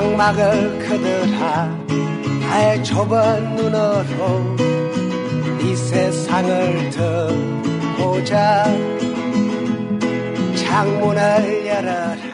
[0.00, 1.66] 장막을 그들아
[2.40, 4.56] 나의 좁은 눈으로
[5.60, 8.64] 이 세상을 듣보자.
[10.56, 12.29] 창문을 열어라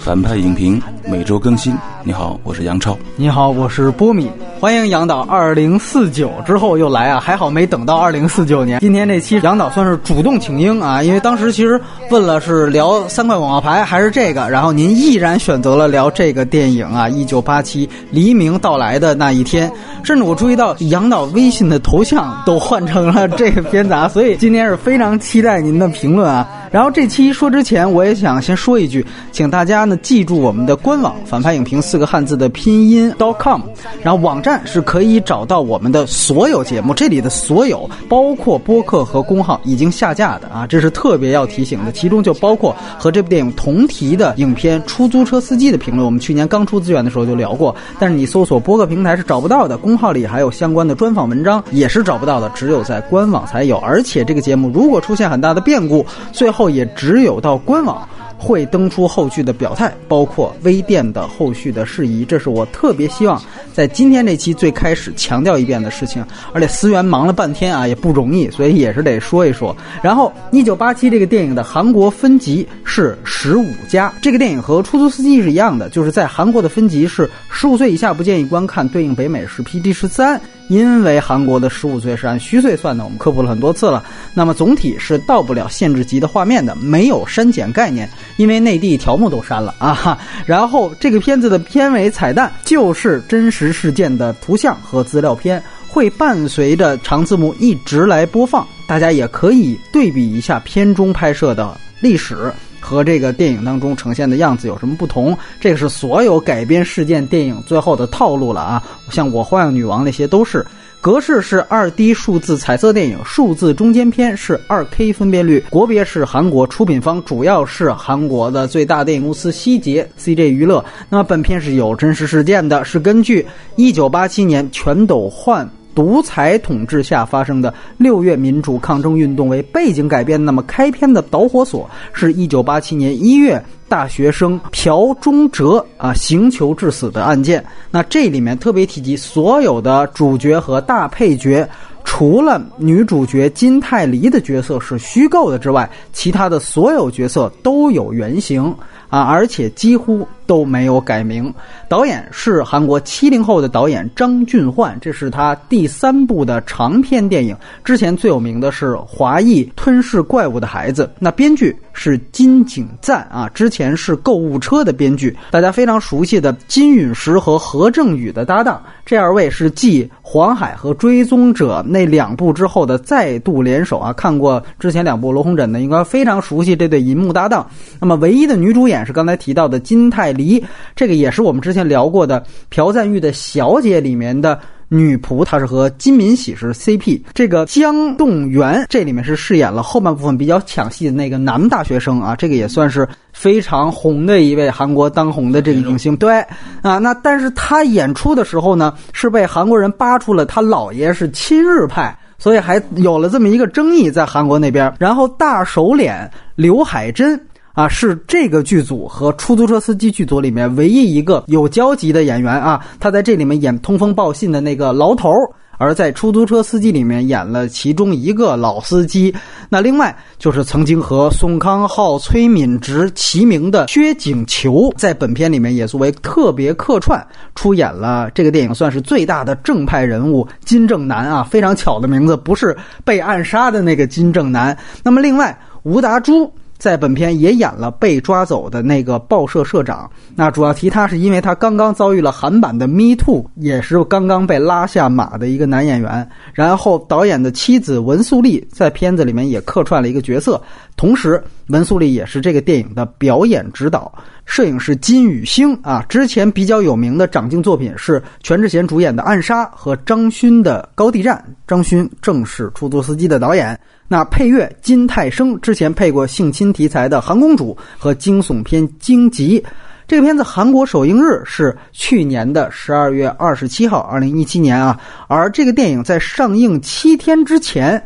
[0.00, 1.76] 反派影评每周更新。
[2.02, 2.96] 你好，我是杨超。
[3.16, 4.30] 你好，我是波米。
[4.58, 7.20] 欢迎杨导二零四九之后又来啊！
[7.20, 8.80] 还好没等到二零四九年。
[8.80, 11.78] 今天这期杨导算是主动请缨啊，因为当时其实
[12.10, 19.68] 问了是聊三块广告牌还是这个，然后您毅然选择了聊这个电影啊，《一九八七黎明到来的那一天》。
[20.02, 26.48] 甚至我注意到杨导微信的头像都换成了这个片子啊，所以今天是非常期待您的评论啊。
[26.70, 33.60] 然后这期说之前，我也想先说一句，请大家呢记住我们的官网“反派影评”四个汉字的拼音 .com，
[34.02, 41.90] 然后网站是可以找到我们的所有节目，这里的所有包括播客和公号已经下架的啊，这是特别要提醒的。
[41.90, 53.76] 其中就包括和这部电影同题的影片《出租车司机》的评论，我们去年刚出资源的时候就聊过，但是你搜索播客平台是找不到的，公号里还有相关的专访文章也是找不到的，只有在官网才有。
[53.78, 56.59] 而且这个节目如果出现很大的变故，最后。
[56.60, 62.22] 后也只有到官网会登出后续的表态，包括微店的后续的事宜。
[62.22, 66.22] 这是我特别希望在今天这期最开始强调一遍的事情。
[66.52, 69.74] 而且思源忙了半天啊，也不容易，所以也是得说一说。
[70.02, 74.12] 然后，一九八七这个电影的韩国分级是十五加。
[74.20, 80.38] 这个电影和出租司机是一样的，就是在韩国的分级是十五岁以下不建议观看，对应北美是 PG 十三。
[80.70, 84.04] 因为韩国的十五岁是按虚岁算的，我们科普了很多次了。
[84.32, 89.92] 那么总体是到不了限制级的画面的，没有删减概念，因为内地条目都删了 啊。
[89.92, 90.18] 哈。
[90.46, 102.52] 然后这个片子的片尾彩蛋就是真实事件的图像和资料片，会伴随着长字幕一直来播放，大家也可以对比一下片中拍摄的历史。
[102.80, 105.36] 和这个电影当中呈现的样子有什么不同？
[105.60, 108.82] 这个是所有改编事件电影最后的套路了啊！
[109.10, 110.66] 像《我花样女王》那些都是。
[111.02, 115.64] 格式是二 D 数字彩色电影，数字中间片是二 K 分辨率。
[115.70, 120.84] 国别是韩国，出品方主要是韩国的最大电影公司希捷 CJ 娱乐。
[121.08, 125.66] 那么本片是有真实事件的，是根据一九八七年全斗焕。
[125.94, 130.42] 独裁统治下发生的六月民主抗争运动为背景改编。
[130.44, 137.64] 那么开篇的导火索是一九八七年一月大学生朴忠哲啊行求致死的案件。
[137.90, 141.68] 那这里面特别提及所有的主角和大配角，
[142.04, 148.74] 除了女主角金泰梨的角色是虚构的之外，其他的所有角色都有原型
[149.10, 150.26] 啊，而且几乎。
[150.46, 151.54] 都没有改名，
[151.88, 157.56] 导演是韩国七零后的导演张俊焕，这是他第三部的长篇电影。
[157.84, 161.04] 之前最有名的是《华裔吞噬怪物的孩子》。
[161.20, 168.82] 那编剧是金景赞啊，之前是《购物车》的编剧，大家非常熟悉的金允石和何正宇的搭档。
[169.04, 174.12] 这二位是继《黄海》和《追踪者》那两部之后的再度联手啊。
[174.14, 177.68] 看过之前两部《罗红枕》的，应该非常熟悉这对银幕搭档。
[178.00, 180.30] 那么唯一的女主演是刚才提到的金泰。
[180.30, 180.64] 梨
[180.94, 184.58] 这个也是我们之前聊过的朴赞玉的《小姐》里面的
[184.90, 187.22] 女仆，她是和金敏喜是 CP。
[187.32, 196.16] 这个姜栋元这里面是饰演了后半部分比较抢戏的那个男大学生啊，这个也算是非常红的一位韩国当红的这个影星。
[196.16, 196.44] 对
[196.82, 204.92] 啊，那但是他演出的时候呢，是被韩国人扒出了他姥爷是亲日派，所以还有了这么一个争议在韩国那边。
[204.98, 207.40] 然后大手脸刘海珍。
[207.72, 212.84] 啊，是这个剧组和出租车司机剧组里面唯一一个有交集的演员啊！
[212.98, 215.30] 他在这里面演通风报信的那个牢头，
[215.78, 219.32] 而在出租车司机里面演了其中一个老司机。
[219.68, 231.46] 那另外就是曾经和宋康昊、崔敏植齐名的薛景求，在本片里面也作为特别客串出演了这个电影，算是最大的正派人物金正男啊！
[231.48, 234.76] 非常巧的名字，不是被暗杀的那个金正男。
[235.04, 236.50] 那么另外吴达洙。
[236.80, 240.10] 在本片也演了被抓走的那个报社社长。
[240.34, 246.28] 那主要提他是因为他刚刚遭遇了韩版的 Me Too，也是刚刚被拉下马的一个男演员。
[246.54, 250.60] 然后导演的妻子文素丽在片子里面也客串了一个角色。
[250.96, 254.12] 同时，文素丽也是这个电影的表演指导。
[254.46, 261.44] 摄影师金宇星啊，之前比较有名的长镜作品是全智贤主演的《暗杀》和张勋的《高地战》。
[261.68, 263.78] 张勋正是出租司机的导演。
[264.12, 269.60] 那配乐金泰生之前配过性侵题材的《韩公主》和惊悚片《荆棘》。
[270.08, 275.00] 这个片子韩国首映日是去年的十二月二十七号，二零一七年啊。
[275.28, 278.04] 而这个电影在上映七天之前。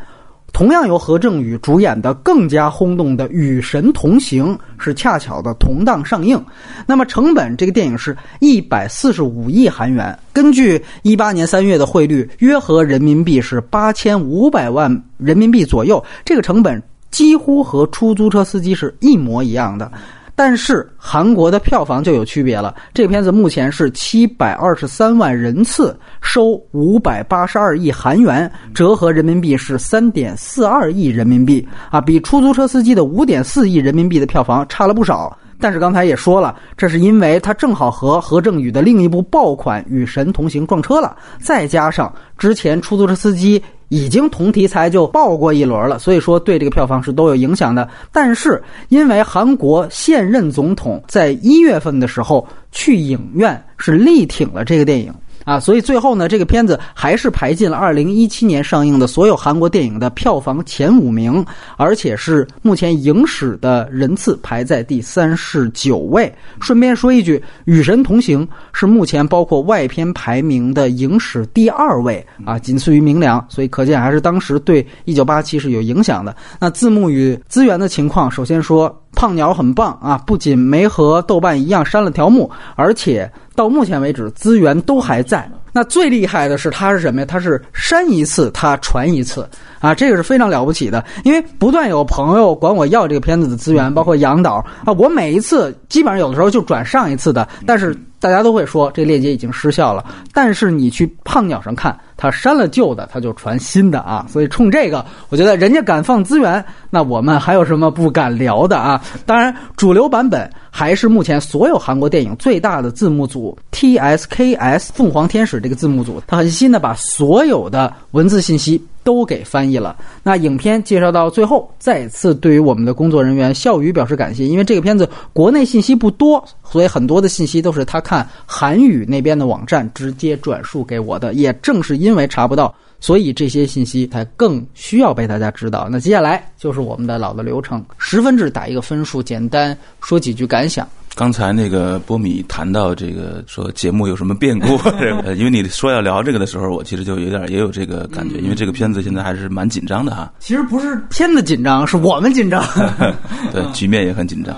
[0.55, 6.41] 同样由何正宇主演的更加轰动的《与神同行》是恰巧的同档上映。
[6.87, 16.03] 那么成本，这个电影是一百四十五亿韩元，根据一八年三月的汇率，约合人民币是八千五百万人民币左右。
[16.25, 16.81] 这个成本
[17.11, 19.91] 几乎和出租车司机是一模一样的。
[20.37, 22.75] 但是韩国的票房就有区别了。
[22.93, 35.37] 这片子目前是七百二十三万人次，收五百八十二亿韩元，折合人民币是三点四二亿人民币啊，比出租车司机的五点四亿人民币的票房差了不少。
[35.64, 43.62] 但是刚才也说了，这是因为他正好和何正宇的另一部爆款《与神同行》撞车了，再加上之前出租车司机。
[43.88, 47.88] 已经同题材就爆过一轮了，所以说对这个票房是都有影响的。
[48.11, 55.14] 但是因为韩国现任总统在一月份的时候去影院是力挺了这个电影。
[55.44, 61.44] 啊，所以最后呢，这个片子还是排进了二零一七年上映的所有韩国电影的票房前五名，
[61.76, 66.32] 而且是目前影史的人次排在第三十九位。
[66.61, 76.35] 顺便说一句，《与神同行》是目前包括外片排名的影史第二位啊，仅次于《明良》，所以可见还是当时对一九八七是有影响的。
[76.58, 78.94] 那字幕与资源的情况，首先说。
[79.17, 80.19] 胖鸟很棒啊！
[80.26, 85.49] 不仅没和豆瓣一样删了条目，而且到目前为止资源都还在。
[85.73, 87.27] 那最厉害的是它是什么呀？
[87.29, 89.49] 它是删一次它传一次
[89.81, 89.93] 啊！
[89.93, 91.05] 这个是非常了不起的。
[91.25, 100.05] 因为不断有朋友管我要这个片子的资源，包括杨导啊，我每一次基本上有的时候就转上一次的，但是大家都会说这链接已经失效了。
[100.33, 101.99] 但是你去胖鸟上看。
[102.16, 109.00] 他删了旧的，他就传新的啊，所以冲这个，我觉得人家敢放资源，那我们还有什么不敢聊的啊？
[109.26, 118.82] 当然，主流版本还是目前所有韩国电影最大的字幕组 TSKS 凤凰天使这个字幕组，他很新的把所有的文字信息。
[119.05, 119.97] 都给翻译了。
[120.23, 131.33] 那影片介绍到最后，再次对于我们的工作人员笑宇表示感谢，因为这个片子国内信息不多，所以很多的信息都是他看韩语那边的网站直接转述给我的。
[131.35, 135.87] 也正是因为查不到，所以这些信息才更需要被大家知道。
[135.91, 140.89] 那接下来就是我们的老的流程，十分制打一个分数，简单说几句感想。
[141.14, 144.66] 刚才那个波米谈到这个说节目有什么变故，
[145.38, 150.32] 因为你说要聊这个的时候，我其实就有点也有这个感觉，因为这个片子现在还是蛮紧张的哈。
[150.40, 152.64] 其实不是片子紧张，是我们紧张。
[153.52, 154.56] 对，局面也很紧张。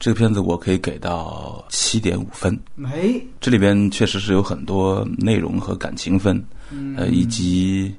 [0.00, 2.58] 这个片子我可以给到七点五分。
[2.74, 6.42] 没，这里边确实是有很多内容和感情分，
[6.96, 7.94] 呃，以及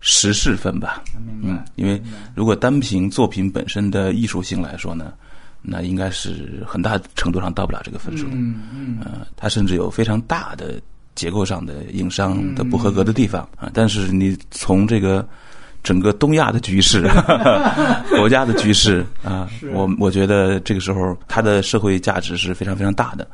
[0.00, 1.02] 时事分吧。
[1.42, 2.00] 嗯，因为
[2.34, 5.14] 如果单凭作品本身的艺术性来说呢。
[5.62, 10.80] 那应该是很大程度上到不了这个分数的，嗯嗯，呃，它甚至有非常大的
[11.14, 13.70] 结构上的硬伤的不合格的地方啊。
[13.74, 15.26] 但是你从这个
[15.82, 17.08] 整个东亚的局势、
[18.16, 23.26] 国家的局势啊，我我觉得这个时候它的社会价值是非常非常大的。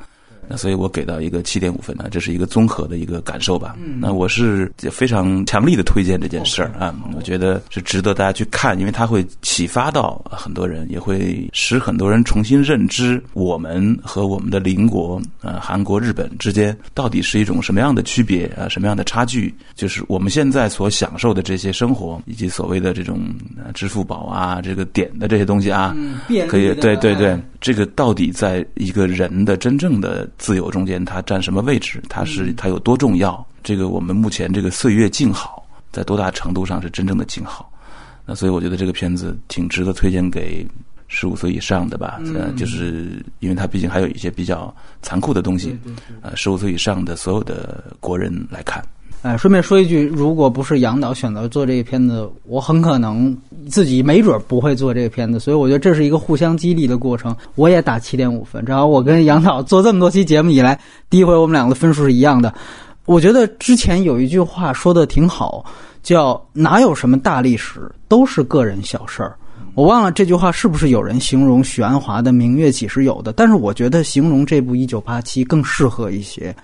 [0.48, 3.76] 那所以我给到一个七点五分呢，这是一个综合的一个感受吧。
[4.00, 19.54] 那我是非常强力的推荐这件事儿啊，我觉得是值得大家去看，因为它会启发到很多人，也会使很多人重新认知我们和我们的邻国啊，韩国、日本之间到底是一种什么样的区别啊，什么样的差距？
[19.74, 23.20] 就是我们现在所享受的这些生活，以及所谓的这种
[23.74, 25.94] 支付宝啊，这个点的这些东西啊，
[26.46, 30.24] 可以对对对，这个到底在一个人的真正的。
[30.38, 32.00] 自由中间，它占什么位置？
[32.08, 33.44] 它是它有多重要？
[33.64, 37.68] 这个我们目前这个岁月静好，在多大程度上是真正的静好？
[38.24, 40.64] 那所以我觉得这个片子挺值得推荐给
[41.08, 42.20] 十五岁以上的吧。
[42.20, 45.76] 嗯，就是因为它毕竟还有一些比较残酷的东西，
[46.20, 48.80] 呃，十五岁以上的所有的国人来看。
[49.26, 53.36] 哎，顺便说一句，如果不是杨导选择做这个片子，我很可能
[53.68, 55.40] 自己没准不会做这个片子。
[55.40, 57.34] 所以我觉得这是一个互相激励的过程。
[57.56, 60.78] 我也打七点五分，正好我跟杨导做这么多期节目以来，
[61.10, 62.54] 第一回我们两个的分数是一样的。
[63.04, 65.64] 我觉得之前有一句话说的挺好，
[66.04, 69.36] 叫“哪有什么大历史，都是个人小事儿”。
[69.74, 76.54] 我忘了这句话是不是有人形容许鞍华的“明月几时有”的，但是我觉得形容这部《一九八七》更适合一些。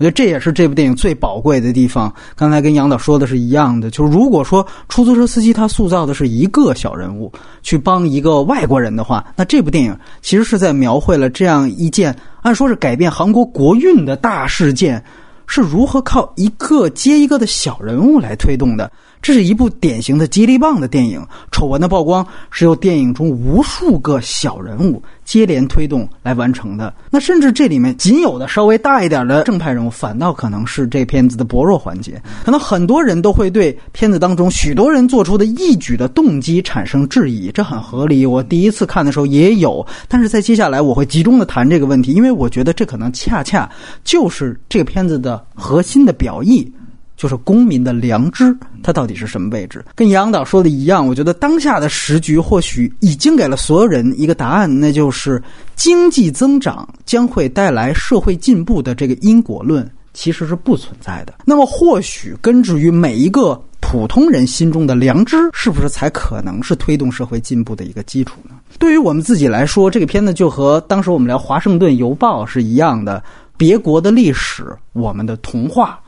[0.00, 2.10] 我觉得这也是这部电影最宝贵的地方。
[2.34, 7.30] 刚才跟杨导说的是一样的，就是如果说出租车司机他塑造的是一个小人物
[7.60, 15.04] 去帮一个外国人的话，那这部电影其实是在描绘了这样一件按说是改变韩国国运的大事件
[15.46, 18.90] 是如何靠一个接一个的小人物来推动的。
[19.22, 26.92] 这是一部典型的接力棒的电影，丑闻的曝光是由电影中无数个小人物接连推动来完成的。
[27.10, 32.20] 那甚至这里面仅有的稍微大一点的正派人物，反倒可能是这片子的薄弱环节。
[32.44, 38.24] 可能很多人都会对片子当中许多人做出的一举的动机产生质疑，这很合理。
[38.24, 43.70] 我第一次看的时候也有，但是在接下来我会集中的谈这个问题，因为我觉得这可能恰恰
[44.02, 46.72] 就是这个片子的核心的表意。
[47.20, 49.84] 就是公民的良知，它到底是什么位置？
[49.94, 55.42] 跟杨导说的一样，我觉得当下的时局或许已经给了所有人一个答案，那就是
[55.76, 61.34] 经济增长将会带来社会进步的这个因果论其实是不存在的。
[61.44, 68.54] 那么，或许根植于每一个普通人心中的良知，是不是才可能是推动社会进步的一个基础呢？
[68.78, 73.22] 对于我们自己来说，这个片子就和当时我们聊《华盛顿邮报》是一样的，
[73.58, 76.00] 别国的历史，我们的童话。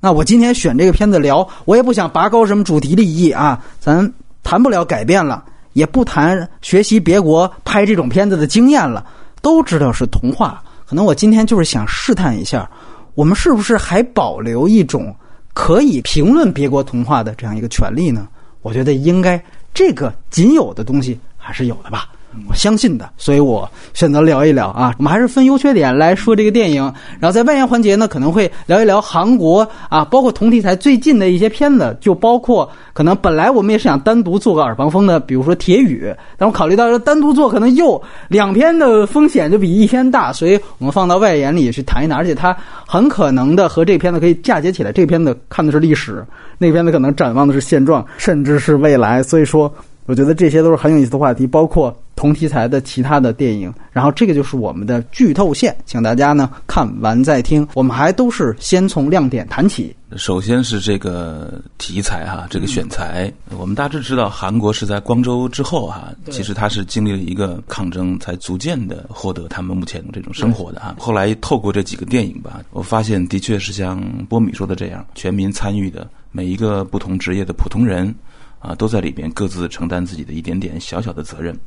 [0.00, 4.10] 那我今天选这个片子聊，我也不想拔高什么主题利益啊，咱
[4.42, 9.04] 谈不了改变了，也不谈学习别国拍这种片子的经验了，
[9.42, 10.62] 都知道是童话。
[10.86, 12.68] 可能我今天就是想试探一下，
[13.14, 15.14] 我们是不是还保留一种
[15.52, 18.26] 可以评论别国童话的这样一个权利呢？
[18.62, 19.42] 我觉得应该
[19.74, 22.08] 这个仅有的东西还是有的吧。
[22.48, 24.94] 我相信的，所以我选择聊一聊啊。
[24.98, 26.82] 我们还是分优缺点来说这个电影，
[27.18, 36.06] 然后在外延环节呢，可能会聊一聊韩国啊，包括同题材最近的一些片子，就包括可能本来我们也是想单独做个耳旁风的，比如说《铁雨》，
[36.38, 42.56] 但我考虑到说单独做可能又两篇的风险就比一篇大，所以我们放到外延里去谈一谈，而且它
[42.86, 44.92] 很可能的和这片子可以嫁接起来。
[44.92, 46.24] 这片子看的是历史，
[46.58, 49.72] 那片子可能展望的是现状，甚至是未来，所以说。
[50.06, 53.72] 我觉得这些都是很有意思的话题，包括同题材的其他的电影。
[53.90, 57.66] 然后这个就是我们的剧透线，请大家呢看完再听。
[57.72, 59.96] 我们还都是先从亮点谈起。
[60.16, 70.94] 首先是这个题材哈，这个选材，我们大致知道韩国是在光州之后哈，其实它是经历了一个抗争，才逐渐的获得他们目前这种生活的哈。
[70.98, 73.98] 后来透过这几个电影吧，我发现的确是像
[74.28, 78.14] 波米说的这样，全民参与的每一个不同职业的普通人。
[78.60, 81.58] 啊，都在里边各自承担自己的一点点小小的责任，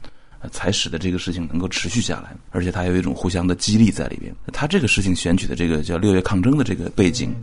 [0.52, 2.36] 才使得这个事情能够持续下来。
[2.52, 4.34] 而且它有一种互相的激励在里边。
[4.52, 7.34] 他这个事情选取的这个叫六月抗争的这个背景，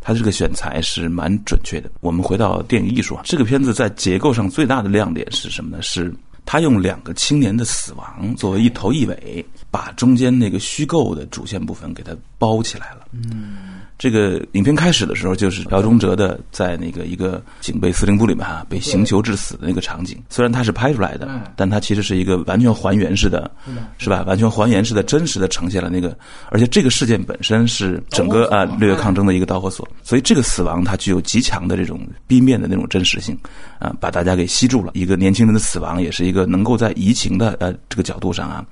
[0.00, 1.90] 他这个选材是蛮准确的。
[2.00, 5.82] 我们回到电影艺术啊，这个片子在结构上最大的亮点是什么呢？
[5.82, 13.06] 是他用两个青年的死亡作为一头一尾，把中间那个虚构的主线部分给它包起来了。
[13.12, 13.75] 嗯。
[13.98, 20.22] 这个影片开始的时候，就是朴忠哲的在那个一个警备司令部里面哈，被刑求致死的那个场景。
[20.28, 21.26] 虽然他是拍出来的，
[21.56, 23.50] 但他其实是一个完全还原式的，
[23.96, 24.22] 是吧？
[24.26, 26.14] 完全还原式的真实的呈现了那个，
[26.50, 33.34] 而且这个事件本身是整个啊六月抗争的一个导火索，所以这个死亡它具有极强的这种 B 面的那种真实性，
[33.78, 34.92] 啊，把大家给吸住了。
[34.94, 38.62] 一个年轻人的死亡也是一个能够在移情的呃这个角度上啊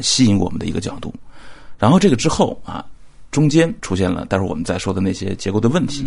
[0.00, 1.14] 吸引我们的一个角度。
[1.78, 2.82] 然后这个之后啊。
[3.30, 6.04] 中间出现了，待会儿我们再说的那些结构的问题。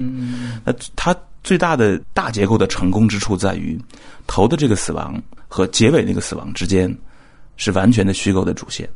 [0.66, 3.80] 那它最大的大结构的成功之处在于，
[4.28, 6.94] 头的这个死亡和结尾那个死亡之间
[7.56, 8.90] 是完全的虚构的主线，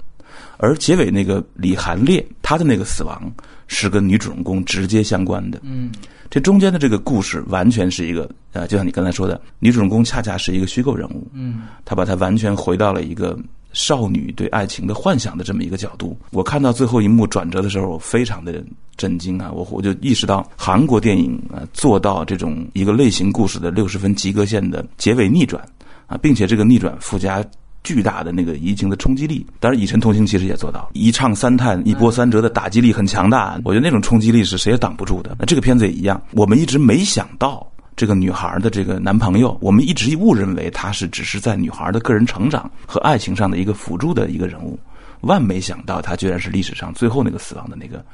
[0.57, 3.31] 而结尾那个李寒烈他的那个死亡
[3.67, 5.59] 是跟女主人公直接相关的。
[5.63, 5.91] 嗯，
[6.29, 11.25] 这中间的这个故事完全是一个呃，就像你刚才说的，女主人公恰恰是一个虚构人物。
[11.33, 13.37] 嗯，他把它完全回到了一个。
[13.73, 18.63] 少女对爱情的幻想的这么一个角度，我看到最后一幕转折的时候，我非常的
[18.95, 19.51] 震惊啊！
[19.51, 25.63] 我我就意识到韩国电影啊做到这种一个类型故事的六十分及格线的结尾逆转
[26.07, 27.45] 啊，并且这个逆转附加
[27.83, 29.45] 巨大的那个移情的冲击力。
[29.59, 35.35] 当然，《以尘同行》其实也做到一唱三叹、一波三折的打击力很强大，我觉得那种冲击力是谁也挡不住的。
[35.37, 37.65] 那这个片子也一样，我们一直没想到。
[37.97, 44.79] 这个女孩的这个男朋友，我们一直误认为他是只是在女孩的个人成长和爱情上的一个辅助的一个人物，
[45.21, 48.05] 万没想到他居然是历史上最后那个死亡的那个，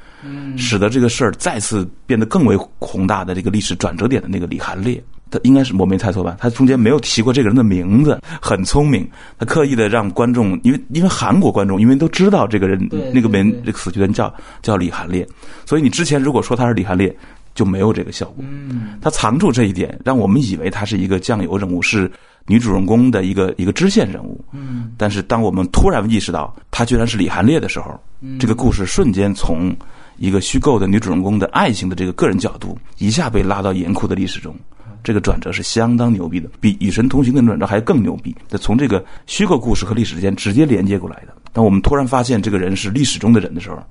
[0.58, 6.38] 使得这个事儿再次变得更为宏大的这个历史转折点的那个李寒烈，他应该是我没猜错吧？
[6.40, 9.06] 他中间没有提过这个人的名字，很聪明，
[9.38, 15.28] 他刻意的让观众，因为因为韩国观众因为都知道这个人那个名这个死去的人叫叫李寒烈，
[15.66, 17.14] 所以你之前如果说他是李寒烈。
[17.54, 18.38] 就没有这个效果。
[18.40, 22.12] 嗯，他藏住这一点，让我们以为他是一个酱油人物，是
[22.48, 24.44] 女主人公的一个一个支线人物。
[24.52, 28.00] 嗯，但是当我们突然意识到他居然是李寒烈的时候，
[28.40, 29.76] 这个故事瞬间从
[30.18, 34.56] 一个虚构的女主人公的爱情的这个个人角度，一下被拉到严酷的历史中。
[35.04, 38.34] 这个转折是相当牛逼的，比《与神同行》的转折还更牛逼。
[38.60, 41.36] 从这个虚构故事和历史之间直接连接过来的。
[41.52, 43.84] 当我们突然发现这个人是历史中的人的时候。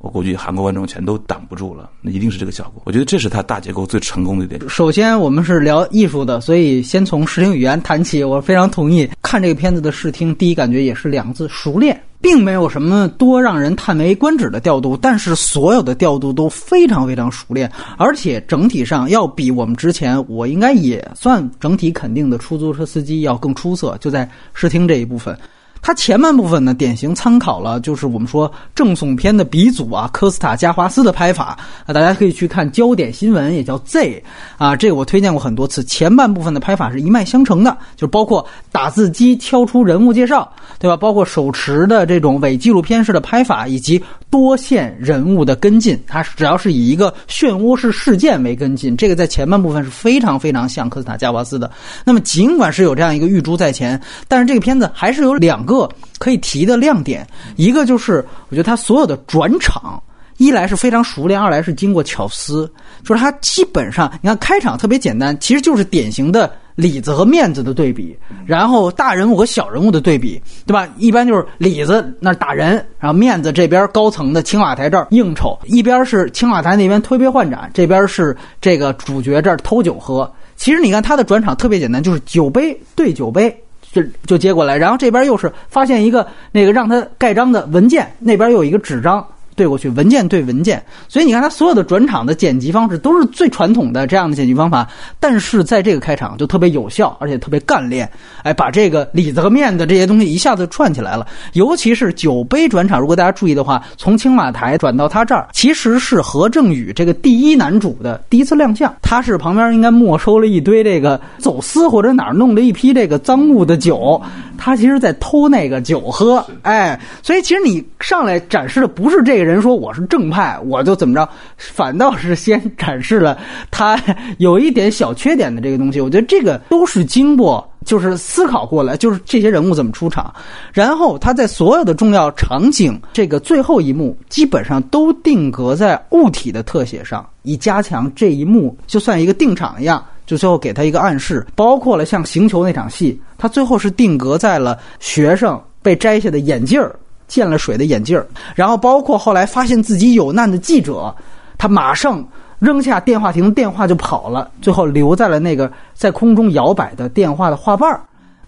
[0.00, 2.82] 我估计韩国观众全都挡不住了，那一定是这个效果。
[2.86, 4.60] 我觉得这是他大结构最成功的一点。
[4.68, 8.24] 首先，我们是聊艺术的，所以先从视听语言谈起。
[8.24, 12.00] 我非常同意，看这个片子的视听，第一感觉也是两个字：熟练。
[12.22, 25.34] 并没有什么多让人叹为观止的调度，但是所有的调度都非常非常熟练，而且整体上要比我们之前我应该也算整体肯定的出租车司机要更出色，就在视听这一部分。
[25.82, 34.22] 它前半部分呢，典型参考了就是我们说正颂片的鼻祖啊，科斯塔加华斯的拍法啊，大家可以去看焦点新闻，也叫 Z
[34.58, 35.82] 啊，这个我推荐过很多次。
[35.84, 40.96] 前半部分的拍法是一脉相承的，就包括打字机敲出人物介绍，对吧？
[40.96, 51.70] 包括手持的这种伪纪录片式的拍法，以及多线人物的跟进，它只要是以一个漩涡式事件为跟进，这个在前半部分是非常非常像科斯塔加瓦斯的。
[52.04, 55.60] 那么尽管是有这样一个玉珠在前，但是这个片子还是有两。
[55.60, 60.02] 个可以提的亮点，一个就是我觉得他所有的转场，
[60.38, 62.68] 一来是非常熟练，二来是经过巧思。
[63.04, 70.88] 就是他基本上，你看开场特别简单，其实就是典型的里子和面子的对比，然后大人物和小人物的对比，对吧？
[70.96, 80.30] 一般就是里子那打人，然后面子这边高层的青瓦台这儿应酬，一边是青瓦台那边推杯换盏，这边是这个主角这儿偷酒喝。
[80.56, 83.54] 其实你看他的转场特别简单，就是酒杯对酒杯。
[83.92, 89.26] 就就接过来，然后这边又是发现一个那个让他盖章的文件，那边又有一个纸张。
[89.60, 94.88] 对过去，文件对文件，所以你看他所有的转场的剪辑方式都是最传统的这样的剪辑方法，
[95.18, 98.10] 但是在这个开场就特别有效，而且特别干练，
[98.42, 101.26] 哎，把这个里子和面子这些东西一下子串起来了。
[101.52, 114.18] 尤其是酒杯转场，如果大家注意的话，从青瓦台转到他这儿，其实是何正宇这个第一男主的第一次亮相，他是旁边应该没收了一堆这个走私或者哪儿弄了一批这个赃物的酒，
[114.56, 119.49] 他其实在偷那个酒喝，哎，所以其实你上来展示的不是这个人。
[119.50, 123.38] 人说我是正派，我就怎么着，反倒是先展示了
[123.70, 124.00] 他
[124.38, 126.00] 有一点小缺点的这个东西。
[126.00, 130.32] 我觉得这个都是经过就是思考过来，就是这些人物怎么出场，
[130.72, 141.46] 然后他在所有的重要场景这个最后一幕，基本上都定格在物体的特写上，以加强这一幕就算一个定场一样，就最后给他一个暗示。
[141.54, 146.94] 包括了像行球那场戏，他最后是定格在了学生被摘下的眼镜儿。
[147.30, 148.22] 溅了水的眼镜，
[148.56, 151.14] 然后包括后来发现自己有难的记者，
[151.56, 152.22] 他马上
[152.58, 157.88] 扔下电话亭电话就跑了，最后留在了那个在空中摇摆的电话的画瓣。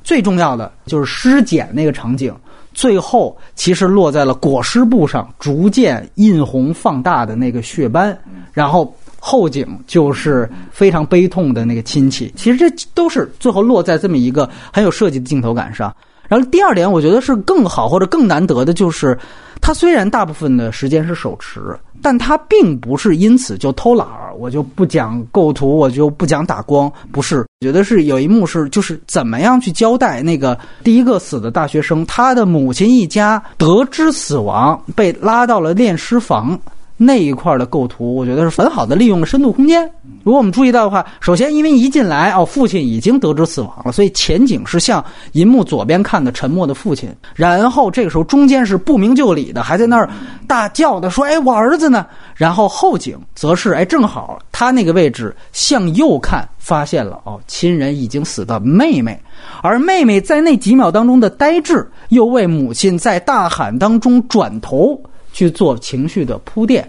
[0.02, 2.34] 最重要的就是尸检那个场景，
[2.74, 8.18] 最后其实落在了裹尸布上，逐渐印红放大的那个血斑，
[8.52, 12.32] 然后后景就是非常悲痛的那个亲戚。
[12.34, 15.94] 其实这都是最后落在这么一个很有设计的镜头感上。
[16.32, 19.18] 然后第二点，我觉得是更好或者更难得的，就是
[19.60, 21.60] 他虽然大部分的时间是手持，
[22.00, 24.32] 但他并不是因此就偷懒儿。
[24.38, 27.40] 我就不讲构图，我就不讲打光，不是。
[27.60, 36.58] 我觉得是有一幕是，就是怎么样去交代那个第一个死的大学生，他的母亲一家得知死亡，被拉到了炼尸房。
[37.04, 39.88] 那一块的构图，我觉得是很好的利用了深度空间。
[40.24, 47.12] 如果我们注意到的话，首先因为一进来哦，父亲已经得知死亡了，所以前景是向银幕左边看的沉默的父亲。
[47.34, 50.08] 然后这个时候中间是不明就里的，还在那儿
[50.46, 59.20] 大叫的说：“哎，我儿子呢？”然后后景则是哎，正好他那个位置向右看，发现了哦，亲人已经死的妹妹，
[59.62, 65.00] 而妹妹在那几秒当中的呆滞，又为母亲在大喊当中转头。
[65.32, 66.88] 去做情绪的铺垫，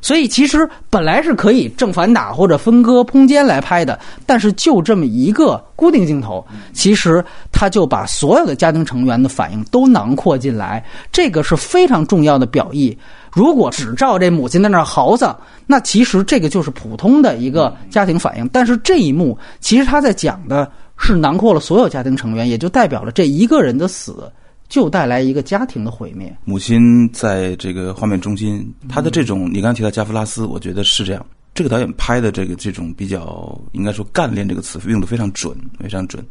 [0.00, 12.96] 所以其实本来是可以正反打或者分割空间来拍的，但是就这么一个固定镜头，其实他就把所有的家庭成员的反应都囊括进来，这个是非常重要的表意。
[13.32, 15.34] 如果只照这母亲在那嚎丧，
[15.66, 18.46] 那其实这个就是普通的一个家庭反应。
[18.48, 24.30] 但是这一幕其实他在讲的是囊括了所有家庭成员，也就代表了这一个人的死。
[24.72, 26.34] 就带来一个家庭的毁灭。
[26.46, 31.22] 母亲在这个画面中心，她的这种，你刚刚提到加夫拉斯，我觉得是这样。
[31.52, 36.24] 这个导演拍的这个这种比较，应该说“干练”这个词用的非常准，非常准。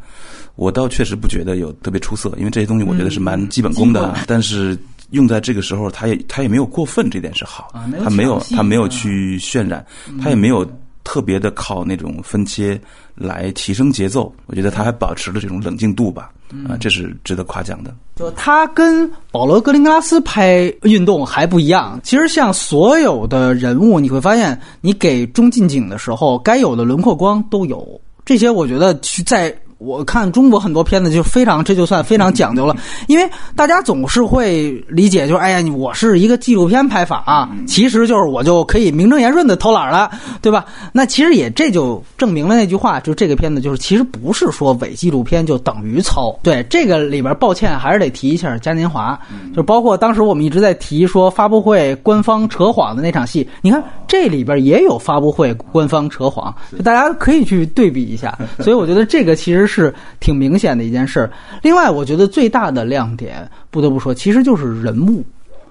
[0.55, 4.11] 我倒确实不觉得有特别出色，因为这些东西我觉得是蛮基本功的。
[4.25, 4.75] 但是
[5.11, 7.71] 用在这个时候，他也他也没有过分，这点是好。
[8.03, 9.85] 他没有他没有去渲染，
[10.19, 10.67] 他也没有
[11.03, 12.81] 特别的靠那种分切
[13.13, 14.33] 来提升节奏。
[14.47, 16.31] 我觉得他还保持了这种冷静度吧。
[16.67, 17.93] 啊，这是值得夸奖的。
[18.15, 21.99] 就他跟保罗·格林格拉斯拍运动还不一样。
[22.03, 27.99] 其实像所有的人物，你会发现，你给中近景的时候，该有的轮廓光都有。
[28.23, 32.75] 这些我觉得去在我看中国很多片子就非常，这就算非常讲究了，
[33.07, 40.65] 因为大家总是会理解，就是哎呀，我是一个纪录片拍法啊，其实就是我就可以名正言顺的偷懒了，对吧？
[40.93, 46.31] 那其实也这就证明了那句话，就这个片子就是其实不是说伪纪录片就等于糙。
[46.43, 49.19] 对这个里边，抱歉还是得提一下嘉年华，
[49.55, 58.37] 就包括当时我们一直在提说发布会官方扯谎的那场戏，你看这里边也有发布会官方扯谎，就大家可以去对比一下。
[58.59, 61.29] 所以我觉得这个其实是挺明显的一件事。
[61.61, 65.23] 另外，我觉得最大的亮点，不得不说，其实就是人物，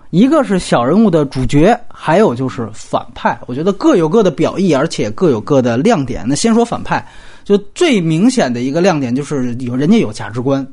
[0.08, 3.38] 一个是小人物的主角，还有就是反派。
[3.46, 6.24] 我觉得各有各的表意，而且各有各的亮点。
[6.26, 7.06] 那先说反派，
[7.44, 10.66] 就最明显的一个亮点就是有人家有价值观。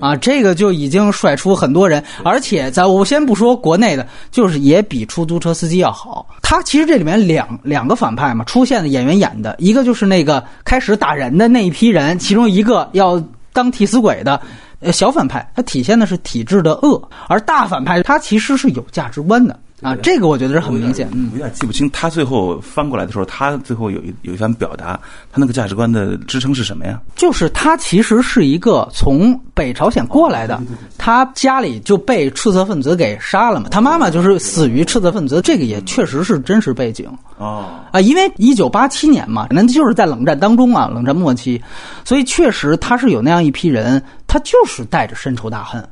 [0.00, 6.26] 啊，这个就已经甩出很多人，而且咱我先不说国内的，就是也比出租车司机要好。
[6.42, 14.40] 他其实这里面两两个反派嘛，出现的演员演的一个就是那个开始打人的那一批人，其中一个要当替死鬼的，
[14.80, 19.58] 呃，小反派，他体现的是体制的恶，而大反派他其实是有价值观的。
[19.82, 21.08] 啊，这个我觉得是很明显。
[21.12, 24.98] 嗯，有点记不清他最后翻过来的时候，他最后有一有一番表达，
[25.30, 26.98] 他那个价值观的支撑是什么呀？
[27.16, 30.58] 就是他其实是一个从北朝鲜过来的，
[30.96, 37.06] 他家里就被赤色分子给杀了嘛，他妈妈就是死于赤色分子，这个也确实是真实背景。
[37.36, 41.60] 哦，啊，因为一九八七年嘛，那就是在冷战当中啊，冷战末期，
[42.04, 45.86] 所以确实他是有那样一批人，他就是带着深仇大恨，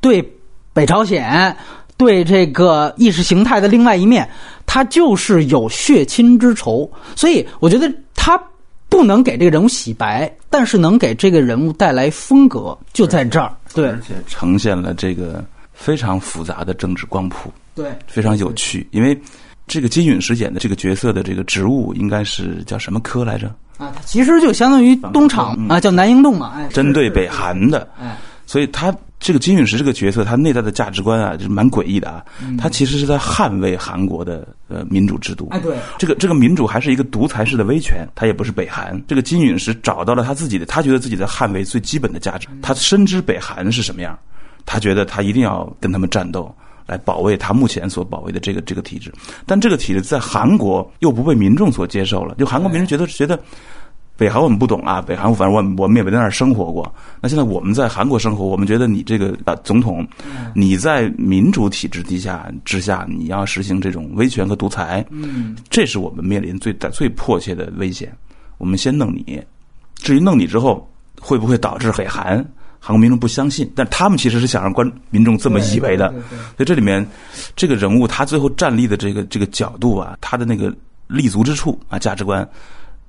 [0.00, 0.22] 对
[0.72, 1.56] 北朝鲜。
[2.02, 4.28] 对这个意识形态的另外一面，
[4.66, 8.36] 他就是有血亲之仇，所以我觉得他
[8.88, 13.54] 不能给这个人物洗白，但是能给这个人物带来风格，就在这儿。
[13.72, 18.84] 对，而且呈现了这个非常复杂的政治光谱，对，非常有趣。
[18.90, 19.16] 因为
[19.68, 23.48] 这个金允石演的这个角色的这个职务应该是叫什么科来着？
[23.78, 28.92] 啊，其实就相当于东厂啊，叫南营洞嘛，哎，针对北韩的，哎，所以他。
[29.22, 32.24] 这个金允石这个角色，他内在的价值观啊，就是蛮诡异的啊。
[32.58, 35.46] 他其实是在捍卫韩国的呃民主制度。
[35.52, 39.00] 哎，对，这个这个民主还是一个独裁式的威权，他也不是北韩。
[39.06, 42.48] 这个金允石找到了他自己的，他觉得自己在捍卫最基本的价值。
[42.60, 44.18] 他深知北韩是什么样，
[44.66, 46.52] 他觉得他一定要跟他们战斗，
[46.84, 49.12] 来保卫他目前所保卫的这个这个体制。
[49.46, 53.38] 但这个体制在韩国又不被民众所接受了，就韩国民众觉得觉得。
[54.14, 56.94] 北韩我们不懂啊，北韩反正我我们也没在那儿生活过。
[57.20, 60.06] 那现在我们在韩国生活，我们觉得你这个啊总统，
[60.54, 68.14] 你在民主体制底下之下，你要实行这种威权和独裁，嗯，这是我们面临最大最迫切的危险。
[68.58, 69.42] 我们先弄你，
[69.96, 70.88] 至于弄你之后
[71.20, 72.36] 会不会导致北韩，
[72.78, 76.10] 韩国民众不相信，但他们其实是想让观民众这么以为的。
[76.56, 77.04] 所以这里面
[77.56, 80.72] 这个人物他最后站立的这个这个角度啊，他的那个
[81.08, 82.48] 立足之处啊，价值观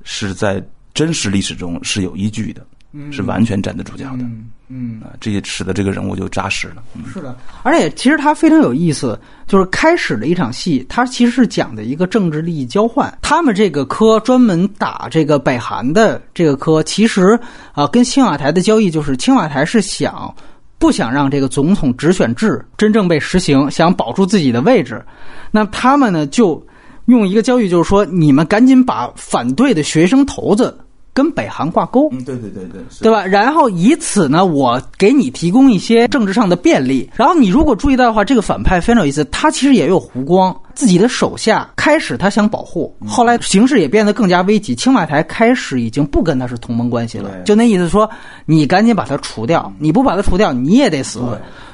[0.04, 0.64] 是在。
[0.94, 2.66] 真实历史中是有依据的，
[3.12, 4.24] 是完全站得住脚的，
[4.70, 6.84] 嗯啊，这也使得这个人物就扎实了。
[7.12, 13.16] 是的，而且其实他非常有意思，就是开始的一场戏，他其实是讲的一个政治利益交换。
[13.22, 17.40] 他们这个科专门打这个北韩的这个科，其实
[17.74, 20.34] 啊，跟青瓦台的交易就是，青瓦台是想
[20.78, 25.04] 不想让这个总统直选制真正被实行，想保住自己的位置，
[25.50, 26.64] 那他们呢就
[27.06, 30.78] 用一个交易，就是说你们赶紧把反对的学生头子。
[31.16, 33.24] 跟北韩挂钩，嗯，对对对对，对吧？
[33.24, 37.08] 然后以此呢，我给你提供一些政治上的便利。
[37.14, 40.60] 然后你如果注意到的话，这个反派非常有意思，他其实也有弧光。
[40.74, 44.74] 自己的手下开始他想保护，后来形势也变得更加危急。
[44.74, 48.10] 青瓦台开始已经不跟他是同盟关系了，就那意思说，
[48.48, 51.22] 你赶紧把他除掉，你不把他除掉，你也得死。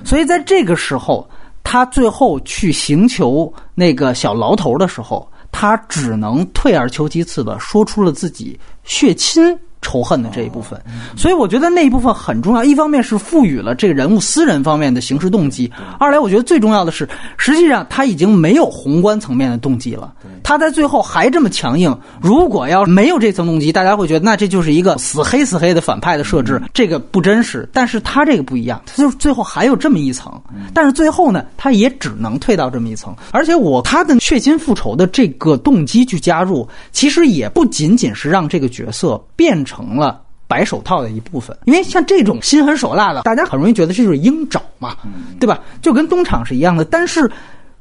[0.04, 1.26] 所以在这个时候，
[1.72, 5.30] 他最后去行求那个小牢头的时候。
[5.52, 10.80] 他只能退而求其次的说出了自己血亲仇恨的这一部分，
[11.16, 12.64] 所以我觉得那一部分很重要。
[12.64, 20.14] 一方面是赋予了这个人物私人方面的行事动机，二来我觉得最重要的是，实际上他已经没有宏观层面的动机了。
[20.44, 27.68] 他在最后还这么强硬，如果要没有这层动机，大家会觉得那这就是一个死黑死黑的反派的设置，这个不真实。
[27.72, 30.32] 但是他这个不一样，他就最后还有这么一层，
[30.74, 33.16] 但是最后呢，他也只能退到这么一层。
[33.32, 39.66] 而且我他的血亲复仇的这个动机去加入，其实也不仅仅是让这个角色变。
[39.70, 44.98] 成了白手套的一部分，因为像这种心狠手辣的，大家很容易觉得这就是鹰爪嘛，
[45.40, 45.60] 对吧？
[45.80, 46.84] 就跟东厂是一样的。
[46.84, 47.32] 但是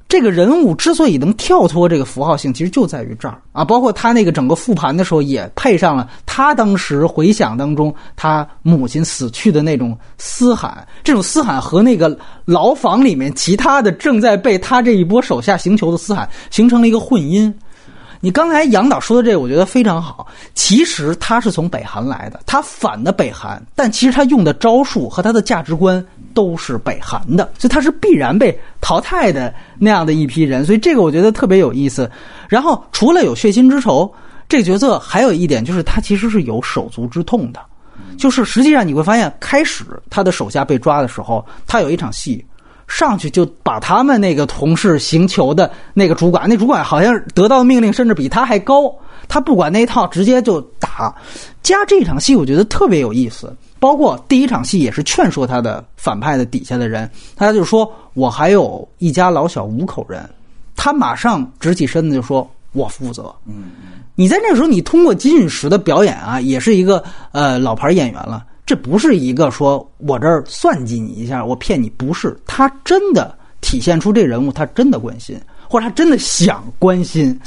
[0.06, 3.64] 这个人物之所以能跳脱这个符号性，其实就在于这儿啊。
[3.64, 17.54] 包括他那个整个复盘的时候，也配上了他当时回想当中他母亲死去的那种嘶喊，这种嘶喊和那个牢房里面其他的正在被他这一波手下行球的嘶喊形成了一个混音。
[18.20, 20.26] 你刚才杨导说的这个，我觉得非常好。
[20.54, 26.04] 其实他是从北韩来的，他反的北韩，但其实他用的招数和他的价值观
[26.34, 30.64] 都是北韩的，所以他是必然被淘汰的那样的一批人。
[30.64, 32.10] 所以这个我觉得特别有意思。
[32.48, 34.12] 然后除了有血亲之仇，
[34.48, 37.60] 这个角色还有一点就是他其实是有手足之痛的，
[38.16, 42.44] 就是实际上你会发现，开始他的手下被抓的时候，他有一场戏。
[42.88, 48.92] 上去就把他们那个同事行求的那个主管，那主管好像得到的命令甚至比他还高，
[49.28, 51.14] 他不管那一套，直接就打。
[51.62, 53.54] 加这场戏，我觉得特别有意思。
[53.78, 60.28] 包括第一场戏也是劝说他的反派的底下的人，他就说：“我还有一家老小五口人。”
[60.74, 63.70] 他马上直起身子就说：“我负责。”嗯，
[64.16, 68.44] 你在那个时候，你通过金允石的表演啊，也是一个呃老牌演员了。
[68.68, 77.40] 这不是一个说我这儿算计你一下，我骗你，不是他真的体现出这人物他真的关心，或者他真的想关心，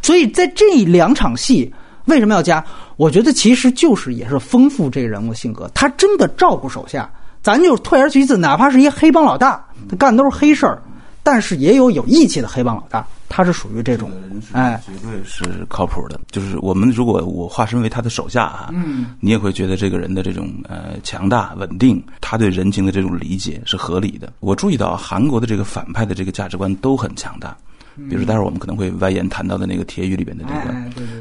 [0.00, 2.64] 所以在这两场戏为什么要加？
[2.96, 7.10] 我觉得其实就是也是丰富这个人物性格，他真的照顾手下。
[7.42, 10.80] 咱就退而其次，哪怕是一黑帮老大，他干的都是黑事儿。
[11.22, 14.10] 但是也有有义气的黑帮老大，他是属于这种，
[14.52, 16.18] 哎，绝对是靠谱的。
[16.30, 24.32] 就是我们如果我化身为他的手下啊，嗯，你也会觉得这个人的这种呃强大稳定，他对人情的这种理解是合理的。
[24.40, 27.56] 我注意到韩国的这个反派的这个价值观都很强大。
[28.08, 30.74] 比如，待会儿我们可能会外延谈到的那个铁语里边的这个，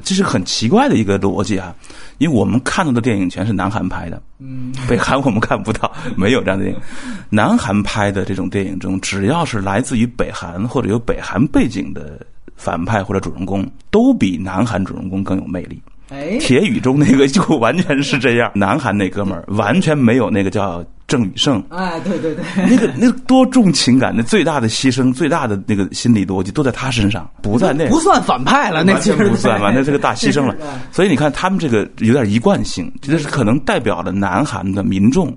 [0.03, 1.75] 这是很奇怪的一个逻辑啊，
[2.19, 6.81] 因为我们看到的电影全是南韩拍的，嗯，北韩我们看不到，没有这样的电影。
[7.29, 15.81] 南韩拍的这种电影中，只要是来自于北韩或者有北韩背景的反派或者主人公，都比南韩主人公更有魅力。
[16.09, 20.83] 哎，铁雨中那个就完全是这样，南韩那哥们儿完全没有那个叫。
[21.09, 30.55] 郑宇盛，哎，对对对，那个那个多重情感，那最大的牺牲，最大的那个心理逻辑都在他身上，不在那不算反派了，那完全不算完，那是个大牺牲了。
[30.93, 35.35] 所以你看，他们这个有点一贯性，这是可能代表了南韩的民众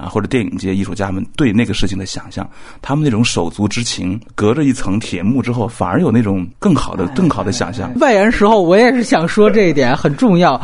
[0.00, 2.48] 啊，或者电影界艺术家们对那个事情的想象，
[2.80, 7.92] 他们那种手足之情，隔着一层铁幕之后，反而有那种更好的、更好的想象。
[7.98, 10.60] 外延时候，我也是想说这一点很重要。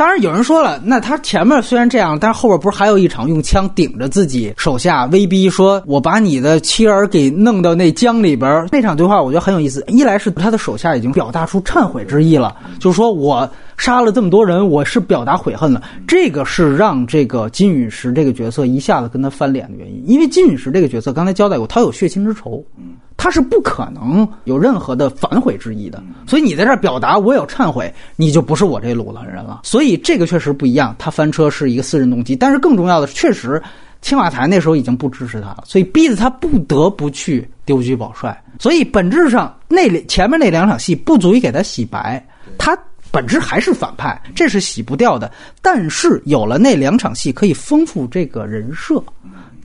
[0.00, 9.84] 当然有人说了，那他前面虽然这样，但是后边不是还有一场用枪顶着自己手下威逼，说我把你的妻儿给弄到那江里边那场对话我觉得很有意思。
[9.88, 15.82] 一来是他的手下已经表达出忏悔之意了，就是说我杀了这么多人，我是表达悔恨了。
[16.08, 22.64] 这个是让这个金陨石这个角色一下子跟他翻脸的原因，因为金陨石这个角色刚才交代过，他有血亲之仇。
[22.78, 29.60] 嗯他是不可能有任何的反悔之意的，所以你在这儿表达我有忏悔，你就不是我这路的人了。
[29.62, 30.96] 所以这个确实不一样。
[30.98, 33.62] 他翻车是一个私人动机，但是更重要的是，确实
[34.00, 38.42] 青瓦台那时候已经不支持他了，所以逼得他不得不去丢车保帅。
[38.58, 42.74] 所以本质上那前面那两场戏不足以给他洗白，他
[43.10, 45.30] 本质还是反派，这是洗不掉的。
[45.60, 49.02] 但是有了那两场戏，可以丰富这个人设。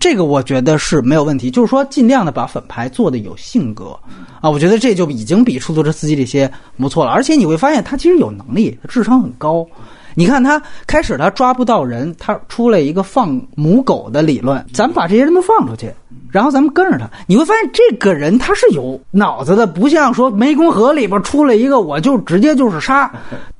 [0.05, 3.97] 这个我觉得是没有问题，就是说尽量的把粉牌做的有性格，
[4.39, 7.11] 啊，我觉得这就已经比出租车司机这些不错了。
[7.11, 9.65] 而且你会发现他其实有能力，智商很高。
[10.13, 15.91] 你看他开始他抓不到人，他出了一个放母狗的理论，咱们把这些人都放出去，
[16.29, 23.11] 然后咱们跟着他，你会发现这个人他是有脑子的，不像说湄公河里边出来一个我就直接就是杀，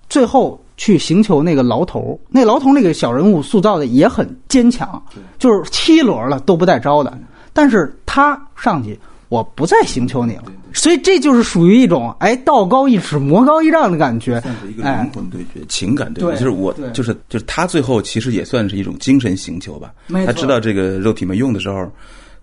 [0.10, 0.62] 最后。
[0.78, 5.02] 去寻求那个牢头，那牢头那个小人物塑造的也很坚强，
[5.40, 7.18] 就是七轮了都不带招的。
[7.54, 16.40] 但是他上去，我不再寻求你了，所以这就是属于一种哎道高一尺魔高一丈的感觉，算是一个灵魂对决、情感对决。
[16.40, 19.94] 就是我，就是就是他最后其实也算是一种精神寻求吧。
[20.26, 21.90] 他知道这个肉体没用的时候，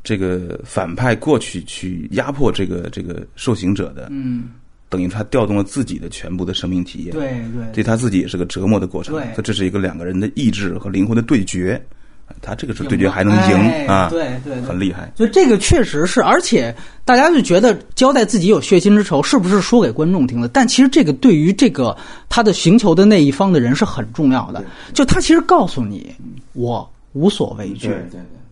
[0.02, 4.44] 这个反派过去去压迫这个这个受刑者的，嗯。
[4.92, 9.14] 等于他调动了自己的全部的生命体验，对对，对他自己也是个折磨的过程。
[9.14, 11.82] 对，他这是一个两个人的意志和灵魂的对决，
[12.42, 15.10] 他这个是对决还能赢啊，对对，很厉害。
[15.16, 16.74] 所以这个确实是，而且
[17.06, 20.48] 大家就觉得交代自己有血亲之仇，是不是说给观众听的？
[20.48, 21.96] 但其实这个对于这个
[22.28, 24.62] 他的寻求的那一方的人是很重要的。
[24.92, 26.14] 就他其实告诉你，
[26.52, 27.90] 我无所畏惧，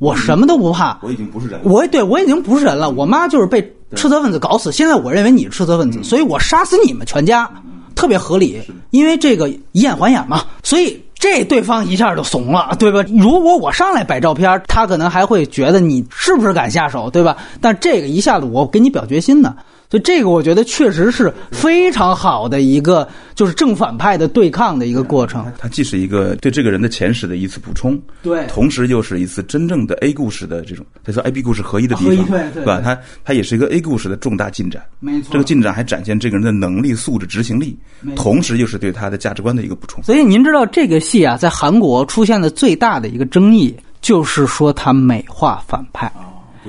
[0.01, 2.91] 我什么都不怕，我已经不是人，我对我已经不是人了。
[2.91, 3.63] 我妈就是被。
[3.97, 7.51] 赤色分子搞死，现在我认为你是赤色分子，所以我杀死你们全家，
[7.97, 10.45] 特别合理，因为这个以眼还眼嘛。
[10.63, 13.05] 所以这对方一下就怂了，对吧？
[13.19, 17.37] 如果我上来摆照片，他可能还会觉得你是不是敢下手，对吧？
[17.61, 19.57] 但这个一下子我给你表决心呢。
[19.90, 25.53] 所以这个我觉得确实是非常好的一个，就是正反派的对抗的一个过程。
[25.59, 32.81] 它既是一个对这个人的前史的一次补充，对，同时又是一次真正的 A 故事的这种，它说 A B 故事合一的地方，对对吧？
[32.85, 35.33] 它它也是一个 A 故事的重大进展，没错。
[35.33, 37.76] 这个进展还展现这个人的能力、素质、执行力，
[38.14, 40.00] 同时又是对他的价值观的一个补充。
[40.05, 46.12] 所以您知道这个戏啊，在韩国出现的最大的一个争议，就是说他美化反派。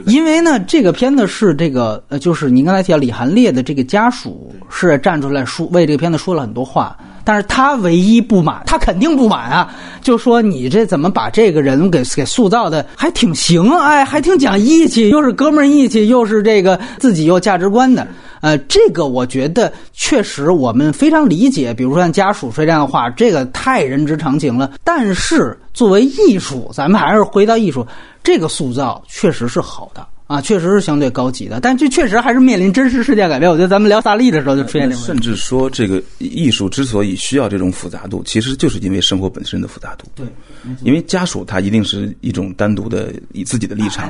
[0.05, 18.07] 因为呢，这个片子是这个呃，就是您刚才提到李寒烈的这个家属是站出来说为这个片子说了很多话，但是他唯一不满，他肯定不满啊，就说你这怎么把这个人给给塑造的还挺行，哎，还挺讲义气，又是哥们义气，又是这个自己有价值观的，
[18.41, 24.71] 呃，这个我觉得确实我们非常理解，比如说像家属说这样的话，这个太人之常情了。
[24.83, 27.85] 但是作为艺术，咱们还是回到艺术。
[28.23, 33.51] 这个塑造确实是好的啊，确实是相对高级的，但这确实还是面临真实事件改变。
[33.51, 35.01] 我觉得咱们聊萨利的时候就出现这个。
[35.01, 40.05] 甚至说，这个艺术之所以需要这种复杂度，其实就是因为生活本身的复杂度。
[40.15, 40.25] 对，
[40.83, 44.09] 因为家属他一定是一种单独的以自己的立场，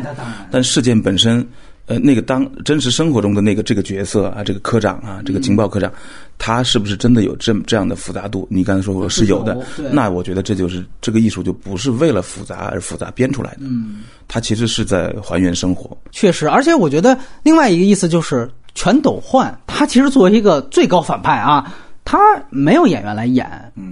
[0.52, 1.44] 但事件本身。
[1.88, 5.92] 呃，那个当真实生活中的那个这个角色啊，这个科长啊，这个情报科长，
[6.38, 8.48] 他是不是真的有这这样的复杂度？
[8.50, 9.58] 你刚才说过是有的，
[9.92, 15.98] 那我觉得这就是这个艺术就不是为了复杂而复杂编出来的，嗯，它其实是在还原生活。
[16.12, 21.74] 确实，而且我觉得另外一个意思就是全斗焕，他其实作为一个最高反派啊。
[22.04, 22.18] 他
[22.50, 23.48] 没有演员来演，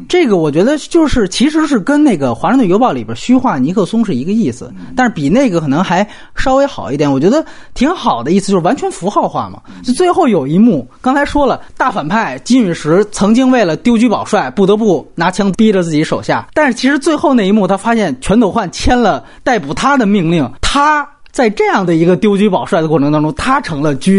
[0.09, 7.09] 这个我觉得就是其实是跟那个《华盛顿邮报》里边虚化尼克松是一个意思，但是比那个可能还稍微好一点。
[7.09, 9.61] 我觉得挺好的意思就是完全符号化嘛。
[9.83, 24.11] 就最后有一幕，刚才说了，大反派金陨石曾经为了丢车保帅，不得不拿枪逼着自己手下，但是其实最后那一幕，他发现全斗焕签了逮捕他的命令，他在这样的一个丢车保帅的过程当中，他成了车。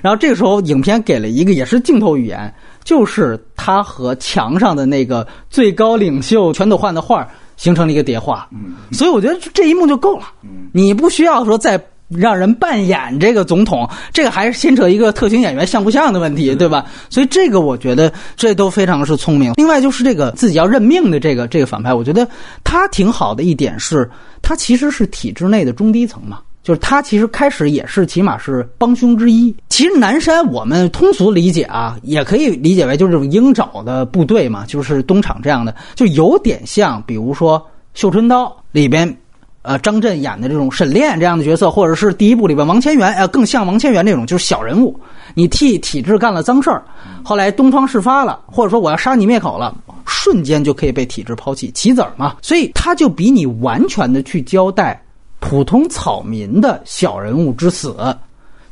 [0.00, 2.54] 然后这个时候，影片给了一个也是镜头语言。
[2.84, 8.48] 就是他和墙上的那个最高领袖全斗焕的画形成了一个叠画，
[8.90, 10.24] 所以我觉得这一幕就够了。
[10.72, 16.84] 你不需要说再让人扮演这个总统，这个还是牵扯一个特型演员像不像的问题，对吧？
[17.08, 19.52] 所以这个我觉得这都非常是聪明。
[19.56, 22.28] 另外就是这个自己要认命的这个这个反派，我觉得
[22.64, 24.10] 他挺好的一点是，
[24.42, 26.40] 他其实是体制内的中低层嘛。
[26.62, 29.54] 就是他其实开始也是起码是帮凶之一。
[29.68, 37.58] 其实南山我们通俗理解啊，也可以理解为就是这种鹰爪的部队嘛，就是东厂这样的，就有点像比如说
[37.94, 39.16] 《绣春刀》里边，
[39.62, 44.96] 呃，张震演的这种沈炼这样的角色，或者是第一部里边王千源，呃，更像王千源这种就是小人物，
[45.34, 46.84] 你替体制干了脏事儿，
[47.24, 55.01] 后来东窗事发了，或者说我要杀你灭口了，瞬间就可以被体制抛弃，棋子儿嘛，所以他就比你完全的去交代。
[55.42, 57.96] 普通草民的小人物之死，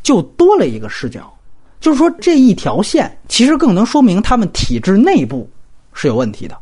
[0.04, 1.30] 就多了一个视角，
[1.80, 5.50] 就是说这一条线其实更能说明他们体制内部
[5.92, 6.56] 是有问题的，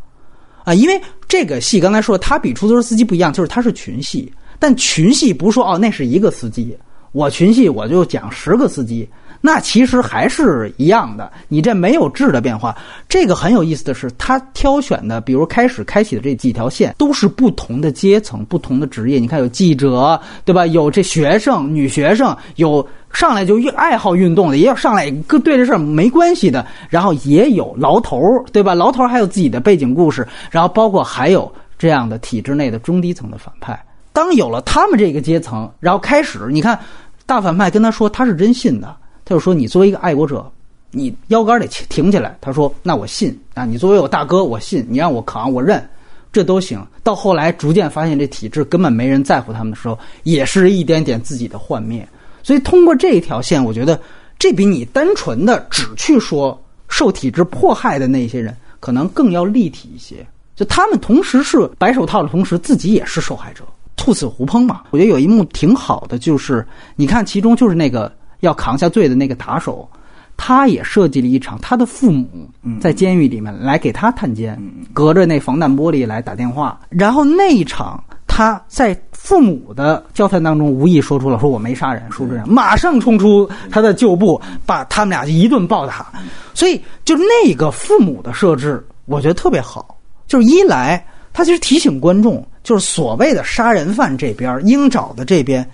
[0.65, 6.77] 啊，因为这个戏刚才说他比出租车司机不一样，就是他是群戏，但群戏不是说哦那是一个司机，
[7.13, 9.09] 我群戏我就讲十个司机。
[9.41, 12.77] 那其实还是一样的，你这没有质的变化。
[13.09, 19.19] 这个很有意思的是，他挑选的，比如开始开启的这几条线，都是不同的阶层、不同的职业。
[19.19, 20.67] 你看，有记者，对吧？
[20.67, 28.21] 有这学生、女学生，有上来就爱好运动的，也有上来跟对这事儿没关系的，然后也有牢头，
[28.53, 28.75] 对吧？
[28.75, 33.81] 牢头还有自己的背景故事，然后包括还有这样的体制内的中低层的反派。
[34.13, 36.77] 当有了他们这个阶层，然后开始，你看
[37.25, 38.97] 大反派跟他说，他是真信的。
[39.29, 40.51] 他就说：“你作为一个爱国者，
[40.91, 45.87] 你腰杆得挺起来。”他说：“那我信啊，你作为我大哥，我信你让我扛，我认，
[46.33, 52.09] 这都行。”到后来逐渐发现这体制根本没人在乎他们的时候，也是一点点自己的幻灭。
[52.43, 54.01] 所以通过这一条线，我觉得
[54.39, 60.27] 这比你单纯的只去说受体制迫害的那些人，可能更要立体一些。
[60.57, 63.63] 就他们同时是白手套的同时，自己也是受害者，
[63.95, 64.85] 兔死狐烹嘛。
[64.89, 68.11] 我觉得有一幕挺好的，就是你看其中就是那个。
[68.41, 69.89] 要扛下罪的那个打手，
[70.37, 72.49] 他也设计了一场他的父母
[72.81, 74.61] 在监狱里面来给他探监，
[74.93, 76.79] 隔着那防弹玻璃来打电话。
[76.89, 86.07] 然后那一场他在父母的交谈当中无意说出了说我没杀人，说这样马上冲出他的旧部，把他们俩一顿暴打。
[86.55, 89.99] 所以就那个父母的设置，我觉得特别好。
[90.29, 95.69] 就是一来他其实提醒观众，就是所谓的杀人犯这边鹰爪的这边。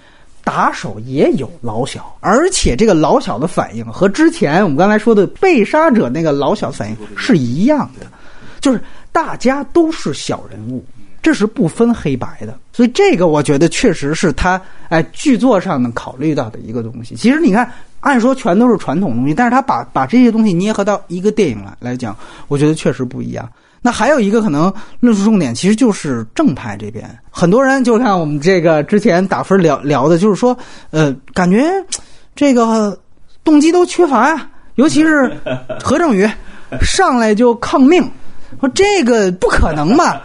[0.44, 8.06] 打手也有老小，而且这个老小的反应和之前我们刚才说的被杀者那个老小反应是一样的，
[8.60, 8.80] 就是
[9.10, 10.84] 大家都是小人物，
[11.22, 12.58] 这是不分黑白的。
[12.72, 17.14] 所以这个我觉得确实是他哎剧作上能考虑到的一个东西。
[17.14, 22.14] 其实你看，按说全都是传统东西，但是他把把这些东西捏合到一个电影来来讲，
[22.48, 23.48] 我觉得确实不一样。
[23.86, 30.56] 那还有一个可能论述重点，其实就是正派这边，很多人就看我们这个之前打分聊聊的，就是说，
[30.90, 31.70] 呃，感觉
[32.34, 32.98] 这个
[33.44, 35.30] 动机都缺乏呀，尤其是
[35.84, 36.26] 何正宇
[36.80, 38.02] 上来就抗命，
[38.58, 40.22] 说这个不可能吧？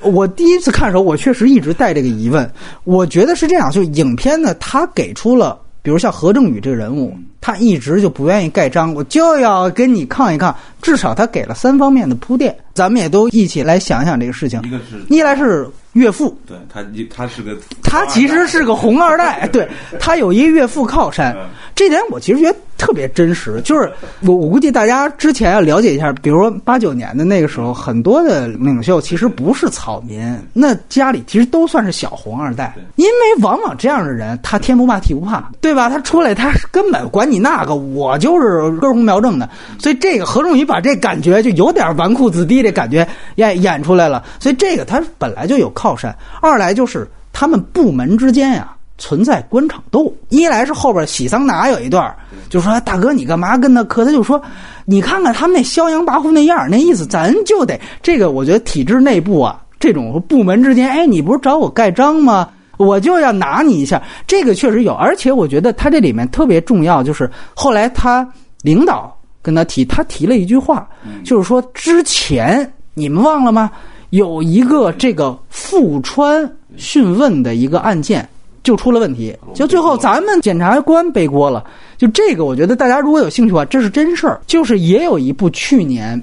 [0.00, 2.50] 我第一次看的时候，我确实一直带这个疑问。
[2.84, 7.16] 我觉得是这样，就影片呢，他给出了，比如像何正宇这个人物。
[7.46, 10.56] 他一直就不愿意盖章，我就要跟你抗一抗。
[10.80, 14.58] 至少他给了三方面的铺垫，咱们也都一起来想想这个事情。
[14.64, 16.82] 一个是，一来是岳父，对他，
[17.14, 19.68] 他是个，他其实是个红二代， 对
[20.00, 21.36] 他有一岳父靠山，
[21.74, 23.60] 这点我其实觉得特别真实。
[23.62, 23.90] 就是
[24.22, 35.88] 我我估计大家之前要了解一下，比如说八九年的那个时候，很多的领袖其实不是草民，那家里其实都算是小红二代，因为往往这样的人，他天不怕地不怕，对吧？
[35.88, 37.38] 他出来他根本管你。
[37.44, 39.46] 那个我就是根红苗正的，
[39.78, 44.24] 所以这个何仲宇把这感觉就有点纨绔子弟的感觉演演出来了。
[44.40, 50.14] 所以这个他本来就有靠山，二来就是他们部门之间呀存在官场斗。
[50.28, 52.14] 一来是后边喜桑拿有一段，
[52.48, 54.04] 就说大哥你干嘛跟他磕？
[54.04, 54.40] 他就说
[54.84, 58.30] 你看看他们那嚣扬跋扈那样，那意思咱就得这个。
[58.30, 62.48] 我觉得体制内部啊，这种部门之间，哎，你不是找我盖章吗？
[62.76, 68.28] 我就要拿你一下，这个确实有，而且我觉得他这里面特别重要，就是后来他
[68.62, 70.88] 领导跟他提，他提了一句话，
[71.24, 73.70] 就是说之前你们忘了吗？
[74.10, 78.28] 有一个这个富川讯问的一个案件
[78.64, 81.64] 就出了问题，就最后咱们检察官背锅了。
[81.96, 86.20] 就这个，我觉得大家如果有兴趣的话，这是真事儿，就是也有一部去年。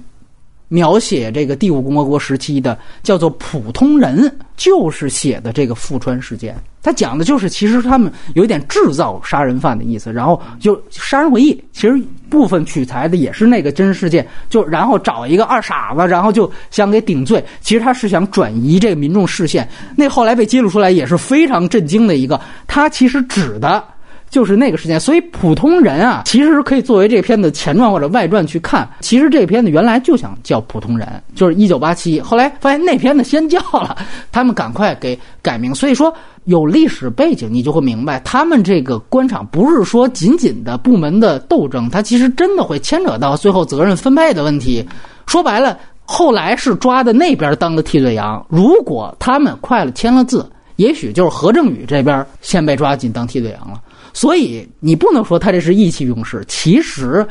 [0.72, 4.22] 描写这个第五共和国时期的叫做《普通人》，
[4.56, 6.56] 就是写的这个富川事件。
[6.82, 14.26] 他讲的就是其实他们有点制造杀人犯的意思，然后就杀人回忆，其实部分取材的也是那个真实事件。
[14.50, 17.44] 就然后找一个二傻子，然后就想给顶罪。
[17.60, 19.68] 其实他是想转移这个民众视线。
[19.98, 22.40] 那后来被揭露出来也是非常震惊的一个。
[22.66, 23.84] 他其实指的。
[24.32, 28.90] 就是那个时间，所以普通人啊，其实可以作为这片子前传或者外传去看。
[29.02, 33.98] 其实这片子原来就想叫普通人，就是一九八七，后来发现那片子先叫了，
[34.32, 35.76] 他们赶快给改名。
[35.76, 36.12] 所以说
[36.46, 44.88] 有历史背景，你就会明白，他们这个官场不是说仅仅的部门的斗争，它其实真的会牵扯到最后责任分配的问题。
[45.28, 53.82] 说白了，后来是抓的那边当的替罪羊，如果他们快了签了字，也许就是何正宇这边先被抓进当替罪羊了。
[54.14, 57.26] 所以你不能说他这是意气用事，其实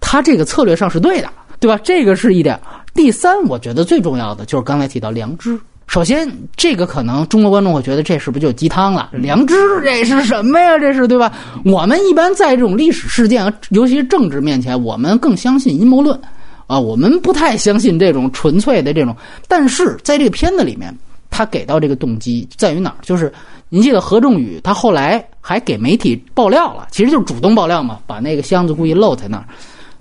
[0.00, 1.28] 他这个策略上是对的，
[1.60, 1.78] 对吧？
[1.82, 2.58] 这个是一点。
[2.94, 5.58] 第三，我觉得最重要的就是刚才提到良知。
[5.86, 9.08] 首先，这个可能中国观众会觉得这是不是就鸡汤了？
[9.12, 10.78] 良知这是什么呀？
[10.78, 11.32] 这是对吧？
[11.64, 16.20] 我们一般在这种历史事件，尤其是政治面前，我们更相信阴谋论
[16.66, 19.16] 啊，我们不太相信这种纯粹的这种。
[19.46, 20.94] 但是在这个片子里面，
[21.30, 22.96] 他给到这个动机在于哪儿？
[23.02, 23.32] 就是。
[23.70, 29.44] 您记得何仲宇，他后来还给媒体爆料了，其实就是主动爆料嘛，把那个箱子故意露在那儿。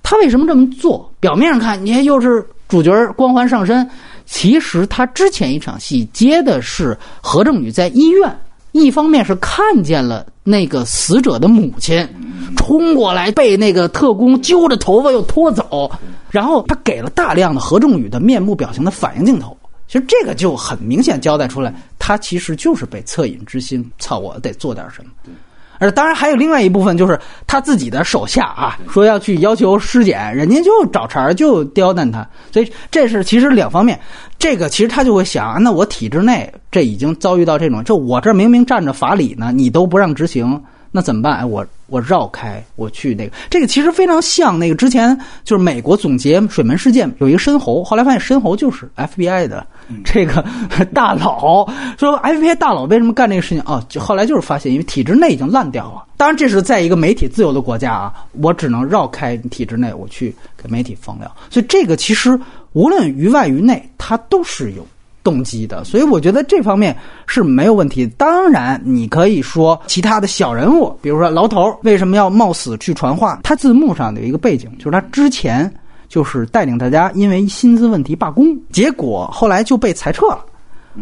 [0.02, 1.12] 他为什么这么做？
[1.20, 3.86] 表面上看，你看又是主角光环上身，
[4.26, 8.34] 其实他之前一场戏接的是何正宇在医院，
[8.72, 12.08] 一方面是看见了那个死者的母亲
[12.56, 15.92] 冲过来，被那个特工揪着头发又拖走，
[16.32, 19.58] 然后他给了大量的何仲宇的面部表情的反应镜头。
[19.88, 25.12] 其实这个就很明显交代出来，他其实就是被恻隐之心，操，我得做点什么。
[25.80, 32.28] 而当然还有另外一部分，就是他自己的手下啊，说要去要求尸检，人家就找茬就刁难他。
[32.52, 34.00] 所以这是其实两方面。
[34.40, 40.60] 这个其实他就会想，那我体制内这已经遭遇到这种，就我这明明站着法理呢，你都不让执行。
[40.92, 41.38] 那怎么办？
[41.38, 49.66] 哎，我我绕开，我去那个，这个其实非常像那个之前就是美国总结水门事件，有一个申猴，后来发现申猴就是 FBI 的
[50.04, 50.46] 这个
[50.94, 51.66] 大佬，
[51.98, 53.84] 说 FBI 大佬为什么干这个事情哦？
[53.88, 56.06] 就后来就是发现，因为体制内已经烂掉了。
[56.18, 61.32] 当然，这是在一个媒体自由的国家啊，我只能绕开体制内，我去给媒体放料。
[61.50, 62.38] 所以这个其实
[62.74, 64.86] 无论于外于内，它都是有。
[65.28, 68.08] 动机的，所以我觉得这方面是没有问题。
[68.18, 73.38] 当然，你可以说其他的小人物，比如说牢头为什么要冒死去传话？
[73.44, 75.70] 他字幕上有一个背景，就是他之前
[76.08, 80.46] 就是带领大家因为薪资问题罢工，结果后来就被裁撤了。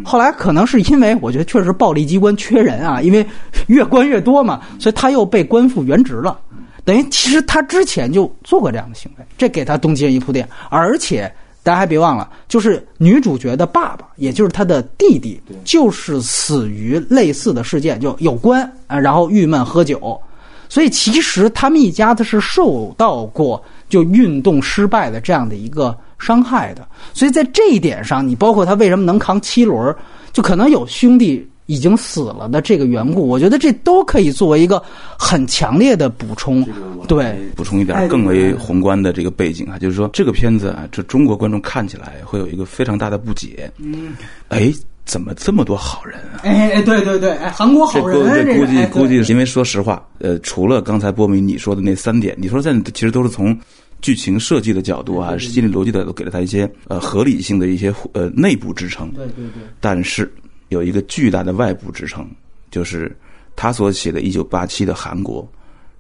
[0.04, 3.24] 后来可能是因为我觉得确实暴力机关缺人啊，因为
[3.68, 6.40] 越关越多嘛，所以他又被官复原职了。
[6.84, 11.32] 等于其实他之前就做过这样的行为，这给他动机一铺垫，而且。
[11.66, 20.22] 大家还别忘了，就是女主角的爸爸，也就是她的弟弟，就是死于类似的事件，就有关啊，然后郁闷喝酒，
[20.70, 23.60] 所以其实他们一家子是受到过
[23.90, 29.96] 就运动失败的这样的一个伤害的，所以在这一点上，你包括他为什么能扛七轮，
[30.32, 31.50] 就可能有兄弟。
[31.68, 34.82] 已经死了的这个缘故，我觉得这都可以作为一个
[35.18, 36.64] 很强烈的补充。
[37.08, 43.72] 对，补充一点更为宏观的这个背景啊，就是说这个片子啊，这中国观众看起来会有一个非常大的不解。
[43.78, 44.14] 嗯，
[44.50, 44.72] 哎，
[45.06, 46.42] 怎么这么多好人啊？
[46.44, 48.46] 哎哎，对对对，哎，韩国好人。
[48.46, 53.56] 这估计估计是因为说实话，呃，除了刚才波米你说的那三点，你说在其实都是从
[54.02, 59.10] 剧情设计的角度啊，心理逻辑的，都给了他一些呃合理性的一些呃内部支撑。
[59.12, 60.32] 对对对，但是。
[60.70, 62.28] 有一个巨大的外部支撑，
[62.72, 63.16] 就是
[63.56, 65.48] 他所写的《一九八七》的韩国，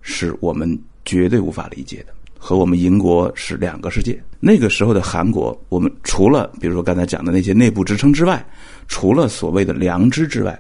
[0.02, 4.22] 是我们绝对无法理解的，和我们英国是两个世界。
[4.40, 8.46] 那个时候的韩国，我们除了比如说刚才讲的那些内部支撑之外，
[8.88, 10.60] 除了所谓的良知之外，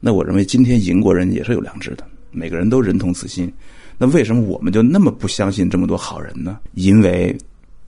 [0.00, 3.52] 那我认为今天英国人也是有良知的，每个人都人同此心。
[3.98, 6.58] 那为什么我们就那么不相信这么多好人呢？
[6.72, 7.36] 因为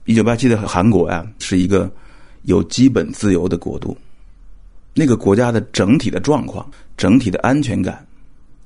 [0.05, 1.91] 一九八七的韩国呀，是一个
[2.43, 3.97] 有基本自由的国度。
[4.93, 8.05] 那个国家的整体的状况、整体的安全感，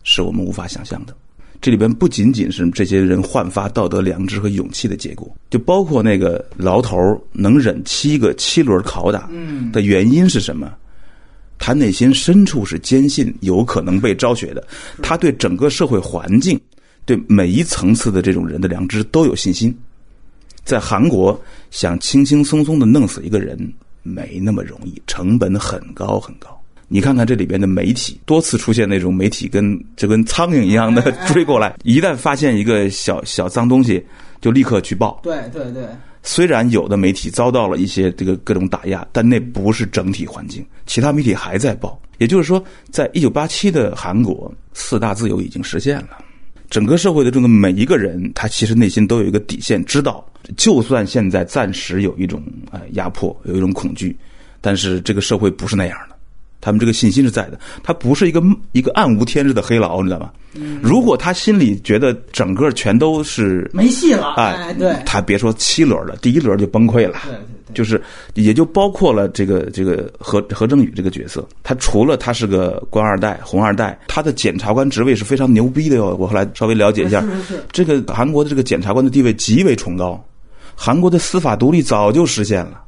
[0.03, 1.15] 是我们无法想象的。
[1.59, 6.95] 这里边不仅仅是这些人焕发道德良知和勇气的结果，就包括那个牢头
[7.31, 9.27] 能忍七个七轮拷打
[9.71, 10.71] 的原因是什么？
[11.57, 14.67] 他内心深处是坚信有可能被昭雪的。
[15.01, 16.59] 他对整个社会环境、
[17.05, 19.75] 对每一层次的这种人的良知都有信心。
[20.63, 23.57] 在韩国，想轻轻松松的弄死一个人。
[24.07, 26.49] 没那么容易，成本很高很高。
[26.87, 34.01] 你看看这里边的媒体，多次出现那种媒体跟就跟苍蝇一样的追过来，一旦发现一个小小脏东西，
[34.39, 35.19] 就立刻去报。
[35.21, 35.85] 对对对。
[36.23, 41.99] 虽然有的媒体遭到了一些这个各种打压，但那不是整体环境，其他媒体还在报。
[42.17, 46.17] 也就是说，在一九八七的韩国，四大自由已经实现了。
[46.69, 54.15] 整个社会的这个每一个人，他其实内心都有一个底线，知道就算现在暂时有一种呃压迫，有一种恐惧，
[54.59, 56.15] 但是这个社会不是那样的，
[56.59, 58.43] 他们这个信心是在的，他不是一个
[58.73, 60.31] 一个暗无天日的黑牢，你知道吗？
[60.81, 67.19] 如果他心里觉得整个全都是没戏了，哎，对，他别说七轮了，第一轮就崩溃了。
[67.73, 68.01] 就是，
[68.35, 71.47] 也就包括了这个这个何何正宇这个角色。
[71.63, 76.15] 他除了他是个官二代、红二代，他的检察官职位是非常牛逼的哟。
[76.17, 77.23] 我后来稍微了解一下，
[77.71, 80.23] 这个韩国的这个检察官的地位极为崇高，
[80.75, 82.83] 韩国的司法独立早就实现了。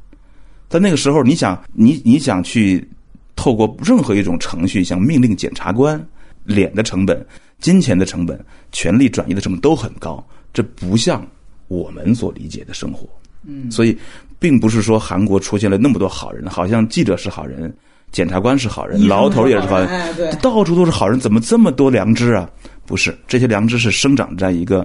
[0.68, 2.88] 在那个时候，你想你你想去
[3.36, 6.02] 透过任何一种程序，想命令检察官，
[6.44, 7.24] 脸的成本、
[7.60, 11.26] 金钱的成本、权力转移的成本都很高，这不像
[11.68, 13.06] 我们所理解的生活。
[13.44, 13.96] 嗯，所以。
[14.40, 17.72] 并不是说韩国出现了那么多好人，好像记者是好人，
[18.10, 22.50] 检察官是好人，牢头也是好人，到处都是好人，怎么这么多良知啊？
[22.86, 24.84] 不是，这些良知是生长在一个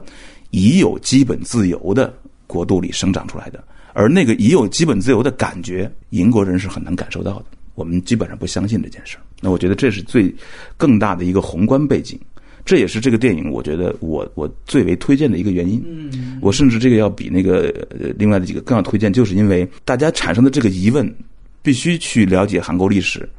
[0.51, 2.13] 已有基本自由的
[2.45, 7.45] 国度里生长出来的，而那个已有基本自由的感觉，英国人是很难感受到的。
[7.73, 9.17] 我们基本上不相信这件事。
[9.41, 10.33] 那我觉得这是最
[10.77, 12.19] 更大的一个宏观背景。
[12.65, 15.81] 这也是这个电影，我觉得我我最为推荐的一个原因。
[15.85, 17.71] 嗯，我甚至这个要比那个
[18.17, 21.15] 另外的几个更要推荐，就是因为大家产生的这个疑问，
[21.61, 23.29] 必须去了解韩国历史，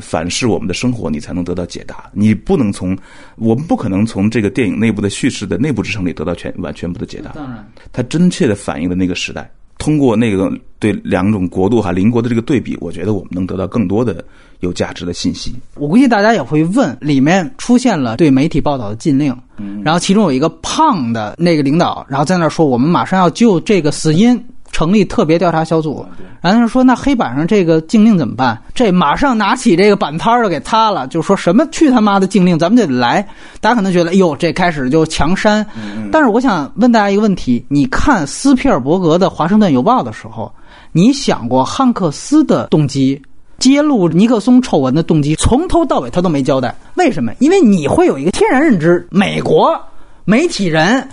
[0.00, 2.10] 反噬我们的生活，你才能得到解答。
[2.14, 2.96] 你不能从
[3.36, 7.32] 我们不可能从这个电影内部的叙事的内部支撑里得到全完全部的解答。
[7.32, 9.50] 当然，它真切的反映了那个时代。
[9.80, 14.24] 通过那个对两种国度哈邻国的这个对比，我觉得我们能得到更多的
[14.60, 15.52] 有价值的信息。
[15.74, 19.34] 我估计大家也会问，里面出现了对媒体报道的禁令，
[19.82, 24.40] 然后其中有一个胖的那个领导，然后在那说我们马上要就这个死因。
[24.80, 26.02] 成立特别调查小组，
[26.40, 28.58] 然后说那黑板上这个禁令怎么办？
[28.74, 33.20] 这马上拿起这个板摊儿就给擦了，就说什么去他妈的禁令，咱们就得来。
[33.60, 35.66] 大家可能觉得，哎呦，这开始就强删。
[36.10, 40.50] 但是我想问大家一个问题：你看斯皮尔伯格的《华盛顿邮报》的时候，
[40.92, 43.20] 你想过汉克斯的动机？
[43.58, 46.74] 揭露尼克松丑闻的动机，从头到尾他都没交代。
[46.94, 47.34] 为什么？
[47.38, 49.78] 因为你会有一个天然认知，美国。
[50.24, 51.08] 媒体人，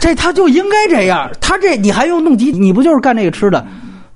[0.00, 1.30] 这他就应该这样。
[1.40, 2.50] 他这你还用弄机？
[2.52, 3.66] 你不就是干这个吃的？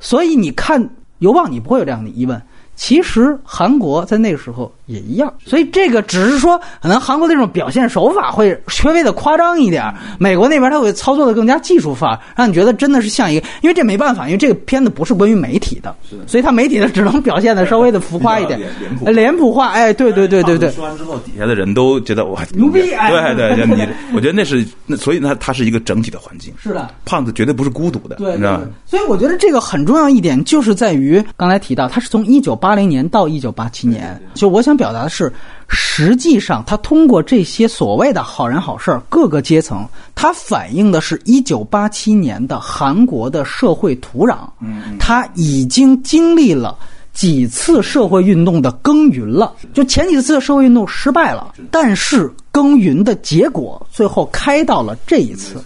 [0.01, 2.41] 所以你看邮报，你不会有这样的疑问。
[2.77, 9.85] 其实韩国在那个时候也一样，所以这个只是说，可能韩国这种表现手法会稍微的夸张一点，
[10.19, 15.95] 美国那边他会操作的更加技术化，让你觉得真的是像一个，因为这没办法，因为这个片子不是关于媒体的，
[16.27, 18.61] 所以他媒体的只能表现的稍微的浮夸一点，
[19.07, 20.71] 脸谱化，哎，对对对对对。
[20.73, 26.53] 说完之后，底下的人都觉得哇 牛逼，对，对对，你我觉得那是那，所以呢，它是一个整体的环境。
[26.61, 28.65] 是的，胖子绝对不是孤独的，对，你知道吗？
[28.85, 33.35] 所以我觉得这个很重要一点，就是在于刚才提到，他是从一九八零年到一。
[33.35, 35.31] 一九八七年，就我想表达的是，
[35.69, 39.85] 实际上他通过这些所谓的好人好事各个阶层，
[40.15, 44.49] 它反映的是一九八七年的韩国的社会土壤。
[44.61, 46.79] 嗯，他已经经历了
[47.13, 55.63] 几次社会运动的耕耘了，就前几次社会运动失败了，但是耕耘的结果最后开到了这一次。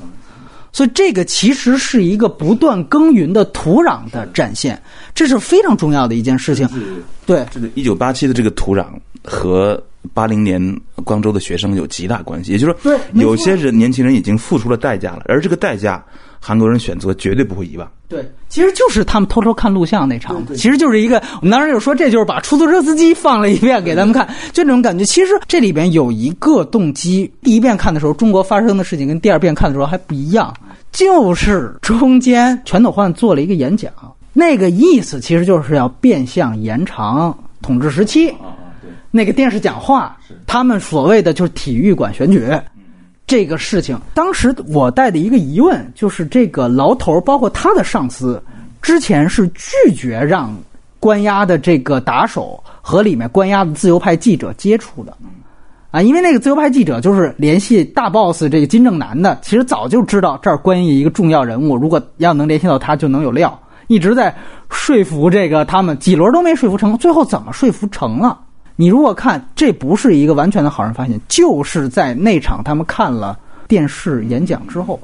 [0.78, 4.80] 所以这个其实是一个不断耕耘的土壤的展现，
[5.12, 6.68] 这是非常重要的一件事情。
[7.26, 8.86] 对，这个一九八七的这个土壤
[9.24, 9.82] 和
[10.14, 10.60] 八零年
[11.04, 12.52] 光州的学生有极大关系。
[12.52, 16.04] 也就是说，有些人年轻人已经付出了代价了，而这个代价，
[16.40, 17.90] 韩国人选择绝对不会遗忘。
[18.08, 25.04] 对，其实就是他们偷偷看录像那场，其实就是一个我们当时就说，这就是把出租车司机放了一遍给他们看，就这种感觉。
[25.04, 30.54] 其实这里边有一个动机，第一遍看的时候，中国发生的事情跟第二遍看的时候还不一样，
[30.90, 33.92] 就是中间全斗焕做了一个演讲，
[34.32, 38.32] 那个意思其实就是要变相延长统治时期。
[39.10, 42.46] 那个电视讲话，他们所谓的就是体育馆选举。
[43.26, 48.42] 这个事情，当时我带的一个疑问就是，这个牢头包括他的上司，
[48.80, 50.50] 之前是拒绝让
[50.98, 55.14] 关押的这个打手和里面关押的自由派记者接触的，
[55.90, 64.34] 啊，因为那个自由派记者就是联系大 boss 这个金正男的，其实早就知道这儿关于一个重要人物，如果要能联系到他，就能有料，一直在
[64.70, 68.40] 说服这个他们几轮都没说服成，最后怎么说服成了？
[68.80, 75.00] 你如果看，这不是一个完全的好人发现，就是在那场他们看了电视演讲之后，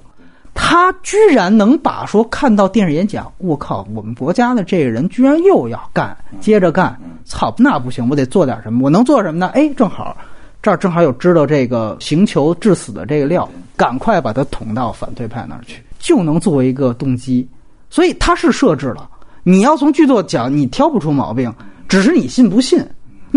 [0.54, 9.50] 他居然能把说看到电视演讲，我靠，我们国家的这个人居然又要干，接着干，操，那不行，我得做点什么，我能做什么呢？
[9.54, 10.16] 哎，正好
[10.62, 17.44] 这儿正好有知道这个行求致死的这个料，赶快把他捅到反对派那儿去，就能作为一个动机，
[17.90, 19.10] 所以他是设置了，
[19.42, 21.52] 你要从剧作讲，你挑不出毛病，
[21.88, 22.80] 只是你信不信。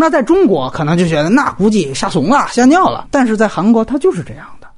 [0.00, 4.68] 那在中国可能就觉得那估计吓怂了、吓尿了，但是在韩国它就是这样的，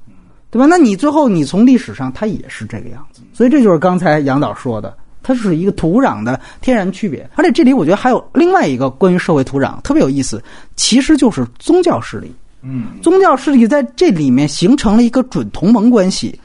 [0.49, 0.65] 对吧？
[0.65, 7.29] 那你最后你从历史上它也是这个样子，所以这就是刚才杨导说的，它是一个土壤的天然区别。
[7.35, 10.43] 而且这里我觉得还有另外一个关于社会土壤特别有意思，
[10.75, 12.33] 其实就是宗教势力。
[12.63, 16.39] 嗯，宗教势力在这里面形成了一个准同盟关系。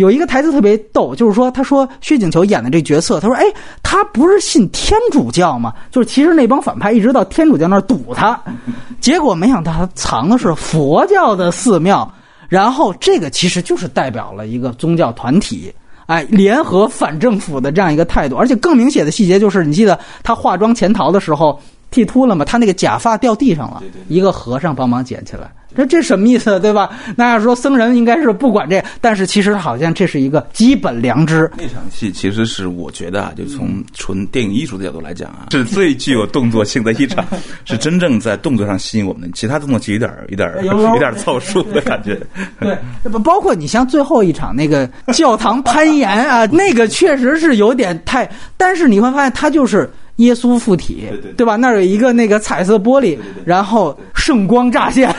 [0.00, 3.44] 有一个台词特别逗，就是说，他说薛景求演的这角色，他说：“哎，
[3.82, 5.74] 他不是信天主教吗？
[5.90, 8.40] 就是其实那帮反派一直到天主教那儿堵他，
[8.98, 12.10] 结果没想到他藏的是佛教的寺庙，
[12.48, 15.70] 然后这个其实就是代表了一个宗教团体，
[16.06, 18.36] 哎，联合反政府的这样一个态度。
[18.36, 22.42] 而且更明显的细节就是，你记得他化妆潜逃的时候剃秃了吗？
[22.42, 26.90] 他那个假发掉地上了，一个和尚帮忙捡起来。”这这什么意思， 对吧？
[27.16, 31.50] 那要说僧人应该是不管这，但是其实好像这是一个基本良知。
[31.56, 37.24] 那场戏其实是我觉得啊，就从纯电影艺术的角度来讲啊，是最具有动作性的一场，
[37.64, 39.28] 是真正在动作上吸引我们的。
[39.34, 40.52] 其他动作其实有点有点
[40.92, 42.20] 有点凑数的感觉。
[42.58, 42.76] 对，
[43.10, 49.90] 不包括你像最后一场那个教堂攀岩啊，那个确实是有点太，但是你会发现它就是。
[50.20, 51.04] 耶稣附体，
[51.36, 51.56] 对吧？
[51.56, 55.14] 那儿有一个那个彩色玻璃，然后圣光乍现，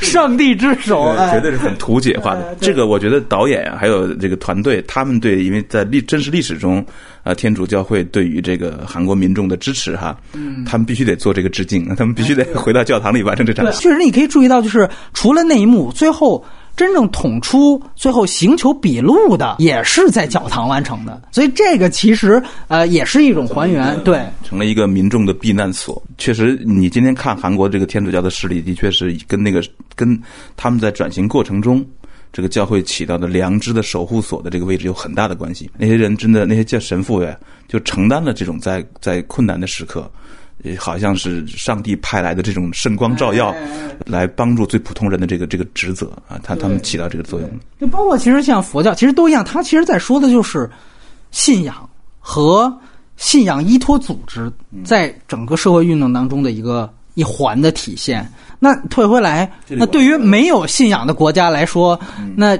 [0.00, 2.56] 上帝之手，绝对是很图解化的。
[2.60, 6.84] 这个我觉得导演还有这个团队，他们对，因为在历真实历史中，
[7.22, 10.16] 呃，天主教会对于这个韩国民众的支持哈，
[10.66, 13.64] 他们必须得做这个致敬，他们必须得回到教堂里完成这场。
[13.72, 16.44] 确实，你可以注意到，就是除了那一幕，最后。
[16.78, 26.00] 真正捅出最后行求笔录的，也是在教堂完成的，所以这个其实呃也是一种还原，对，成了一个民众的避难所。
[26.18, 29.60] 确实，你今天看韩国这个天主教的势力，的确是跟那个
[29.96, 30.16] 跟
[30.56, 31.84] 他们在转型过程中，
[32.32, 35.68] 这个教会起到的良知的守护所的这个位置有很大的关系。
[35.76, 40.08] 那些人真的，那些叫神父呀，就承担了这种在在困难的时刻。
[40.78, 43.54] 好像是上帝派来的这种圣光照耀，
[44.06, 47.48] 来帮助最普通人的这个这个职责啊，他他们起到这个作用。
[47.80, 50.68] 就包括其实像佛教，其实都一样，他其实在说的就是
[51.30, 51.88] 信仰
[52.18, 52.72] 和
[53.16, 54.50] 信仰依托组织
[54.84, 58.28] 在整个社会运动当中的一个一环的体现。
[58.58, 61.98] 那退回来，那对于没有信仰的国家来说，
[62.36, 62.58] 那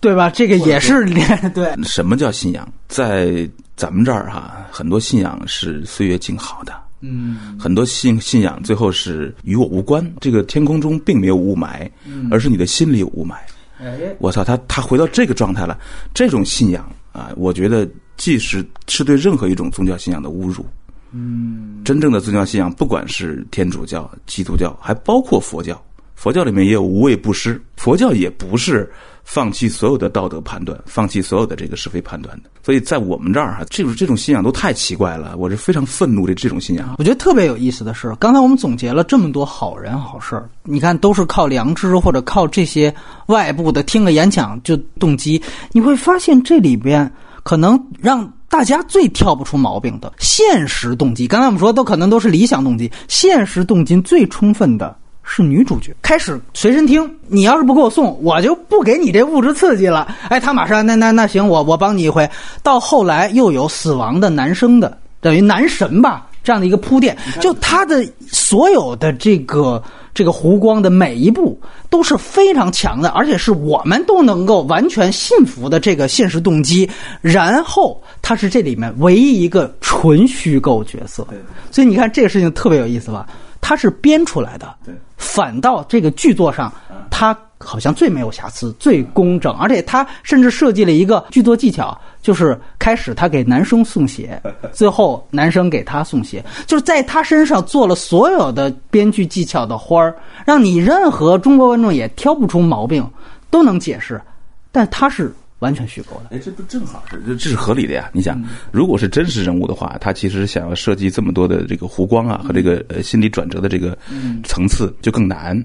[0.00, 0.30] 对吧？
[0.30, 1.04] 这个也是
[1.52, 1.74] 对。
[1.82, 2.66] 什么叫信仰？
[2.86, 6.72] 在咱们这儿哈，很多信仰是岁月静好的。
[7.02, 11.90] 嗯很多信信仰最后是与我无关，这个天空中并没有雾霾，
[12.30, 13.34] 而是你的心里有雾霾。
[13.78, 15.76] 哎，我操，他他回到这个状态了，
[16.14, 20.64] 这种信仰啊，我觉得既是是对任何一种宗教信仰的侮辱。
[21.10, 25.78] 嗯，真正的宗教信仰，不管是天主教、基督教，还包括佛教，
[26.14, 28.88] 佛教里面也有无畏布施，佛教也不是
[29.24, 32.50] 放弃所有的道德判断，放弃所有的这个是非判断的。
[32.62, 36.94] 所以在我们这儿哈，这种这种信仰都太奇怪了，我是非常愤怒的这种信仰。
[36.98, 42.94] 我觉得特别有意思的是，刚才我们总结了这么多好人好事儿，你看都是靠良知或者靠这些
[43.26, 45.42] 外部的听个演讲就动机，
[45.72, 47.10] 你会发现这里边
[47.42, 51.26] 可能让大家最挑不出毛病的现实动机。
[51.26, 54.96] 刚才我们说都可能都是理想动机，现实动机最充分的。
[55.34, 60.14] 是女主角开始随身听，你要是不给我送，我就不给你这物质刺激了。
[60.28, 62.28] 哎，他马上那那那行，我我帮你一回。
[62.62, 71.58] 到后来又有死亡的男生的，等于男神吧这样的一个铺垫，就他的所有的这个这个湖光的每一步
[71.88, 76.86] 都是非常强的，而且是我们都能够完全信服的这个现实动机。
[77.22, 81.26] 然后他是这里面唯一一个纯虚构角色，
[81.70, 83.26] 所以你看这个事情特别有意思吧？
[83.64, 84.92] 他是编出来的，对，
[85.22, 86.70] 反倒这个剧作上，
[87.08, 94.42] 他好像最没有瑕疵、最工整，而且他甚至设计了一个剧作技巧，就是开始他给男生送鞋，
[94.74, 100.14] 最后男生给他送鞋，就是在他身上做了所有的编剧技巧的花儿，
[100.44, 103.08] 让你任何中国观众也挑不出毛病，
[103.48, 104.20] 都能解释，
[104.72, 105.32] 但他是。
[105.62, 108.10] 完全虚构的，哎，这不正好是这这是合理的呀？
[108.12, 108.42] 你想，
[108.72, 113.96] 如果是真实人物的话，他其实想要设计这么多的这个弧光啊和这个呃心理转折的这个
[114.42, 115.56] 层次就更难。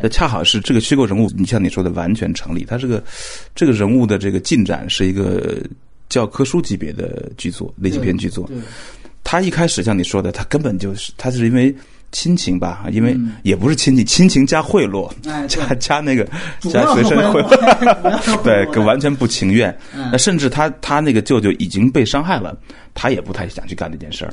[0.00, 2.64] 那恰好是这个虚构人物，你像你说的完全成立。
[2.64, 3.02] 他这个
[3.56, 5.60] 这个人物的这个进展是一个
[6.08, 8.48] 教科书级别的剧作，类型片剧作。
[9.24, 11.74] 他一开始像你说的，他根本就是他是因为。
[12.14, 15.10] 亲情吧，因为也不是亲戚，亲情加贿赂，
[15.48, 16.24] 加加那个
[16.60, 19.76] 加学生贿赂， 对，完全不情愿。
[20.12, 22.56] 那甚至他他那个舅舅已经被伤害了，
[22.94, 24.32] 他也不太想去干这件事儿。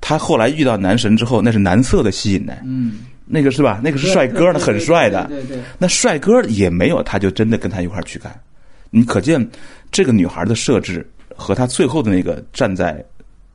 [0.00, 3.80] 他后来遇到男神之后，那是男色的吸引呢，嗯，那个是吧？
[3.82, 5.58] 那个是帅哥，的很帅的，对对。
[5.78, 8.32] 那帅哥也没有，他就真的跟他一块儿去干。
[8.90, 9.44] 你可见
[9.90, 11.04] 这个女孩的设置
[11.34, 13.04] 和他最后的那个站在。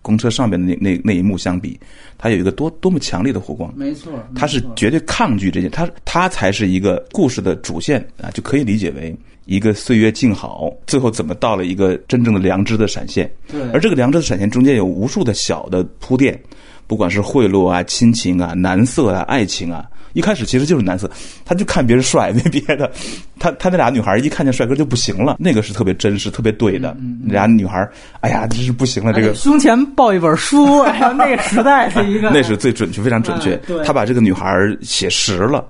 [0.02, 1.80] 公车上面的那那那一幕相比，
[2.18, 16.40] 它有一个多多么强烈的火光，没错，他是绝对抗拒这件，他他才是一个故事的主线啊，就可以理解为一个岁月静好，最后怎么到了一个真正的良知的闪现，对，而这个良知的闪现中间有无数的小的铺垫，
[16.88, 19.88] 不管是贿赂啊、亲情啊、男色啊、爱情啊。
[20.14, 21.10] 一开始其实就是男色，
[21.46, 22.92] 他就看别人帅，没别的。
[23.40, 26.96] 他他那俩女孩一看见帅哥就不行了，那个是特别真实、特别对的。
[27.24, 27.88] 俩女孩，
[28.22, 29.14] 哎呀，真是不行了。
[29.14, 33.60] 这个胸前抱一本书， 哎呀，那个时代是一个， 那是最准确、非常准确。
[33.86, 35.66] 他把这个女孩写实了，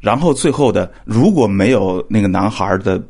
[0.00, 3.00] 然后最后的如果没有那个男孩的。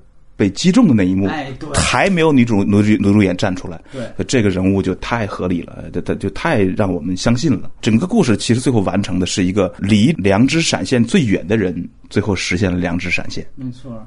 [0.41, 1.29] 被击中的那一幕，
[1.75, 7.71] 还没有女主女主女主演站出来，对，这个人物就太合理了，他他就太让我们相信了。
[7.83, 13.47] 整个故事其实最后完成的是一个离良知闪现最远的人，最后实现了良知闪现。
[13.55, 14.03] 没错。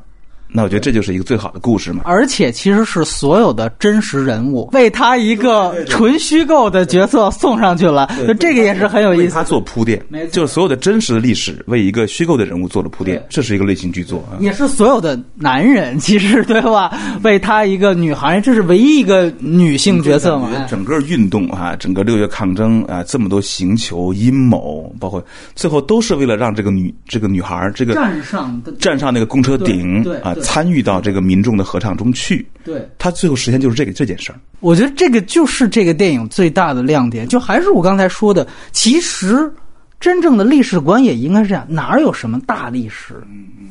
[0.54, 9.34] 那我觉得这就是一个最好的故事嘛，而且其实是所有的真实人物为他一个纯虚构的角色送上去了，就这个也是很有意思。
[9.34, 10.00] 他做铺垫，
[10.32, 14.38] 就是所有的真实的历史为一个虚构的人物做了铺垫，这是一个类型剧作啊。
[14.40, 16.96] 也是所有的男人其实对吧？
[17.24, 20.50] 为他一个女孩，这是唯一一个女性角色嘛？
[20.70, 25.26] 整个运动啊，整个六月抗争啊，这么多行球阴谋，包括
[25.56, 30.36] 最后都是为了让这个女这个女孩这个站上站上那个公车顶啊。
[30.44, 34.40] 参与到这个民众的合唱中去，对他最后实现就是这个这件事儿。
[34.60, 39.52] 我觉得这个就是这个电影最大的亮点，就还是我刚才说的，其实
[40.00, 43.16] 真正的历史观也应该是这样，哪有什么大历史，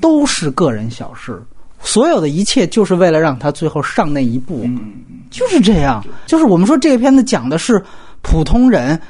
[0.01, 1.41] 都是个人小事，
[1.81, 4.69] 所有的一切就是为了让他最后上那一步，
[5.31, 6.05] 就是这样。
[6.27, 7.83] 就是我们说这个片子讲的是
[8.23, 9.01] 普通人，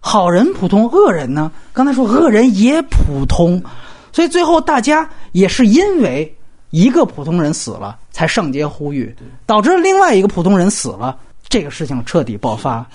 [0.00, 1.52] 好人普通，恶人呢？
[1.72, 3.62] 刚才说恶人也普通，
[4.12, 6.34] 所以最后大家也是因为。
[6.70, 9.14] 一个普通人死了，才上街呼吁，
[9.46, 11.18] 导致另外一个普通人死了，
[11.48, 12.88] 这个事情彻底爆发。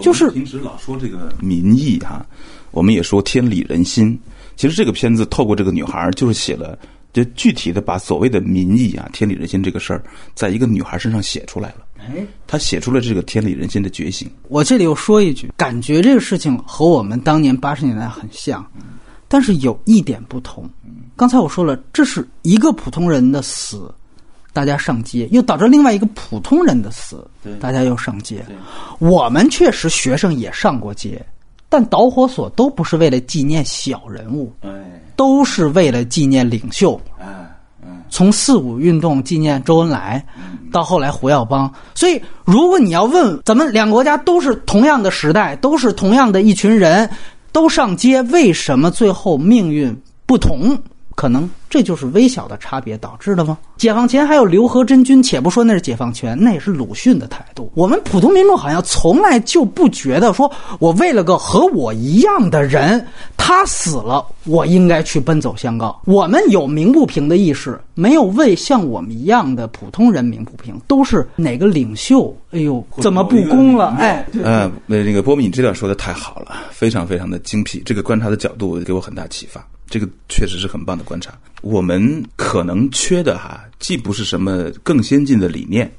[0.00, 2.24] 就是平时老说这个民意哈，
[2.70, 4.18] 我们也说天理人心。
[4.56, 6.78] 其实这个片子透过这个女孩，就是写了，
[7.12, 10.02] 就具体的把所谓的民意啊、天理人心这个事儿，
[10.34, 11.84] 在一个女孩身上写出来了。
[11.98, 14.30] 哎，她写出了这个天理人心的觉醒。
[14.48, 18.66] 我这里又说一句，感觉这个事情和我们当年八十年代很像，
[19.28, 20.68] 但是有一点不同。
[21.16, 23.92] 刚才我说了，这是一个普通人的死，
[24.52, 27.24] 大家上街，又导致另外一个普通人的死，
[27.60, 28.44] 大家又上街。
[28.98, 31.24] 我们确实学生也上过街，
[31.68, 34.70] 但导火索都不是为了纪念小人物，哎，
[35.16, 37.00] 都是为了纪念领袖。
[38.10, 40.22] 从四五运动纪念周恩来，
[40.70, 41.72] 到后来胡耀邦。
[41.94, 47.08] 所以，如果你要问咱们两个国家都是同样的时代，都是同样的一群人，
[47.52, 49.96] 都上街，为什么最后命运
[50.26, 50.78] 不同？
[51.14, 53.56] 可能这就是微小的差别导致的吗？
[53.76, 57.70] 解放前还有刘和真君，且不说那是解放前，那也是鲁迅的态度。
[57.74, 63.04] 我们普通民众好像从来就不觉得说，我为了个和我一样的人，
[63.36, 66.00] 他死了，我应该去奔走相告。
[66.04, 72.34] 我们有鸣不平的意识，没有为像我们一样的普通人鸣不平，都是哪个领袖？
[72.50, 73.96] 哎呦，怎么不公了？
[73.98, 79.64] 哎，呃，那那个波米，你这段说的太好了，非常非常的精辟，这个观察的角度给我很大启发。
[79.92, 81.38] 这个确实是很棒的观察。
[81.60, 85.92] 我们可能缺的哈，既不是什么更先进的理念，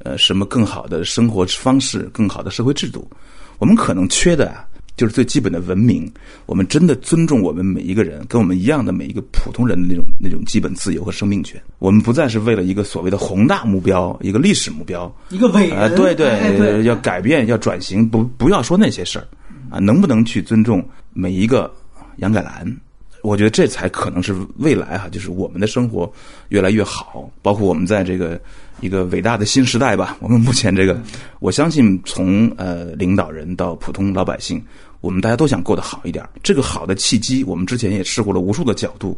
[0.00, 3.10] 呃，什么更好的生活方式、更好的社会制度，
[3.56, 4.68] 我们可能缺的啊，
[4.98, 6.12] 就是最基本的文明。
[6.44, 11.58] 我们真的尊重我们每一个人，跟我们一样的每一个普通人的那种那种基本自由和生命权。
[11.78, 19.26] 我们不再是为了一个所谓的宏大目标、一个历史目标，一个伟啊，人，对哎对，要改变、要转型，不不要说那些事儿
[19.70, 21.72] 啊，能不能去尊重每一个
[22.18, 22.76] 杨改兰？
[23.22, 26.12] 我觉得这才可能是未来哈，就是我们的生活
[26.48, 28.40] 越来越好，包括我们在这个
[28.80, 30.16] 一个伟大的新时代吧。
[30.20, 31.00] 我们目前这个，
[31.38, 34.60] 我相信从呃领导人到普通老百姓，
[35.00, 36.28] 我们大家都想过得好一点。
[36.42, 39.16] 这个好的契机，我们之前也试过了无数个角度。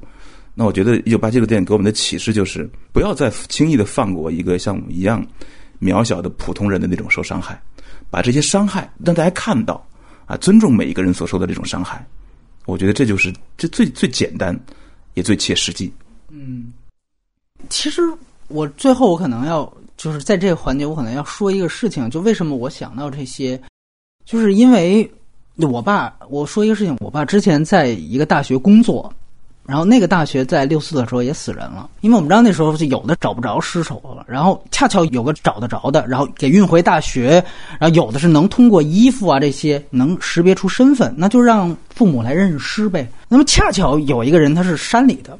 [0.54, 5.26] 那我觉得一九八七的电影给我们的启示就是，不要再轻易的放过一个像我们一样
[5.80, 7.60] 渺小的普通人的那种受伤害，
[8.10, 9.84] 把这些伤害让大家看到
[10.26, 12.06] 啊，尊重每一个人所受的这种伤害。
[12.66, 14.58] 我觉得这就是这最最简单，
[15.14, 15.92] 也最切实际。
[16.30, 16.72] 嗯
[17.70, 18.02] 其实
[18.48, 23.60] 我最后我可能要就是在这个环节，我可能要说一个事情，就为什么我想到这些，
[24.24, 25.10] 就是因为
[25.56, 29.10] 我爸，我说一个事情，我爸之前在一个大学工作，
[29.66, 37.42] 然后那个大学在六四的时候也死人了，因为我们知道那时候就有的找不着尸首了，然后恰巧有个找得着的，然后给运回大学，
[37.80, 43.08] 然后有的是能通过衣服啊这些能识别出身份，那就让父母来认尸呗。
[43.26, 45.38] 那么恰巧有一个人他是山里的，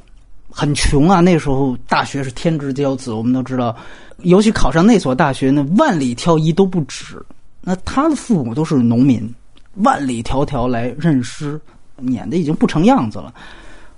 [0.49, 3.75] 很穷啊，那时候大学是天之骄子，我们都知道，
[4.23, 7.23] 尤其考上那所大学，那万里挑一都不止。
[7.61, 9.31] 那他的父母都是农民，
[9.75, 11.59] 万里迢迢来认尸，
[11.97, 13.31] 撵的已经不成样子了。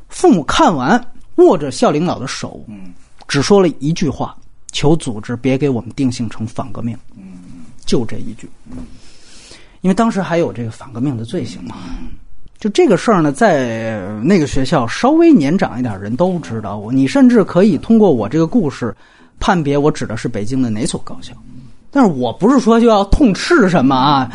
[0.10, 1.04] 父母看完，
[1.36, 2.66] 握着校领导的手，
[3.28, 4.36] 只说了一句话
[4.72, 6.98] ：“求组织别给我们定性成反革命。”
[7.86, 8.50] 就这一句。
[9.82, 11.76] 因为当时还有这个反革命的罪行嘛。
[12.60, 18.96] 就这个事儿呢，在那个学校稍微年长一点的人都知道我，你甚至可以通过我这个故事
[19.40, 21.34] 判别我指的是北京的哪所高校。
[21.92, 24.32] 但是我不是说就要痛斥什么啊，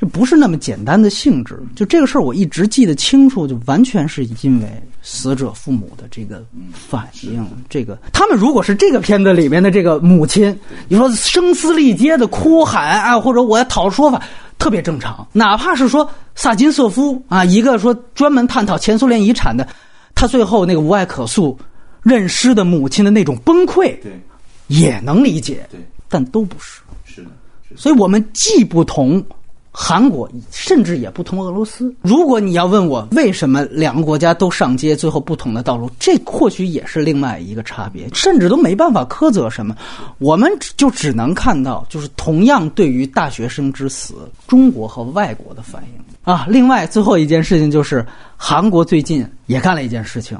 [0.00, 1.62] 这不是那么简单的性质。
[1.76, 6.42] 就这个事儿，我一直记得清楚，就完全是因为死者父母的这个
[6.72, 7.46] 反应。
[7.68, 14.22] 这个他们如果是这个片子里面的这个母亲，你说声嘶力竭的哭喊啊，或者我要讨说法。
[14.58, 19.66] 特别正常，哪怕是说萨金瑟夫啊，一个说专门探讨前苏联遗产的，
[20.14, 21.58] 他最后那个无爱可诉、
[22.02, 24.20] 认尸的母亲的那种崩溃，对，
[24.66, 25.80] 也能理解，对，
[26.10, 26.82] 但都不是。
[27.06, 27.30] 是的，
[27.74, 29.24] 所以我们既不同
[29.72, 31.94] 韩国，甚至也不同俄罗斯。
[32.02, 39.76] 如果你要问我为什么两个国家都上街，最后不同的道路，这或许也是另外一个差别，甚至都没办法苛责什么。
[40.18, 44.14] 我们就只能看到，就是同样对于大学生之死，
[44.48, 46.46] 中国和外国的反应啊。
[46.48, 48.04] 另外，最后一件事情就是
[48.36, 50.36] 韩国最近也干了一件事情，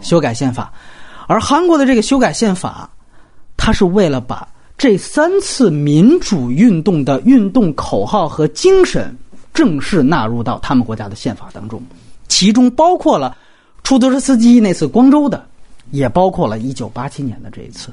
[0.00, 0.72] 修改宪法，
[1.26, 2.88] 而韩国的这个修改宪法，
[3.58, 4.48] 它是为了把。
[4.84, 9.16] 这三次民主运动的运动口号和精神
[9.54, 11.82] 正式纳入到他们国家的宪法当中，
[12.28, 13.34] 其中包括了
[13.82, 15.42] 出租车司机那次光州的，
[15.90, 17.90] 也包括了一九八七年的这一次，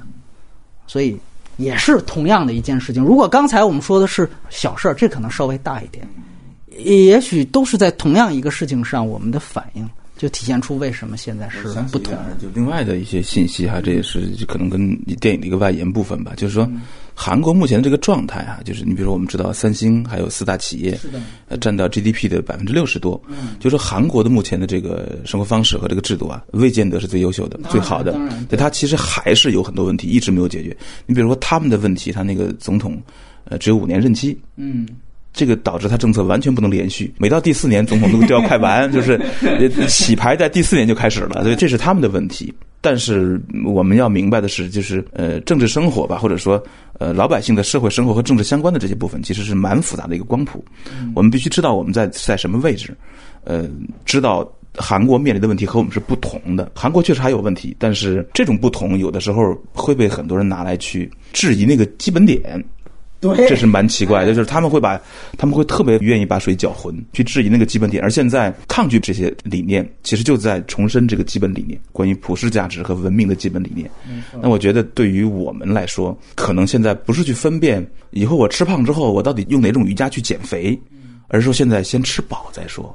[0.86, 1.18] 所以
[1.56, 3.02] 也是同样的一件事情。
[3.02, 6.06] 如果刚才我们说的是小事儿，这可能稍微大一点，
[6.78, 9.90] 也许都是在同样一个事情上，我们的反应。
[10.22, 12.16] 就体现出为什么现在是不同。
[12.40, 16.34] 就另外的一些信息哈，这也是可能跟电影的一个外延部分吧。
[16.38, 16.70] 就是说，
[17.16, 20.96] 韩国目前的这个状态啊，就是你比如说我们知道三星还有四大企业，
[21.48, 23.20] 呃，占到 GDP 的百分之六十多。
[23.28, 28.12] 嗯，就说韩国的目前的这个生活方式和这个制度啊，未见得是最优秀的、最好的。
[28.48, 30.78] 对，它其实还是有很多问题一直没有解决。
[31.08, 33.02] 你比如说他们的问题，他那个总统
[33.46, 34.40] 呃只有五年任期。
[34.56, 34.88] 嗯。
[35.34, 39.20] 这个导致他政策完全不能连续，每到第四年总统都都要快完， 就是
[39.88, 42.54] 洗牌在第四年就开始了，所以这是他们的问题。
[42.84, 46.62] 但是我们要明白的是，就是呃，政治生活吧，或者说
[46.98, 50.66] 呃，老百姓的社会生活和政治相关的这些部分，其实是蛮复杂的一个光谱。
[51.14, 52.98] 我们必须知道我们在在什么位置，
[53.44, 53.70] 呃，
[54.04, 56.72] 知道韩国面临的问题和我们是不同的。
[56.74, 62.62] 韩国确实还有问题，但是这种不同有的时候会被很多人拿来去质疑那个基本点。
[63.22, 65.00] 对，这是蛮奇怪的， 就是他们会把，
[65.38, 68.02] 他们会特别愿意把水搅浑，去质疑那个基本点。
[68.02, 73.90] 而现在抗拒这些理念，其实就在重申这个基本理念，关于普世价值和文明的基本理念。
[74.42, 80.78] 那我觉得对于我们来说，可能现在不是去分辨以后我吃胖之后我到底用哪种瑜伽去减肥，
[81.32, 82.94] 而是说现在先吃饱再说，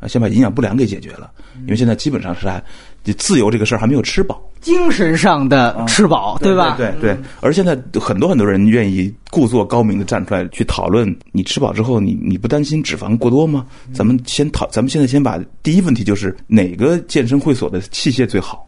[0.00, 2.60] 啊，先把营养不良给解决了，因为现在基本上是还。
[3.18, 6.74] 自由这个事儿还没有吃饱，精神上的吃饱，对吧？
[6.76, 7.16] 对对。
[7.40, 13.64] 而现在很多很多人愿意故作高明的站出来去讨论，你吃饱之后，你你不担心脂肪过多吗？
[13.92, 18.65] 咱们先讨，咱们现在先把第一问题就是哪个健身会所的器械最好。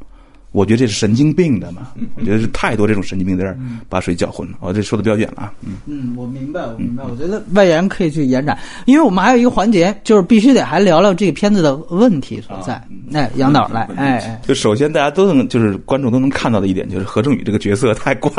[0.50, 4.56] 我觉得这是神经病的嘛，我觉得是太多这种神经病在这儿把水搅浑了。
[4.60, 5.52] 我这说的比较远了啊。
[5.86, 7.04] 嗯，我明白，我明白。
[7.04, 12.82] 我觉得外延可以去延展，因为我们还有一个环节，就是必须得还聊聊这个片子的问题所在。
[13.12, 14.40] 哎，杨导来，哎哎。
[14.46, 18.32] 就首先大家都能，就是观众都能看到的一点，就是何正宇这个角色太怪，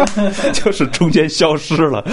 [0.52, 2.06] 就是中间消失了。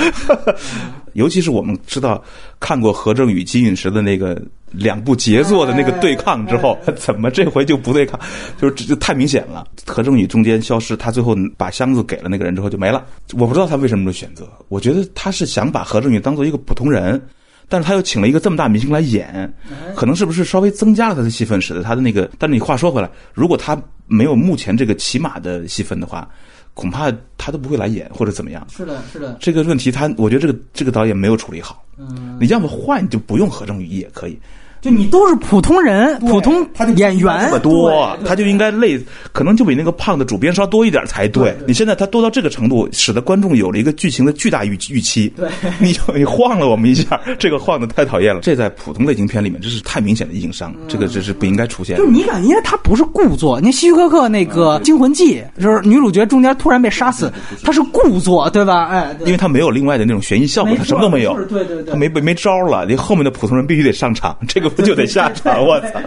[1.14, 2.24] 尤其是我们知道
[2.60, 4.42] 看过何正宇金陨石的那个。
[4.74, 8.20] 两部杰作的那个对抗之后，怎么这回就不对抗？
[8.60, 9.66] 就是这太明显了。
[9.86, 13.06] 何正宇中间消失，他最后把箱子给了那个人之后就没了。
[13.34, 14.50] 我不知道他为什么这么选择。
[14.68, 17.22] 我觉得他是想把何正宇当做一个普通人，
[17.70, 19.54] 但是他又请了一个这么大明星来演，
[19.96, 22.30] 可能是不是稍微增加了他的戏份，使得他的那个？
[22.38, 26.28] 但是你话说回来，如果他没有目前这个起码的戏份的话，
[26.74, 28.66] 恐怕他都不会来演或者怎么样。
[28.76, 29.38] 是的，是的。
[29.40, 31.86] 这个问题他，我觉得这个这个导演没有处理好。
[31.98, 34.40] 嗯，你要么换，就不用何正宇也可以。
[34.84, 36.68] 就你都是普通人，普通
[36.98, 39.00] 演员这么多，他就应该累，
[39.32, 41.56] 可能就比那个胖的主编稍多一点才对。
[41.66, 45.30] 你现在他多到这个程度，使得观众有了一个剧情的巨大预预期。
[45.38, 45.48] 对，
[45.80, 48.42] 你你晃了我们一下，这个晃的太讨厌了。
[48.42, 51.96] 这在普通类型片里面，这是太明显的硬伤，这个这是不应该出现。
[51.96, 57.32] 就是你感觉他不是故作，你希区柯克那个《惊魂记》，就是女主角中间突然被杀死，
[57.64, 58.88] 他是故作，对吧？
[58.88, 61.34] 哎，因为他没有另外的那种悬疑效果，他什么都没有。
[61.46, 65.62] 对对对，他没没招了，你后面的普通人必须得上场，这个不 就得下场？
[65.66, 66.02] 我操！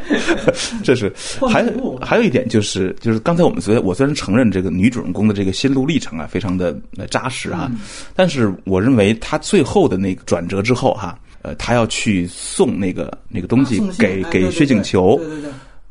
[0.82, 1.12] 这是
[1.48, 1.64] 还
[2.00, 6.76] 还有一点就是，就是刚才我们虽我虽然承认这个女主人公的这个心路历程啊，非常的
[7.10, 7.70] 扎实啊，
[8.14, 15.20] 但是我认为她最后的那个转折之后哈，呃，她要去送那个那个东西给给薛景求，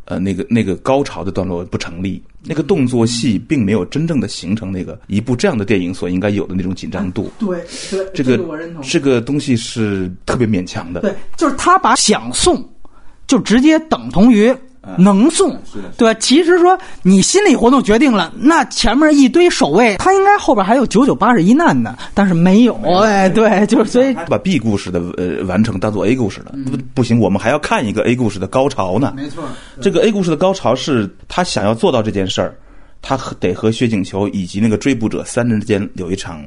[0.06, 7.32] 呃，那个那个高潮的段落不成立，那个动作戏并没有真正的形成那个一部这样的电影所应该有的那种紧张度。
[7.40, 7.60] 对
[7.92, 8.40] 对，这个
[8.82, 11.02] 这个东西是特别勉强的。
[11.02, 12.64] 对，就是他把想送。
[13.28, 14.56] 就直接等同于
[14.98, 15.58] 能送，
[15.98, 16.20] 对吧？
[16.20, 22.76] 其实说你心理活动决定了，那前面一堆守卫，他应该后边还有九九八十一难呢，但是没有。
[23.02, 29.14] 哎，对，就是所以把 B 故事的呃完成当做 A 故事了，不不行，我们还要看一个 A 故事的高潮呢。
[29.16, 29.44] 没错，
[29.82, 32.56] 这个 A 故事的高潮是他想要做到这件事儿，
[33.02, 36.44] 他得和薛景求以及那个追捕者三人之间有一场。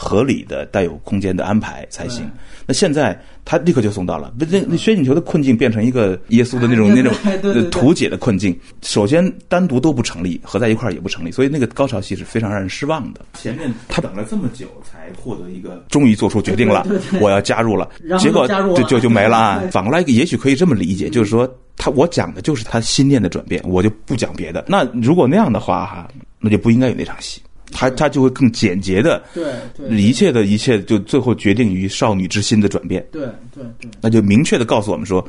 [0.00, 2.30] 合理的、带有空间的安排才行。
[2.64, 7.12] 那现在他立刻就送到了，那那薛景球的困境变成一个耶稣的那种那种
[7.70, 8.56] 图解的困境。
[8.82, 13.22] 首先单独都不成立，合在一块儿也不成立，所以那个高潮戏是非常让人失望的。
[13.34, 16.86] 前面他等了这么久才获得一个，终于做出决定了，
[17.20, 17.90] 我要加入了，
[18.20, 19.64] 结果就就就没了啊。
[19.72, 24.64] 反过来也许可以这么理解，就是说他我讲的就是他心念的转变，我就不讲别的。
[24.68, 27.40] 那如果那样的话哈，那就不应该有那场戏。
[27.72, 33.22] 他他就会更简洁的，对对，一切的一切就最后决定于少女之心的转变，对
[33.54, 35.26] 对对，那就明确的告诉我们说，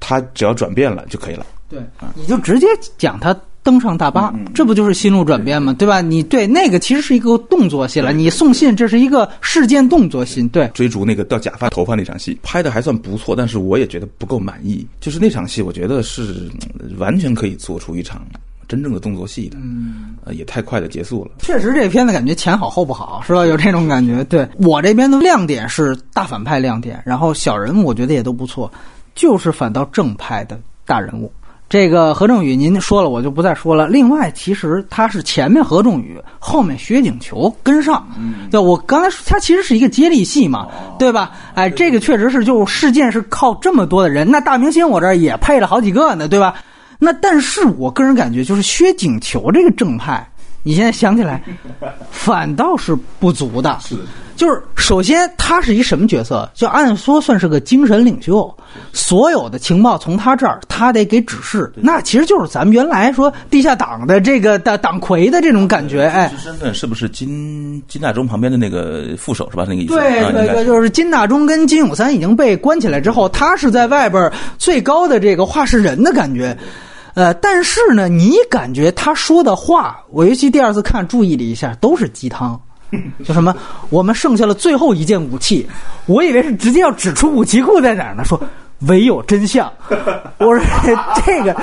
[0.00, 1.78] 他只要转变了就可以了，对。
[1.98, 2.66] 啊，你就直接
[2.98, 5.72] 讲他登上大巴，这不就是心路转变吗？
[5.74, 6.00] 对吧？
[6.00, 16.50] 你对那个其实是一个动作戏了，你送信这是一个事件动作戏，对，追逐那个掉假发头发那场戏拍的还算不错，但是我也觉得不够满意，就是那场戏我觉得是
[16.98, 18.26] 完全可以做出一场。
[18.72, 21.32] 真正的动作戏的，嗯，呃，也太快的结束了。
[21.40, 23.44] 确实，这片子感觉前好后不好，是吧？
[23.46, 24.24] 有这种感觉。
[24.24, 28.72] 对我这边的亮点是大反派亮点，然后小人物我觉得也都不错，
[29.14, 31.30] 就是反倒正派的大人物。
[31.68, 33.86] 这个何正宇您说了，我就不再说了。
[33.88, 38.06] 另外，其实他是前面何正宇，后面薛景求跟上。
[38.50, 40.66] 对，我刚才说他其实是一个接力戏嘛，
[40.98, 41.32] 对吧？
[41.54, 46.54] 哎，这个确实是，就事件是靠这么多的人，那大明星我这儿也配了好几个呢，对吧？
[47.04, 50.24] 那但是我个人感觉，就是薛景求这个正派，
[50.62, 51.42] 你现在想起来，
[52.12, 53.76] 反倒是不足的。
[53.80, 54.02] 是的。
[54.34, 56.50] 就是首先他是一什么角色？
[56.54, 58.52] 就按说算是个精神领袖，
[58.92, 61.70] 所有的情报从他这儿，他得给指示。
[61.76, 66.04] 那其实就是咱们原来说地下党的这个党党魁的这种感觉。
[66.04, 69.64] 哎，身份是不是金金大中旁边的那个副手是吧？
[69.68, 69.94] 那个意思。
[69.94, 76.56] 对对对，就是金大中跟金永三已经被关起来之后，他是在外边最高的这个话事人的感觉。
[77.14, 82.60] 呃，但是呢，你感觉他说的话，我尤其第二次看，注意了一下，都是鸡汤，
[83.24, 83.54] 就什么
[83.90, 85.66] 我们剩下了最后一件武器，
[86.06, 88.40] 我以为是直接要指出武器库在哪儿呢，说。
[88.88, 89.70] 唯有真相，
[90.38, 90.60] 我说
[91.24, 91.54] 这个，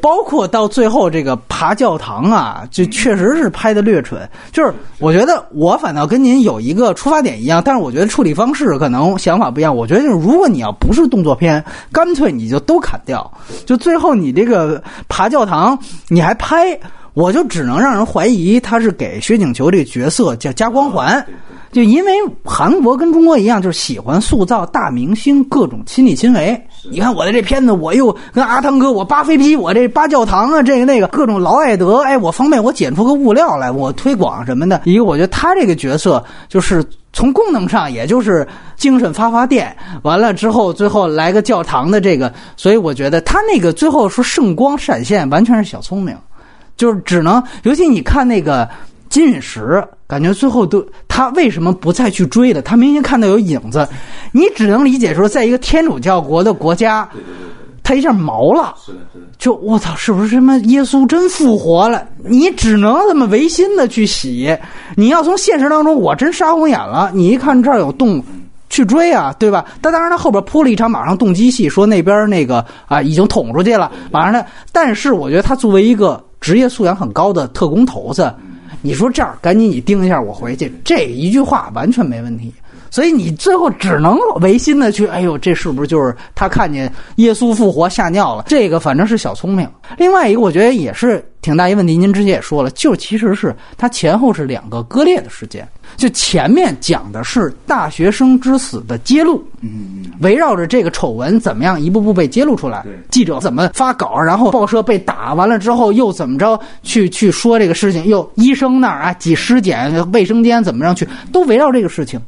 [0.00, 4.28] 包括到最后这个爬教堂啊，就确实是拍的略蠢。
[4.52, 9.74] 就是我觉得我反倒跟您有一个出发点一样，但是我觉得处理方式可能想法不一样。
[9.74, 13.28] 我觉得就是如果你要不是动作片，干脆你就都砍掉。
[13.66, 16.78] 就最后你这个爬教堂你还拍，
[17.18, 21.26] 我就只能让人怀疑他是给薛景求这个角色叫加光环。
[21.72, 22.12] 就因为
[22.44, 26.58] 韩国跟中国一样，就是喜欢塑造大明星，各种亲力亲为。
[26.88, 34.80] 你看我的这片子，我又跟阿汤哥，我扒飞机，我这扒教堂啊，这个那个各种劳埃德，哎，我方便我剪出个物料来，我推广什么的。
[34.84, 38.46] 一个我觉得他这个角色就是从功能上，也就是
[38.76, 46.16] 精神发发电，完了之后最后来个教堂的这个，所以我觉得他那个最后说圣光闪现，完全是小聪明，
[46.78, 48.66] 就是只能，尤其你看那个。
[49.10, 52.60] 金陨石感觉最后都他为什么不再去追了？
[52.60, 53.88] 他明明看到有影子，
[54.32, 57.08] 你只能理解说，在一个天主教国的国家，
[57.82, 58.74] 他一下毛了，
[59.38, 62.06] 就我操，是不是什么耶稣真复活了？
[62.22, 64.54] 你只能这么违心的去洗。
[64.94, 67.10] 你要从现实当中，我真杀红眼了。
[67.14, 68.22] 你一看这儿有洞，
[68.68, 69.64] 去追啊，对吧？
[69.80, 74.46] 但当然，他后边铺了一场马上动机戏，说那边那个啊已经捅出去了，马上他。
[74.70, 78.32] 但是我觉得他作为一个职业素养很高的特工头子。
[78.80, 82.52] 你说这样赶紧你盯一下我回去，这一句话完全没问题。
[82.90, 88.44] 所以你最后只能违心的去，哎呦，这是不是就是他看见耶稣复活吓尿了？
[88.46, 89.68] 这个反正是小聪明。
[89.96, 91.96] 另外一个，我觉得也是挺大一问题。
[91.96, 95.66] 您之前也说了，就其实是他前后是两个割裂的事件。
[95.96, 112.20] 就前面讲的是大学生之死的揭露，嗯嗯，围绕着这个丑闻怎么样一步步被揭露出来，记者怎么发稿，然后报社被打完了之后又怎么着去去说这个事情，又医生那儿啊挤尸检，卫生间怎么样去，都围绕这个事情。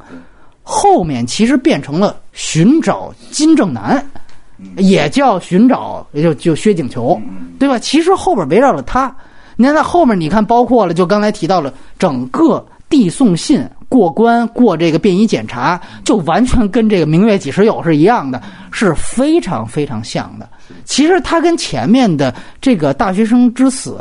[0.72, 4.00] 后面其实变成了寻找金正男，
[4.76, 7.20] 也叫寻找，也就就薛景求，
[7.58, 7.76] 对吧？
[7.76, 9.12] 其实后边围绕着他。
[9.56, 18.40] 你看在后面，你看包括了，就刚才提到了整个递送信、过关、过这个便衣检查，就完全跟这个《明月几时有》是一样的，
[18.70, 20.48] 是非常非常像的。
[20.84, 23.98] 其实他跟前面的这个大学生之死，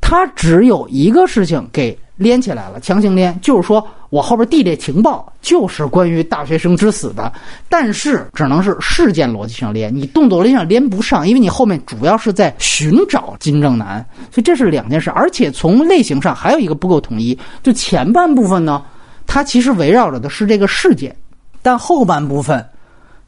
[0.00, 1.98] 他只有一个事情给。
[2.16, 7.32] 连起来了，强行连，就是说我后边递这情报就是关于大学生之死的，
[7.66, 18.84] 但是只能是事件逻辑上连，你动作逻辑上连不上，因为你后面主要是在寻找金正男，所以这是两件事，而且从类型上还有一个不够统一，就前半部分呢，
[19.26, 21.16] 它其实围绕着的是这个事件，
[21.62, 22.62] 但后半部分，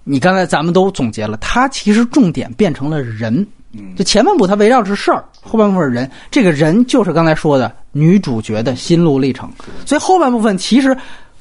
[0.05, 3.47] 你刚才咱们都总结了，它其实重点变成了人。
[3.97, 9.51] 就前半部它围绕着事儿，后半部分人，这个人就是刚才说的女主角的心路历程。
[9.87, 10.95] 所以后半部分其实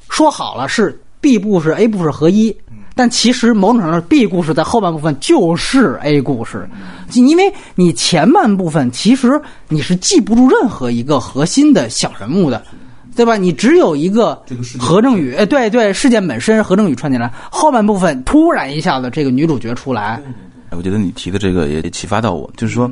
[0.09, 2.55] 说好了是 B 故事 A 故事合一，
[2.95, 6.69] 但其实某种程度上 B 故事在后半部分就是 A 故事，
[7.13, 12.63] 因为你前半部分其实你是记不住任何一个核心的小人物的，
[13.15, 13.35] 对吧？
[13.35, 14.41] 你只有一个
[14.77, 20.21] 何正宇，哎，对对，事件本身何正宇串进来，后半部分突然一下子这个女主角出来。
[20.71, 22.89] 我觉得你提的这个也启发到我，就是说，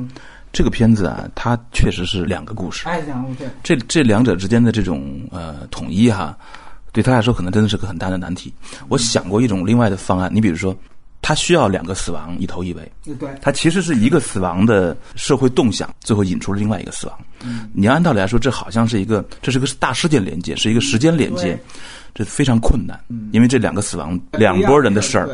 [0.52, 2.86] 这个片子啊，它确实是两个故事。
[2.86, 3.50] 哎，两个故事。
[3.62, 6.36] 这这两者之间的这种呃统一哈，
[6.92, 8.52] 对他来说可能真的是个很大的难题。
[8.88, 10.76] 我想过一种另外的方案，你比如说，
[11.22, 12.92] 他需要两个死亡一头一尾。
[13.18, 13.30] 对。
[13.40, 17.18] 他其实是一个死亡的社会动向，最后引出了另外一个死亡。
[17.42, 17.70] 嗯。
[17.72, 21.58] 你按道理来说，这好像是一个，这是个大事件连接，是一个时间连接，
[22.14, 23.00] 这非常困难。
[23.08, 23.30] 嗯。
[23.32, 25.30] 因为这两个死亡，两拨人的事儿。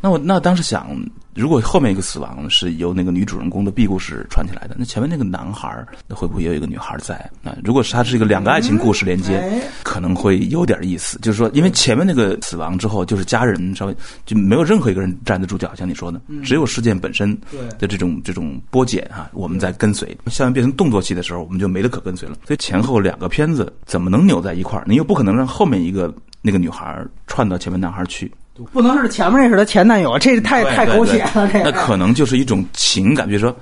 [0.00, 0.90] 那我那当时想。
[1.36, 7.54] 如果后面一个死亡是由那个女主人公的 B 故事传起来的，那前面那个男孩那会不会也有一个女孩在啊？
[7.62, 9.42] 如果是他是一个两个爱情故事连接，
[9.82, 11.18] 可能会有点意思。
[11.20, 17.38] 就是说，因为前面那个死亡之后，就是家人稍微就没有任何一个人站得住脚，像你说的，只有事件本身
[17.78, 20.16] 的这种这种波剪啊，我们在跟随。
[20.26, 22.36] 下面变成动作戏的时候，我们就没得可跟随了。
[22.46, 24.84] 所以前后两个片子怎么能扭在一块儿？
[24.88, 28.32] 你又不可能让后面一个那个女孩串到前面男孩去。
[28.72, 31.48] 不能是前面那是他前男友，这是太太狗血了。
[31.52, 33.54] 这那可能就是一种情感，比如说，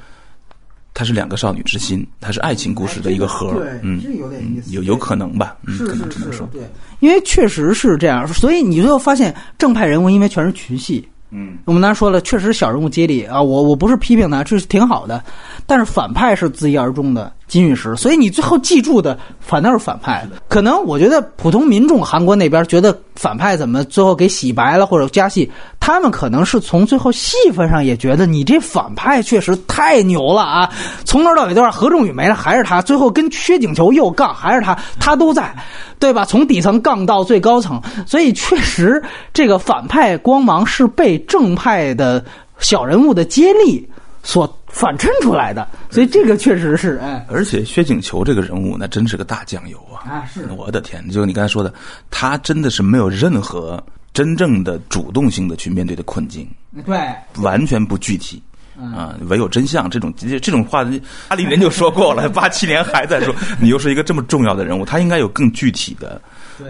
[0.92, 3.53] 它是两个少女之心，它是爱情故事的一个核。
[3.55, 4.72] 对，嗯，这有点意思。
[4.72, 5.57] 有有可能吧？
[5.66, 6.62] 嗯，是可能是是只能说，对，
[7.01, 11.07] 因为确实是这样，所以你最后发现正派人物因为全是群戏。
[11.36, 15.20] 嗯，我们刚才说了，确实小人物接力啊，我我不是批评他，这是挺好的，
[15.66, 20.26] 但是反派是自一而终的金玉石，所以你最后记住的反倒是反派。
[20.48, 25.50] 可能我觉得普通民众韩国那边觉得反派怎么最后给洗白了或者加戏，
[25.80, 30.70] 他们可能是从最后戏份上也觉得你这反派确实太牛了啊，
[31.04, 35.54] 从头到尾都是何仲宇没了还是他，最后跟薛景求又杠还是他，他都在，
[35.99, 36.24] 对吧？
[36.24, 42.24] 从底层杠到最高层，所以确实这个反派光芒是被正派的
[42.58, 43.88] 小人物的接力
[44.22, 47.25] 所反衬出来的，所以这个确实是哎。
[47.30, 50.11] 而且薛景求这个人物那真是个大酱油啊！
[50.11, 51.72] 啊是我的天，就你刚才说的，
[52.11, 53.80] 他真的是没有任何
[54.13, 56.49] 真正的主动性的去面对的困境，
[56.84, 56.99] 对，
[57.37, 58.42] 完全不具体。
[58.76, 60.84] 嗯啊，唯有真相这种这这种话，
[61.29, 63.33] 阿里人就说过了， 八七年还在说。
[63.61, 66.21] 你又是一个这么重要的人物，他应该有更具体的，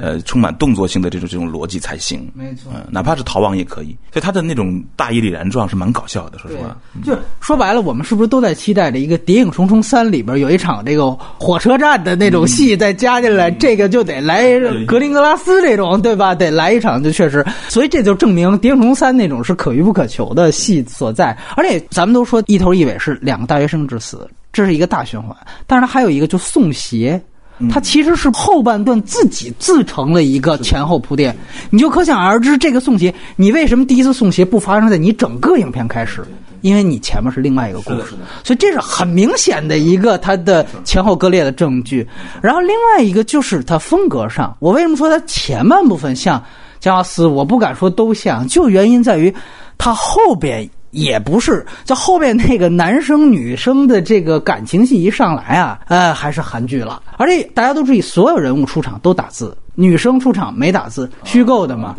[0.01, 2.31] 呃，充满动作性的这种这种逻辑才行。
[2.35, 3.97] 没错嗯，哪怕是逃亡也可以。
[4.12, 6.77] 所以他的那种大义凛然状是蛮搞笑的，说实话。
[7.05, 13.51] 就说白了，我们是不是都在期待着一个《谍影重重三》里边有一场这个火车站的那种戏再加进来？
[13.51, 16.35] 这个就得来格林格拉斯这种，对吧？
[16.35, 21.36] 得来一场，就确实，所以这就证明《谍影重重三》那种是可遇不可求的戏所在。
[21.56, 25.36] 而且咱们都说一头一尾是两个大学生之死，这是一个大循环，
[25.66, 27.20] 但是它还有一个就送鞋。
[27.70, 31.36] 它其实是后半段自己自成了一个前后铺垫，
[31.70, 36.24] 你就可想而知，这个送鞋，你为什么第一次送鞋不发生在你整个影片开始？
[36.60, 42.06] 因为你前面是另外一个故事，所以这是很明显的一个它的前后割裂的证据。
[42.40, 46.42] 然后另外一个就是它风格上，我为什么说它前半部分像
[46.80, 47.26] 加斯？
[47.26, 49.34] 我不敢说都像，就原因在于
[49.76, 50.66] 它后边。
[50.94, 57.02] 也不是，就后面那个男生女生的这个感情戏一上来啊，呃，还是韩剧了。
[57.18, 61.94] 而且大家都注意，所有人物出场都打字，女生出场没打字，虚构的嘛。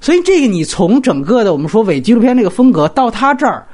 [0.00, 3.66] 所以这个你从整个的我们说伪纪录片这个风格到他这儿。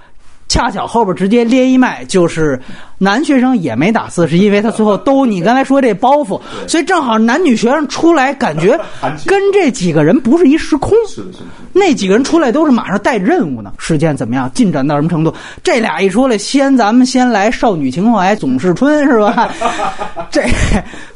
[0.48, 2.59] 恰巧后边直接连一脉，就是
[2.98, 8.78] 男学生也没打字，是因为他最后兜你刚才说这包袱，所以正好男女学生出来，感觉
[9.27, 10.93] 跟这几个人不是一时空。
[11.09, 11.44] 是的，是的。
[11.73, 15.35] 那几个人出来都是马上带任务呢，事件怎么样，进展到什么程度？
[15.62, 19.52] 这俩一出来，先咱们先来少女情怀，总是春是吧？
[20.31, 20.43] 这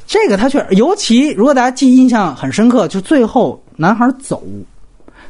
[0.07, 4.43] 这个他确实，尤其如果大家记忆印象很深刻，就最后男孩走。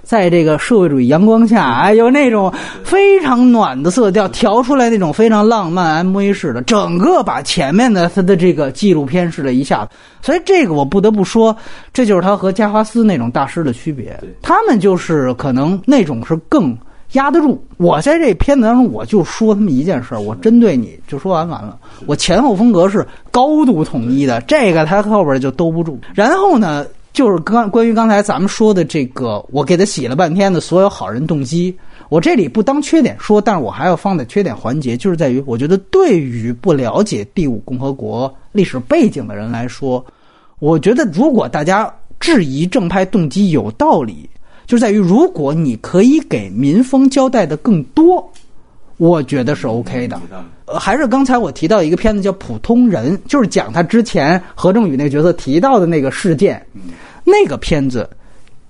[0.02, 2.52] 在这个社会主义阳光下，哎，有那种
[2.82, 9.90] 非常暖的色调，调出来那种非常浪漫 MV 式的，整个把前面的他的这个纪录片式的一下子，
[10.22, 11.56] 所以这个我不得不说，
[11.92, 16.76] 这就是他和加华斯那种大师的区别，他们就是可能那种是更
[17.12, 17.62] 压得住。
[17.76, 25.98] 我在这片子当中，我就说他们一件事我针对你就说完完了，我前后风格是高度统一的，这个他后边就兜不住。
[26.14, 26.84] 然后呢？
[27.12, 31.76] 就是刚关于刚才咱们说的这个，我给他洗了半天的所有好人动机，
[32.08, 40.04] 我这里不当缺点说，但是我还要放在缺点环节，就是在于我觉得对于不了解第五共和国历史背景的人来说，
[40.60, 44.28] 我觉得如果大家质疑正派动机有道理，
[44.66, 48.32] 就在于如果你可以给民风交代的更多，
[49.00, 50.20] 我觉得是 OK 的。
[50.78, 56.62] 还是刚才我提到一个片子叫《普通人》，就是讲他之前何正宇那个角色提到的那个事件。
[57.24, 58.08] 那个片子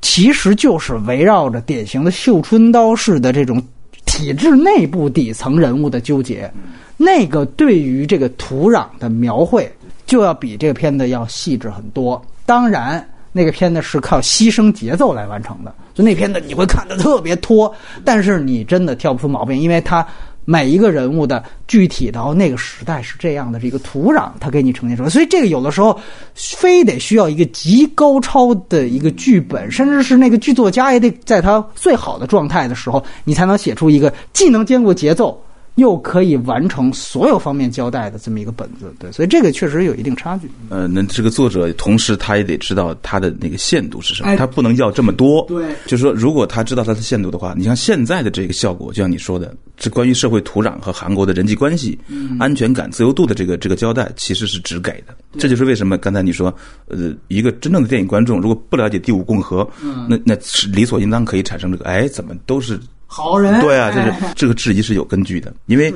[0.00, 3.60] 其实就是围绕着典型的绣春刀式的这种
[4.06, 6.48] 体制内部底层人物的纠结。
[6.96, 9.68] 那个对于这个土壤的描绘，
[10.06, 12.24] 就要比这个片子要细致很多。
[12.46, 17.72] 当然，那个片子是靠牺牲节奏来完成的，那片子你会看的特别拖，
[18.04, 20.06] 但是你真的挑不出毛病，因为它。
[20.46, 25.96] 每一个人物的具体的，那个时代是这样的，这个土壤它给你呈现出来，所以这个有的时候
[26.34, 35.40] 非得需要一个极高超的一个剧本，甚至是那个剧作家也得在他最好的状态的时候，你才能写出一个既能兼顾节奏。
[35.76, 40.50] 又可以完成所有方面交代的这么一个本子，对，所以这个确实有一定差距。
[40.68, 45.44] 呃，那这个作者同时他也得知道他的那个限度是什么，哎他不能要这么多。
[45.48, 51.98] 对就是说，如果他知道他的限度的话，你像现在的这个效果，就像你说的，这关于社会土壤和韩国的人际关系、
[52.38, 55.14] 安全感、自由度的这个这个交代，其实是只给的。
[55.38, 56.52] 这就是为什么刚才你说，
[56.88, 59.66] 呃，一个真正的电影观众如果不了解第五共和，
[60.08, 62.78] 那那是理所应当可以产生这个，哎，怎么都是。
[63.12, 63.60] 好人。
[63.60, 64.20] 对啊，这哎。
[64.20, 65.92] 是这个质疑是有根据的，因为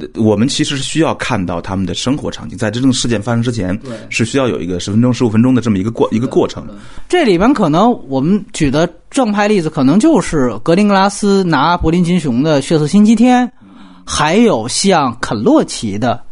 [0.00, 3.78] 呃我们其实是需要看到他们的生活场景，在真正事件发生之前，
[4.08, 6.64] 是需要有一个十分钟、十五分钟的这么一个过一个过程。
[7.08, 13.46] 这里边可能我们举的正派例子，可能就是格林格拉斯拿柏林金熊的《血色星期天》，
[14.06, 16.22] 还有像肯洛奇的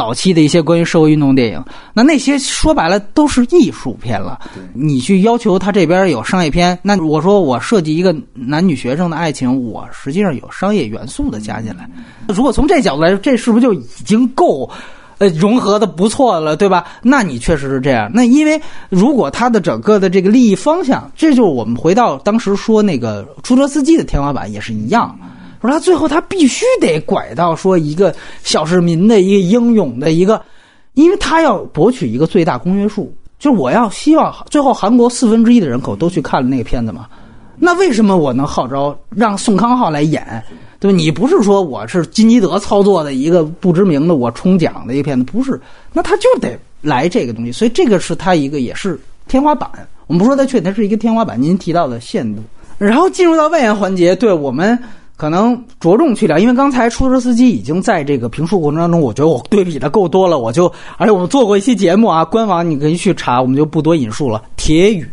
[0.00, 1.62] 早期的一些关于社会运动电影，
[1.92, 4.40] 那那些说白了都是艺术片了。
[4.72, 11.86] 你去要求他这边有商业片，那我说我设计一个男女学生的爱情，我实际上有商业元素的加进来。
[12.28, 14.70] 如果从这角度来说，这是不是就已经够？
[15.18, 16.82] 呃，融合的不错了，对吧？
[17.02, 18.10] 那你确实是这样。
[18.14, 18.58] 那因为
[18.88, 25.14] 如果他的整个的这个利益方向，这就是我们回到当时说那个出租车司机的天花板也是一样。
[25.60, 30.40] 说他最后他必须得拐到说一个小市民的一个英勇的一个，
[30.94, 37.06] 因为他要博取一个最大公约数，就是我要希望最后韩国四分之一的人口都去看了那个片子嘛。
[37.58, 40.42] 那为什么我能号召让宋康昊来演？
[40.78, 40.96] 对吧？
[40.96, 45.60] 你不是说我是金基德操作的一个不知名的我冲奖的一个片子，不是？
[45.92, 49.70] 那他就得来这个东西，所以这个是他一个也是天花板。
[50.06, 51.40] 我们不说他缺点，它是一个天花板。
[51.40, 52.42] 您提到的限度，
[52.78, 54.76] 然后进入到外延环节，对我们
[55.20, 60.64] 可能着重去聊，因为刚才出租车司机已经在这个评述过程当中，我觉得我对比的够多了，我就
[60.96, 64.42] 而且我们做过一期节目啊，官网你可以去查，我们就不多引述了。
[64.56, 65.06] 铁宇。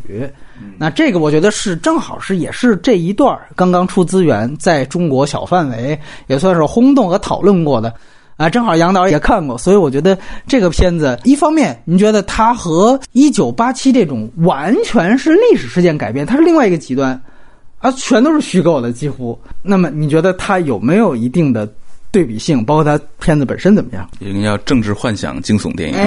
[0.77, 7.93] 那这个我觉得是正好是也是这一段刚刚出资源，在中国小范围也算是轰动和讨论过的，
[8.37, 10.17] 啊，正好杨导也看过，所以我觉得
[10.47, 17.21] 这个片子一方面您觉得它和一九八七这种完全是历史事件改编，它是另外一个极端，
[17.79, 21.71] 啊，全都是虚构的几乎，那么你觉得它有没有一定的？
[22.11, 24.09] 对比性，包括它片子本身怎么样？
[24.19, 25.97] 一个叫政治幻想惊悚电影，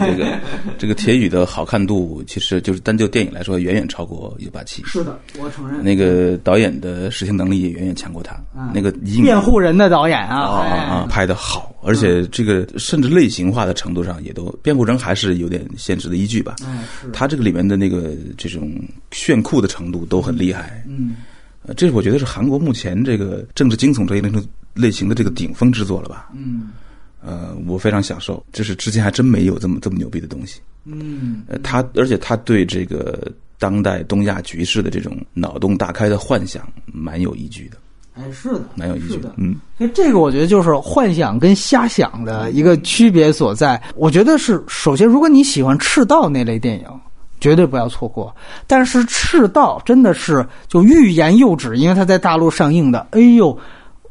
[0.00, 0.38] 这个
[0.78, 4.82] 这个铁宇的好看度，其实就是单就电影来说，远远超过一九八七。
[4.84, 5.84] 是的，我承认。
[5.84, 8.34] 那个导演的实行能力也远远强过他。
[8.74, 8.90] 那个
[9.22, 16.56] 辩护人的导演啊啊啊，拍的好，而且这个甚至类型化的程度上，也都辩护人还是有点现实的依据吧。
[16.66, 18.72] 嗯，他这个里面的那个这种
[19.12, 20.82] 炫酷的程度都很厉害。
[20.88, 21.16] 嗯，
[21.76, 24.44] 这是我觉得是韩国目前这个政治惊悚这一类型。
[24.74, 26.30] 类型的这个顶峰之作了吧？
[26.34, 26.70] 嗯，
[27.24, 30.60] 呃，我非常享受，就是之前还真没有这么这么牛逼的东西。
[30.84, 37.76] 嗯，呃，他而且他对这个当代东亚局势的这种脑洞大开的幻想，蛮有依据的。
[38.14, 39.32] 哎，是的，蛮有依据的。
[39.38, 43.80] 嗯，所以这个我觉得就是幻想跟瞎想的一个区别所在。
[43.94, 46.86] 我觉得是，首先，如果你喜欢赤道那类电影，
[47.40, 48.34] 绝对不要错过。
[48.66, 53.06] 但是赤道真的是就欲言又止，因为它在大陆上映的。
[53.12, 53.58] 哎呦！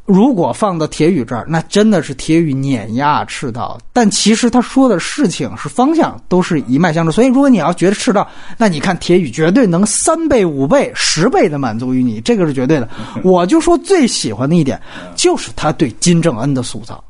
[0.05, 3.77] 如果放到铁宇这儿，那真的是铁宇碾压赤道。
[3.93, 12.89] 但其实他说的事情是方向都是一脉相承，所以如果你要觉得赤道，那你看铁宇绝对能三倍、五倍、十倍的满足于你，这个是绝对的。
[13.23, 14.81] 我就说最喜欢的一点
[15.15, 17.01] 就是他对金正恩的塑造，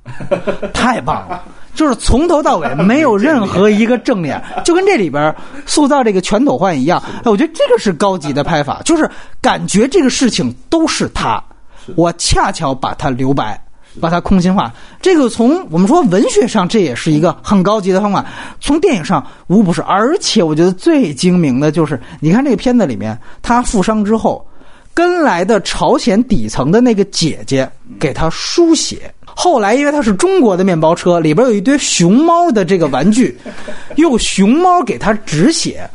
[0.73, 1.43] 太棒了，
[1.73, 5.33] 就是从头到尾没有任何一个正脸，就跟这里边
[5.65, 7.01] 塑造这个全斗焕一样。
[7.23, 9.09] 哎，我觉得这个是高级的拍法，就是
[9.41, 11.41] 感觉这个事情都是他。
[11.95, 13.61] 我恰巧把它留白，
[13.99, 14.71] 把它空心化。
[15.01, 18.23] 这个从我们说文学上，这也是一个很高级的方法；
[18.59, 19.81] 从电影上，无不是。
[19.81, 24.45] 而且我觉得最精明的就是，你看这个片子里面，他负伤之后，
[24.93, 29.13] 跟来的朝鲜底层的那个姐姐给他输血。
[29.35, 33.37] 后来，因为它是中国的面包车，里边有一堆熊猫的这个玩具，
[33.97, 35.89] 用熊猫给他止血，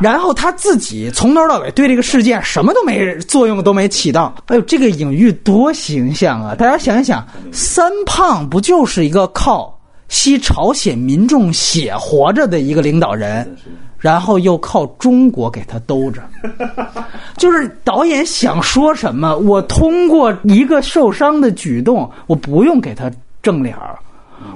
[0.00, 4.34] 然后他自己从头到尾对这个事件什么都没作用都没起到。
[4.46, 6.54] 哎呦，这个隐喻多形象啊！
[6.54, 13.56] 大家想一想，三胖不就是一个靠吸朝鲜民众血活着的一个领导人？
[13.98, 16.22] 然后又靠中国给他兜着，
[17.36, 23.10] 就是导演想说什么，我通过一个受伤的举动，我不用给他
[23.42, 23.98] 正脸儿，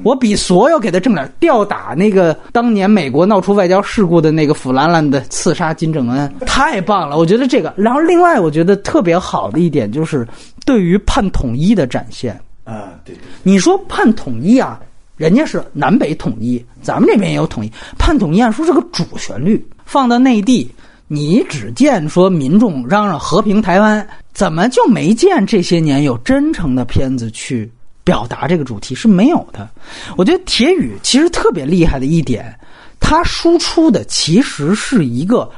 [0.04, 7.74] 我比所有给他正脸吊打那个当年美国闹出外交事故的那个腐烂烂的刺杀金正恩太棒了，我觉得这个。
[7.76, 10.26] 然后另外我觉得特别好的一点就是
[10.64, 14.80] 对于叛统一的展现啊，对，你说叛统一啊。
[15.22, 17.70] 人家是南北统一，咱们这边也有统一。
[17.96, 20.68] 判统一案书是个主旋律，放到内地，
[21.06, 24.04] 你只见说民众嚷嚷和平台湾，
[24.34, 27.70] 怎么就没见这些年有真诚的片子去
[28.02, 28.96] 表达这个主题？
[28.96, 29.70] 是没有的。
[30.16, 32.52] 我觉得铁宇其实特别厉害的一点，
[32.98, 35.48] 他输出的其实是一个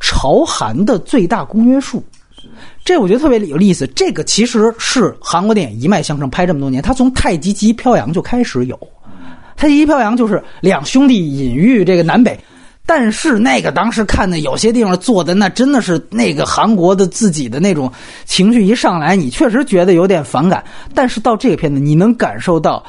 [0.00, 2.02] 朝韩的最大公约数。
[2.82, 3.86] 这我觉得特别有意思。
[3.88, 8.80] 这个其实是韩国电影一脉相承，拍这么多年，他从《太极旗飘扬》就开始有。
[9.60, 12.40] 太极飘扬就是两兄弟隐喻这个南北，
[12.86, 17.92] 但是那个当时看的有些地方做的那真的是那个韩国的自己的那种
[18.24, 20.64] 情绪一上来，你确实觉得有点反感。
[20.94, 22.82] 但是到这个片子，你能感受到，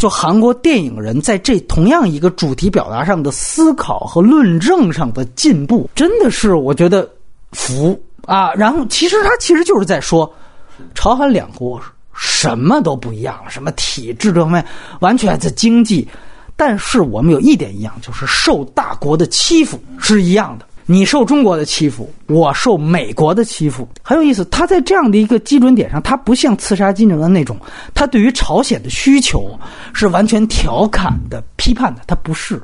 [0.00, 7.08] 就韩国电影人在这同样一个主题表达上的思考和论证上的进步，真的是我觉得
[7.52, 7.96] 服
[8.26, 8.52] 啊。
[8.54, 10.28] 然后其实他其实就是在说，
[10.96, 11.80] 朝韩两国。
[12.18, 14.64] 什么都不一样了，什么体制这方面
[14.98, 16.06] 完全在经济，
[16.56, 20.66] 但是我们有一点一样，就是受大国的欺负是一样的。
[20.90, 24.42] 你受中国的欺负，我受美国的欺负，很有意思。
[24.46, 27.58] 他在这样的一个基准点上，他不像刺杀金正恩那种，
[27.92, 29.56] 他对于朝鲜的需求
[29.92, 32.60] 是完全调侃的、批判的，他不是。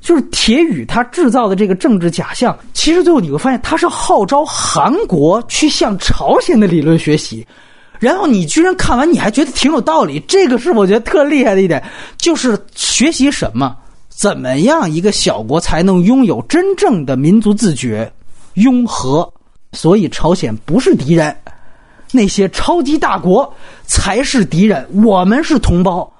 [0.00, 7.46] 就是铁宇他制造的这个政治假象，其实最后你会发现，他是号召韩国去向朝鲜的理论学习，
[8.02, 11.80] 然后你居然看完你还觉得挺有道理，这个是我觉得特厉害的一点，
[12.18, 13.76] 就是学习什么。
[14.08, 18.12] 怎么样，一个小国才能拥有真正的民族自觉、
[18.54, 19.32] 拥和？
[19.70, 21.34] 所以朝鲜不是敌人，
[22.10, 23.54] 那些超级大国
[23.84, 24.84] 才是敌人。
[25.04, 26.12] 我们是同胞。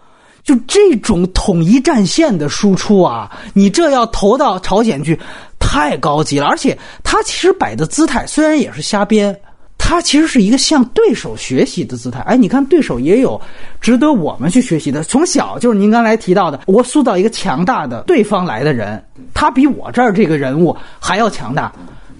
[0.44, 5.18] 就这种统一战线的输出啊，你这要投到朝鲜去，
[5.58, 6.46] 太高级了。
[6.46, 9.36] 而且他其实摆的姿态虽然也是瞎编。
[9.84, 12.20] 他其实是一个向对手学习的姿态。
[12.20, 13.38] 哎，你看对手也有
[13.80, 15.02] 值得我们去学习的。
[15.02, 19.02] 从小就是您刚才提到的，我塑造一个强大的对方来的人，
[19.34, 21.70] 他比我这儿这个人物还要强大。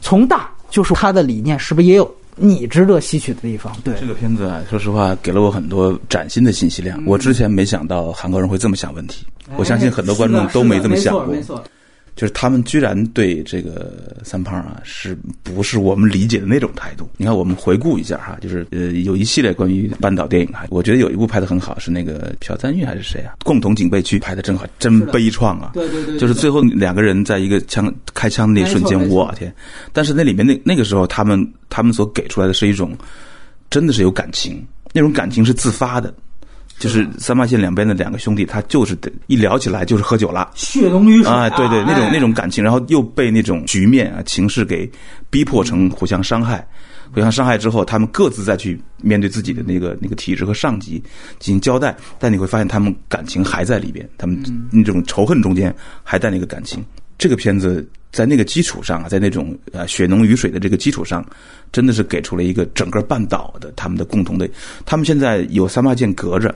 [0.01, 3.73] 从大就是他的理念，是不是也有你值得吸取的地方？
[3.85, 7.01] 对这个片子啊，说实话给了我很多崭新的信息量。
[7.07, 9.25] 我之前没想到韩国人会这么想问题，
[9.57, 11.25] 我相信很多观众都没这么想过。
[11.27, 11.63] 没错。
[12.15, 17.09] 就是他们居然对这个三胖啊，是不是我们理解的那种态度？
[17.17, 23.35] 你看，我们回顾一下哈，就是呃，有一系列关于半岛电影哈，我觉得有一部拍的很好，是那个朴赞玉还是谁啊？
[23.45, 25.71] 共同警备区拍的真好，真悲怆啊！
[25.73, 29.53] 对对对，就是最后两个人在一个枪开枪那瞬间，我天！
[29.93, 32.97] 但是那里面那那个时候，他们他们所给出来的是一种
[33.71, 34.63] 真的是有感情，
[34.93, 36.13] 那种感情是自发的。
[36.83, 38.99] 就是三八线两边的两个兄弟，他就是
[39.29, 41.31] 一聊起来就是喝酒了，血浓于水。
[41.31, 41.49] 啊！
[41.51, 44.91] 对对，那种那种感情，然后又被那种局面啊情势给
[45.31, 46.67] 逼迫成互相伤害，
[47.15, 51.01] 互相伤害之后，他们各自再去面对自己的那个那个体制和上级
[51.39, 54.43] 进行交代，但你会发现他们感情还在里边，他们
[54.73, 55.73] 那种仇恨中间
[56.03, 56.85] 还带那个感情。
[57.17, 61.25] 这个片子在那个基础上啊，在那种呃血浓于水的这个基础上，
[61.73, 64.49] 真的是给出了一个整个半岛的他们的共同的。
[64.85, 66.55] 他们现在有三八线隔着，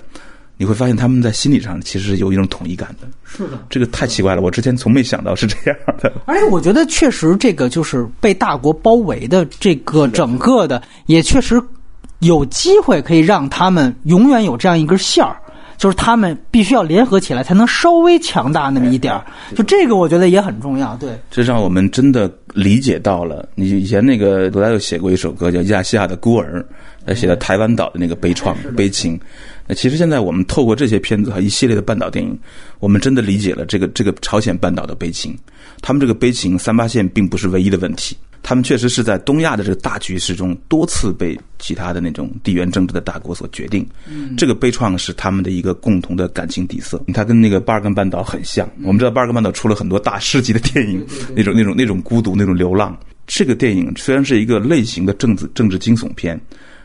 [0.59, 3.09] 你会发现他们在心理上其实是有一种统一感的。
[3.25, 6.13] 是的，这个太奇怪了，我之前从没想到是这样的。
[6.27, 11.59] 而且我觉得确实这个就是被大国包围的这个整个的，也确实
[12.19, 15.41] 有机会可以让他们永远有这样一根线儿。
[15.77, 19.25] 就是他们必须要联合起来，才能稍微强大那么一点儿。
[19.55, 20.97] 就这个，我觉得也很重要。
[20.97, 23.49] 对，这让我们真的理解到了。
[23.55, 26.61] 你以前那个罗大佑写过一首歌叫《亚细亚的孤儿》，
[27.07, 29.19] 他写的台湾岛的那个悲怆、 悲情。
[29.67, 32.39] 那其实现在我们透过这些片子和一系列的半岛电影，
[32.79, 35.37] 我们真的理解了这个这个朝鲜半岛的悲情。
[35.83, 38.17] 他们这个悲情，三八线并不是唯一的问题。
[38.43, 43.85] 他们确实是在东亚的这个大局势中，多次被其他的那种地缘政治的大国所决定。
[44.37, 47.03] 这个悲怆是他们的一个共同的感情底色。
[47.13, 48.69] 它跟那个巴尔干半岛很像。
[48.83, 51.05] 我们知道巴尔干半岛出了很多大师级的电影，
[51.35, 52.97] 那种那种那种孤独、那种流浪。
[53.27, 56.41] 这个电影虽然是一个类型的政治政治惊悚片，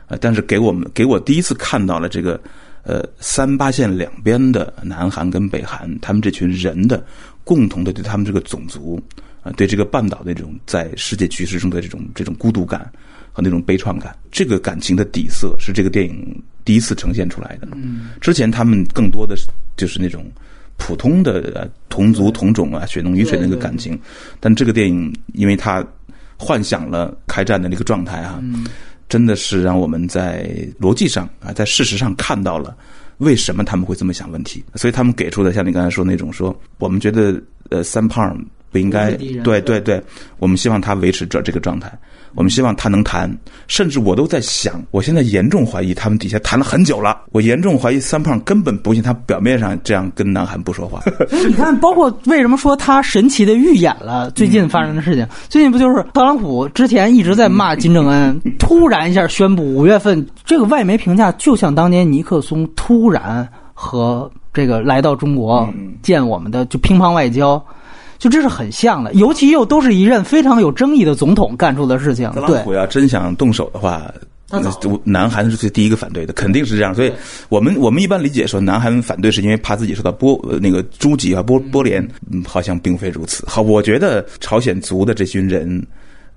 [0.08, 2.42] 呃，但是给我们给我第一次看到了这个
[2.82, 7.06] 呃三八线两边的南韩跟北韩他们这群人的
[7.44, 9.00] 共同的对他们这个种族。
[9.44, 12.92] 啊，对这个半岛的这种在世界局势中的这种这种孤独感
[13.34, 17.68] 和那种悲怆感，这个感情的底色是这个电影第一次呈现出来的。
[17.74, 20.24] 嗯，之前他们更多的是就是那种
[20.78, 24.00] 普通的同族同种啊，血浓于水的那个感情，
[24.40, 25.84] 但这个电影因为它
[26.38, 28.40] 幻想了开战的那个状态啊，
[29.10, 30.48] 真的是让我们在
[30.80, 32.78] 逻辑上啊，在事实上看到了
[33.18, 38.38] 为什么他们会这么想问题，所以他们给出的像你刚才说那种说，我们觉得呃三胖。
[38.72, 39.12] 不应该，
[39.44, 40.02] 对对对，
[40.40, 41.92] 我们希望他维持这这个状态，
[42.36, 43.30] 我们希望他能谈，
[43.68, 51.02] 甚至我都在想，我现在严重怀疑他们底下谈了很久了，我严重怀疑三胖根本不信他表面上这样跟南韩不说话。
[51.48, 55.28] 你看，包括为什么说他神奇的预演了最近发生的事情？
[55.50, 65.68] 最近不就是特朗普之前一直在骂金正恩， 突然一下宣布五月份，这个外媒评价就像当年尼克松突然和这个来到中国
[66.02, 67.62] 见我们的就乒乓外交。
[68.22, 72.30] 就这是很像的，尤其又都是一任非常有争议的总统干出的事情。
[72.34, 74.14] 特朗普要真想动手的话，
[74.52, 74.72] 那
[75.04, 76.94] 南韩是最第一个反对的，肯定是这样。
[76.94, 77.12] 所以
[77.50, 82.08] 我们我们一般理解说，南韩反对是因为怕自己受到波那个诸级啊波波连，
[82.46, 83.44] 好像并非如此。
[83.48, 85.84] 好，我觉得朝鲜族的这群人，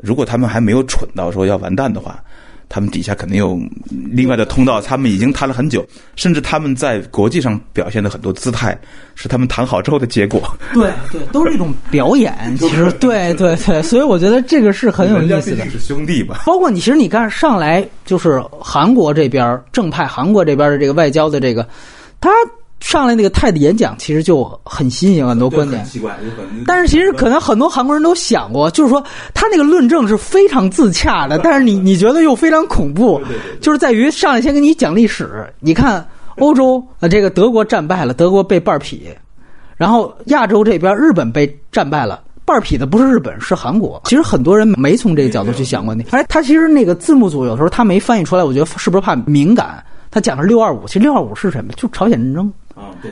[0.01, 2.19] 如果他们还没有蠢到说要完蛋的话，
[2.69, 3.59] 他们底下肯定有
[3.89, 5.87] 另外的通道，他们已经谈了很久，
[6.17, 8.77] 甚至他们在国际上表现的很多姿态，
[9.15, 10.43] 是他们谈好之后的结果。
[10.73, 12.35] 对对，都是一种表演。
[12.59, 15.65] 其实，对对对，所以我觉得这个是很有意思的。
[15.71, 16.43] 是兄弟吧？
[16.47, 21.67] 包括你，其实你看上来就是韩国这边正派，韩国这边的这个外交的这个，
[22.21, 22.31] 他。
[22.85, 25.85] 上来那个泰的演讲，其实就很新颖，很多观点。
[26.67, 29.03] 但是其实可能很多韩国人都想过，就是说
[29.33, 33.21] 他那个论证是非常自洽的，但是你你觉得又非常恐怖，
[33.61, 35.47] 就是在于上来先给你讲历史。
[35.61, 36.07] 你看
[36.37, 39.09] 欧洲啊，这个德国战败了，德国被半劈，
[39.77, 44.01] 然后亚洲这边日本被战败了，半劈的不是日本是韩国。
[44.05, 49.83] 其实很多人没从这个角度去想过那，哎，他其实那个字幕组有时候他没翻译出来，我觉得是不是怕敏感？
[50.11, 51.73] 他讲的是六二五，其实六二五是什么？
[51.73, 52.53] 就朝鲜战争。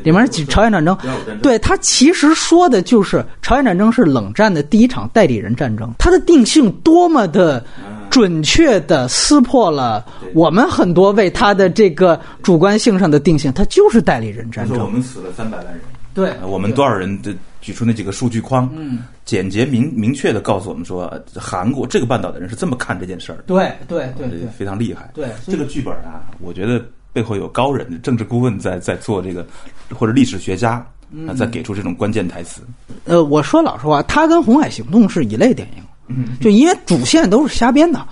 [0.02, 0.97] 里面是朝鲜战争，
[1.43, 7.64] 对他其实说的就是朝鲜战争是冷战的第一场代理人战争，它的定性多么的
[8.10, 14.78] 准确的撕破了我们很多为他的这个主观性上的定性，它就是代理人战争。
[14.78, 15.80] 我们死了三百万人，
[16.12, 24.28] 对，我们多少人的举出那几个数据框，嗯，简洁明明确的告诉我们说，韩国这个半岛的人是这么看这件事儿，对对对，
[24.59, 25.10] 非常厉害。
[25.14, 26.84] 对这个剧本啊，我觉得。
[27.12, 29.47] 背后有高人的政治顾问在在做这个，
[29.94, 30.84] 或者历史学家
[31.28, 32.62] 啊，在给出这种关键台词。
[33.05, 38.06] 呃，我说老实话，他跟《红海行动》是一类电影，就因为主线都是瞎编的，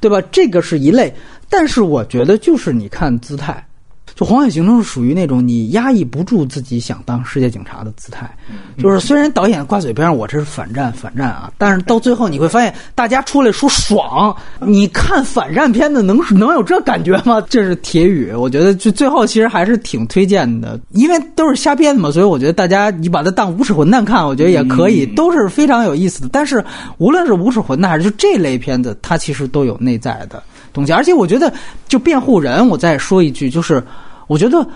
[0.00, 0.20] 对吧？
[0.30, 1.12] 这个是一类，
[1.48, 3.66] 但是我觉得就是你看姿态。
[4.14, 8.30] 就黄海行动是属于那种你压抑不住自己想当世界警察的姿态，
[8.78, 14.34] 就是虽然导演挂嘴边上我这是反战反战啊，但是到最后你会发现大家出来说爽。
[14.60, 17.42] 你看反战片子能能有这感觉吗？
[17.48, 26.28] 这是铁语，我觉得就最后其实还是挺推荐的，因为都是瞎编的嘛，所以我觉得大家你把它当无耻混蛋看，我觉得也可以，都是非常有意思的。
[26.30, 26.64] 但是
[26.98, 30.40] 无论是无耻混蛋还是就这类片子，它其实都有内在的。
[30.72, 31.52] 东西，而且我觉得，
[31.86, 33.80] 就辩护人，我再说一句，就是
[34.26, 34.66] 我觉得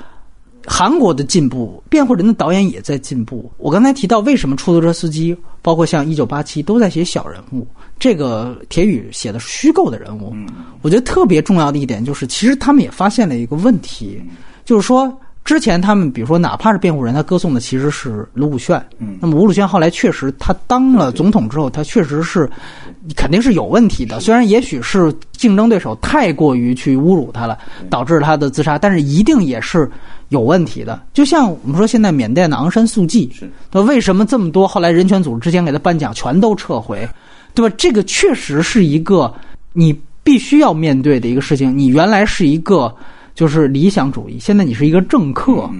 [0.66, 3.50] 韩国的进步，辩护人的导演也在进步。
[3.58, 7.66] 我刚才提到，为什么出租车司机，包括像《一九八七》，都在写小人物，
[7.98, 10.34] 这个铁宇写的是虚构的人物。
[10.82, 14.22] 我觉得特别重要的一点就是，其实他们也发现了一个问题，
[14.64, 15.12] 就是说。
[15.44, 18.78] 之前他们比如说，哪怕是辩护人，他歌颂的其实是卢武铉。
[18.98, 22.50] 嗯，那么卢武铉后来确实，他当了总统之后，他确实是
[23.14, 24.20] 肯定是有问题的。
[24.20, 27.58] 虽然也许是竞争对手太过于去侮辱他了，
[27.88, 29.90] 导致他的自杀，但是一定也是
[30.28, 31.02] 有问题的。
[31.12, 33.30] 就像我们说，现在缅甸的昂山素季，
[33.72, 37.08] 那为什么这么多后来人权组织之前给他颁奖全都撤回，
[37.54, 37.74] 对吧？
[37.78, 39.32] 这个确实是一个
[39.72, 41.76] 你必须要面对的一个事情。
[41.76, 42.94] 你原来是一个。
[43.34, 44.36] 就是理想主义。
[44.40, 45.70] 现在你是一个政客，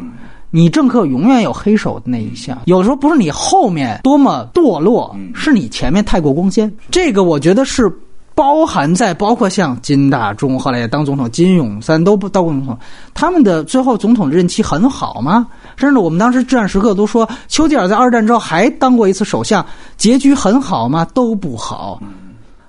[0.50, 2.58] 你政客永远有黑手的那一项。
[2.64, 6.72] 有时候不是你后面多么堕落，是你前面太过光鲜。
[6.90, 7.90] 这个我觉得是
[8.34, 12.78] 包含在包括像金大中后来也当总统，金永三都不当过总统，
[13.14, 15.46] 他们的最后总统任期很好吗？
[15.76, 19.64] 甚至我们当时至暗时刻都说，丘吉尔在二战之后还当过一次首相，
[19.96, 21.04] 结局很好吗？
[21.12, 22.00] 都不好。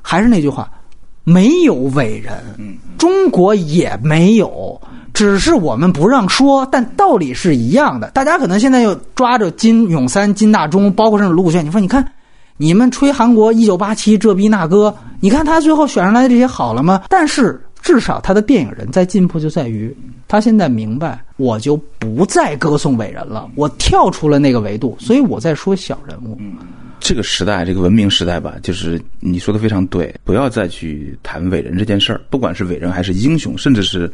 [0.01, 0.69] 还是那句话。
[1.25, 2.41] 没有伟人，
[2.97, 4.81] 中国也没有，
[5.19, 8.09] 只是我们不让说，但道理是一样的。
[8.11, 12.09] 大家可能现在又抓着金永三、金大中，包括甚至卢武铉，你说你看，
[12.55, 17.03] 你们吹韩国一九八七这逼那哥，你看他最后选上来的这些好了吗？
[17.09, 19.93] 但是至少他的电影人在进步，就在于
[20.25, 26.39] 他现在明白，我就不再歌颂伟人了，我跳出了那个维度，所以我在说小人物。
[27.01, 32.21] 这个时代，这个文明时代吧，就是你说的非常对，不要再去谈伟人这件事儿。
[32.29, 34.09] 不管是伟人还是英雄，甚至是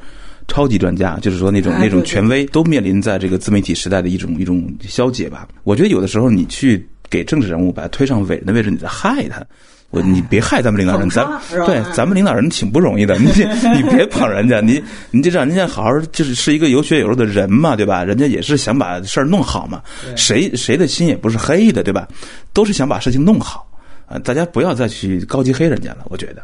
[0.48, 5.48] 超级专家，就是说那种那种权威，都面临在这个自媒体时代的一种一种消解吧。
[5.64, 9.46] 我觉得有的时候你去给政治人物把他推上伟人的位置，你在害他。
[9.92, 11.26] 我你别害咱们领导人，咱
[11.66, 13.28] 对咱们领导人挺不容易的，你
[13.74, 18.04] 你别捧人家，你你就让人家好好就是是一个有血有肉的人嘛，对吧？
[18.04, 19.82] 人家也是想把事儿弄好嘛，
[20.18, 22.08] 谁谁的心也不是黑的，对吧？
[22.52, 23.65] 都是想把事情弄好
[24.08, 24.20] 啊！
[24.20, 26.42] 大家不要再去高级黑人家了，我觉得。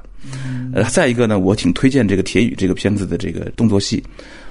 [0.73, 4.03] 呃，再一个呢，我挺推荐这个《铁雨》这个片子的这个动作戏，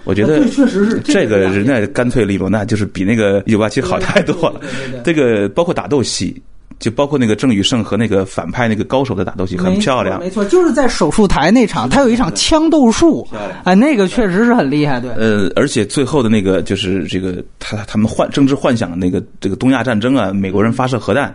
[0.05, 4.61] 我觉得确实是这个人家干脆利落，那就是比那个一九八七好太多了。
[5.05, 6.43] 这个包括打斗戏。
[6.79, 13.29] 就包括那个郑宇盛和那个反派那个高手的打斗戏很漂亮，没错，就是在手术台那场，他有一场枪斗术，
[13.65, 15.11] 哎，那个确实是很厉害，对。
[15.11, 21.35] 呃，而且最后的那个就是这个他他们幻政治幻想的那个这个东亚战争啊，美国人发射核弹，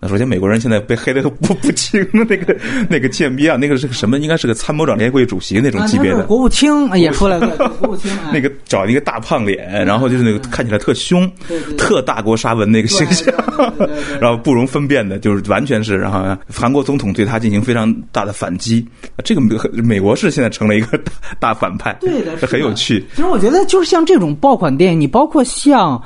[0.00, 2.56] 那首先，美国人现在被黑的不 不轻，那个
[2.88, 4.16] 那个贱逼啊，那个是个什么？
[4.18, 6.22] 应该是个参谋长联会主席那种级别的。
[6.24, 7.48] 国务卿也出来了，
[7.80, 11.28] 国务卿那个找一个大胖脸，然后就是那个看起来特凶、
[11.76, 13.34] 特大国沙文那个形象，
[14.20, 15.98] 然后不容分辨的，就是完全是。
[15.98, 18.86] 然后韩国总统对他进行非常大的反击，
[19.24, 21.00] 这个美美国是现在成了一个
[21.40, 23.04] 大反派，对的， 很有趣。
[23.16, 26.00] 其实我觉得就是像这种爆款电影，你包括像。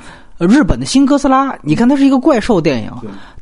[0.47, 2.91] 日本的新哥斯拉，你看它是一个怪兽电影，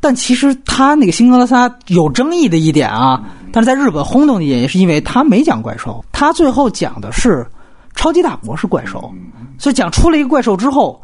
[0.00, 3.22] 但其实它那个新哥斯拉有争议的一点啊，
[3.52, 7.46] 但是在日本轰动的一点也是因为它没讲怪兽，它最后讲的是
[7.94, 9.12] 超级大国是怪兽，
[9.58, 11.00] 所以讲出了一个怪兽之后，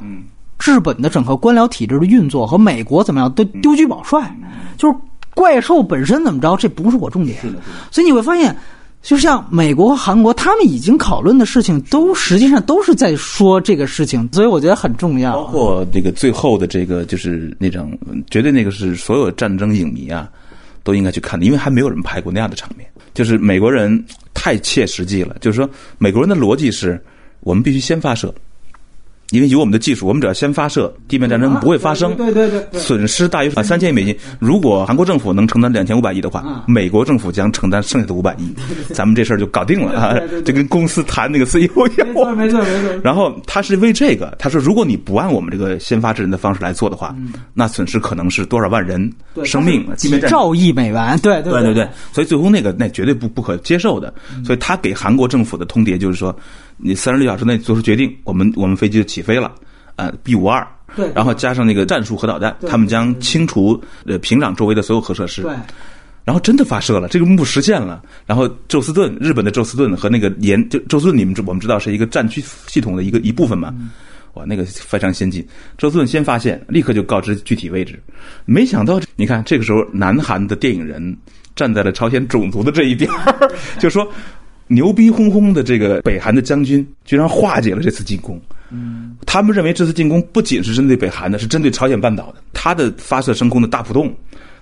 [0.64, 4.34] 日本的整个官僚体制的运作和美国怎么样都丢车保帅，
[4.76, 4.98] 就是
[5.34, 7.38] 怪兽本身怎么着，这不是我重点，
[7.90, 8.56] 所以你会发现。
[9.00, 15.32] 就像美国和韩国，他们已经讨论的事情，都实际上都是在说这个事情，所以我觉得很重要。
[15.32, 17.96] 包括这个最后的这个，就是那种
[18.28, 20.28] 绝对那个是所有战争影迷啊
[20.82, 22.86] 都应该去看的，因为还没有人拍过那样的场面。
[23.14, 24.04] 就是美国人
[24.34, 27.02] 太切实际了，就是说美国人的逻辑是
[27.40, 28.34] 我们必须先发射。
[29.30, 32.14] 因为有我们的技术，我们只要先发射，地面战争不会发生。
[32.16, 34.16] 对对对，损失大于三千亿美金。
[34.38, 38.54] 如果韩国政府能承担两千五百亿的话，美国政府将承担剩下的五百亿，
[38.94, 40.16] 咱们这事儿就搞定了啊！
[40.46, 42.08] 就跟公司谈那个 CEO 一样。
[42.08, 43.00] 没错没错没错。
[43.04, 47.14] 然后他是为这个，他说如果你不按我们这个先发制人的方式来做的话，
[47.52, 49.12] 那损失可能是多少万人
[49.44, 49.86] 生命？
[49.94, 51.18] 几兆亿美元？
[51.22, 51.86] 对对对对。
[52.14, 54.14] 所以最后那个那绝对不不可接受的。
[54.42, 56.34] 所以他给韩国政府的通牒就是说。
[56.78, 59.52] 你三十六小时内做出决定，我们我们飞机就起飞了，
[59.96, 65.52] 呃，B 五二，对，然后加上那个战术核导弹，他们将清除呃平壤周围的所有核设施，对，
[66.24, 68.02] 然后真的发射了，这个目实现了。
[68.26, 73.74] 然后宙斯盾，日本的宙斯盾和那个研就宙斯盾，你们知我们知道是一个战区系统的一个一部分嘛，
[74.34, 75.44] 哇，那个非常先进。
[75.76, 78.00] 宙斯盾先发现，立刻就告知具体位置，
[78.44, 81.16] 没想到你看这个时候，南韩的电影人
[81.56, 83.10] 站在了朝鲜种族的这一边，
[83.80, 84.08] 就说。
[84.68, 88.40] 牛逼哄哄的这个北韩的将军，居然化解了这次进攻。
[88.70, 92.34] 嗯，他们认为这次进攻不仅是针对北韩的，是针对朝鲜半岛的。
[92.52, 94.14] 他的发射升空的大浦洞，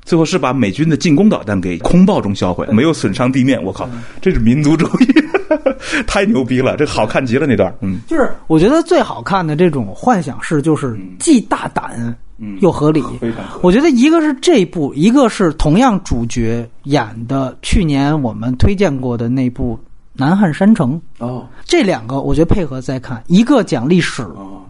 [0.05, 3.61] 最后是把美军的进攻导弹给空爆中销毁，没有损伤地面。
[3.61, 3.89] 我靠，
[4.21, 5.07] 这是民族主义，
[6.07, 6.77] 太牛逼了！
[6.77, 7.75] 这好看极了那段。
[7.81, 12.17] 嗯，就是我觉得最好看的这种幻想式，就是既大胆
[12.61, 13.03] 又合理。
[13.21, 19.77] 非常，我觉得一个是这部，一个是同样主角演的，去年我们推荐过的那部。
[20.17, 21.01] 南汉山城。
[21.19, 24.27] 哦，这两个我觉得配合再看，一个讲历史，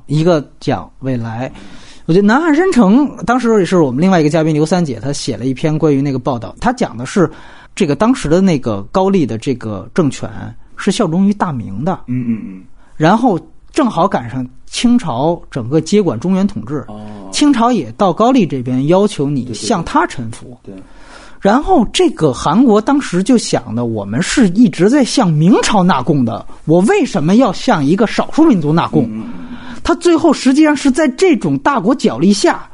[0.06, 1.50] 一个讲未来。
[2.06, 7.28] 我觉得南汉山城当时也是我们另外一个嘉宾刘三姐，她写了一篇关于那个报道，她讲的是
[7.74, 10.30] 这个当时的那个高丽的这个政权
[10.76, 12.64] 是效忠于大明的，嗯嗯嗯，
[12.96, 13.36] 然后
[13.72, 20.74] 正好赶上清朝整个接管中原统治，哦，清朝也到高丽这边要求你向他臣服，对。
[21.40, 29.08] 然后这个韩国当时就想呢，我们是一直在向明朝纳贡的，我为什么要向一个少数民族纳贡？
[29.82, 32.68] 他最后实际上是在这种大国角力下，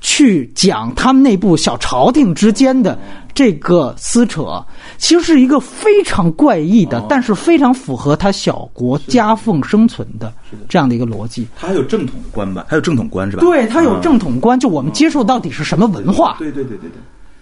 [0.00, 2.98] 去讲他们内部小朝廷之间的
[3.32, 4.64] 这个撕扯，
[4.98, 10.32] 其实是一个非常怪异的，但是非常符合他小国夹缝生存的
[10.68, 11.46] 这样的一个逻辑。
[11.56, 12.64] 他还有正统的观吧？
[12.68, 13.42] 还有正统观是吧？
[13.42, 16.34] 对他有正统观，就我们接受到底是什么文化？
[16.38, 17.00] 对对对对对。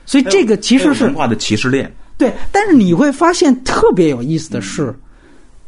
[0.09, 1.93] 所以这个其实是文化的歧视链。
[2.17, 4.93] 对，但是你会发现特别有意思的是，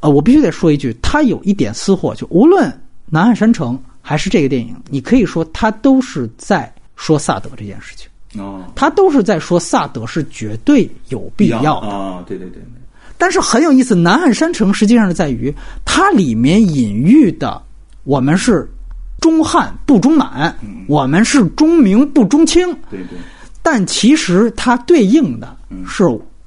[0.01, 2.71] 呃，我必须得说一句，他有一点私货，就无论
[3.11, 8.09] 《南汉山城》还是这个电影，你可以说他都是在说萨德这件事情。
[8.43, 11.89] 哦，他都是在说萨德是绝对有必要的。
[11.89, 12.63] 啊，对对对。
[13.19, 15.55] 但是很有意思，《南汉山城》实际上是在于
[15.85, 17.63] 它里面隐喻的，
[18.05, 18.67] 我们是
[19.21, 20.57] 中汉不中满，
[20.89, 22.67] 我们是中明不中清。
[22.91, 23.19] 对对。
[23.63, 25.57] 但其实它对应的
[25.87, 26.05] 是，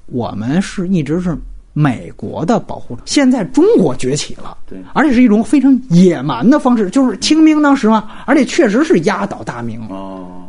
[0.07, 1.37] 我们是一直是
[1.73, 3.01] 美国的保护者。
[3.05, 9.81] 现在中国崛起了，对，而且是一种非常野蛮的方式，就是清兵当时嘛，而且确实是压倒大明。
[9.89, 10.42] 哦。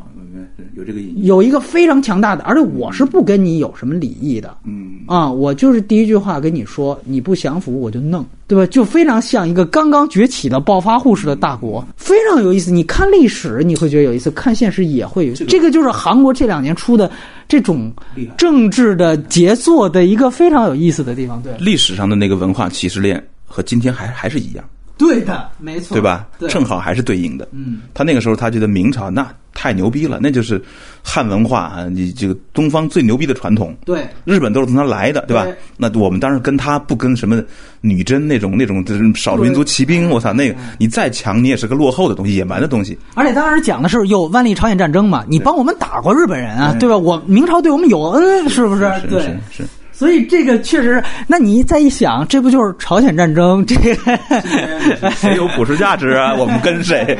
[0.76, 8.66] 有这个意有一个非常强大的，而且我是不跟你有什么礼义的，嗯啊，我就是第一句话跟你说，你不降服我就弄，对吧？
[8.66, 12.70] 就非常像一个刚刚崛起的暴发户式的大国，非常有意思。
[12.70, 15.34] 你看历史你会觉得有意思，看现实也会有。
[15.34, 17.10] 这个就是韩国这两年出的
[17.46, 17.92] 这种
[18.36, 21.42] 政治的杰作的一个非常有意思的地方。
[21.42, 24.64] 对，历史上的那个文化歧视链和今天还还是一样。
[24.96, 26.26] 对的，没错，对吧？
[26.38, 27.48] 对正好还是对应的。
[27.52, 30.62] 嗯，他那个时候他觉得明朝那太牛逼了，那就是
[31.02, 33.76] 汉文化啊，你这个东方最牛逼的传统。
[33.84, 35.44] 对，日本都是从他来的，对吧？
[35.44, 37.42] 对那我们当然跟他不跟什么
[37.80, 42.96] 女真那种那种就是少数民族骑兵，我操，那个你再强，你也是个落后的东西，野蛮的东西。
[43.14, 46.96] 而且当时讲的是有万历朝鲜战争嘛，你帮我们打过日本人啊，对吧？
[46.96, 48.92] 我明朝对我们有恩，是不是？
[49.00, 49.22] 是对。
[49.22, 53.64] 是是，所以这个确实，那你再一想，这不就是朝鲜战争？
[53.64, 56.34] 这个，谁有普世价值啊？
[56.34, 57.16] 我们跟谁？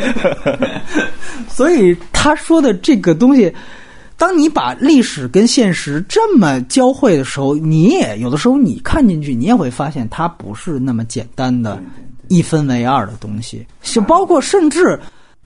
[1.49, 3.55] 所以他说的这个东西，
[4.17, 11.81] 当你把历史跟现实这么交汇的时候，你也有的时候你看进去，你也会发现它不是那么简单的
[12.29, 14.99] 一分为二的东西，就包括甚至。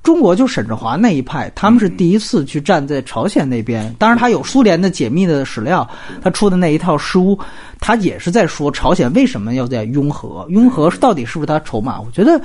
[0.08, 3.94] 中国就沈志华那一派，他们是第一次去站在朝鲜那边。
[3.98, 5.86] 当然，他有苏联的解密的史料，
[6.22, 7.38] 他出的那一套书，
[7.78, 12.00] 他也是在说朝鲜为什么要在拥核，拥核到底是不是他筹码？
[12.00, 12.40] 我觉得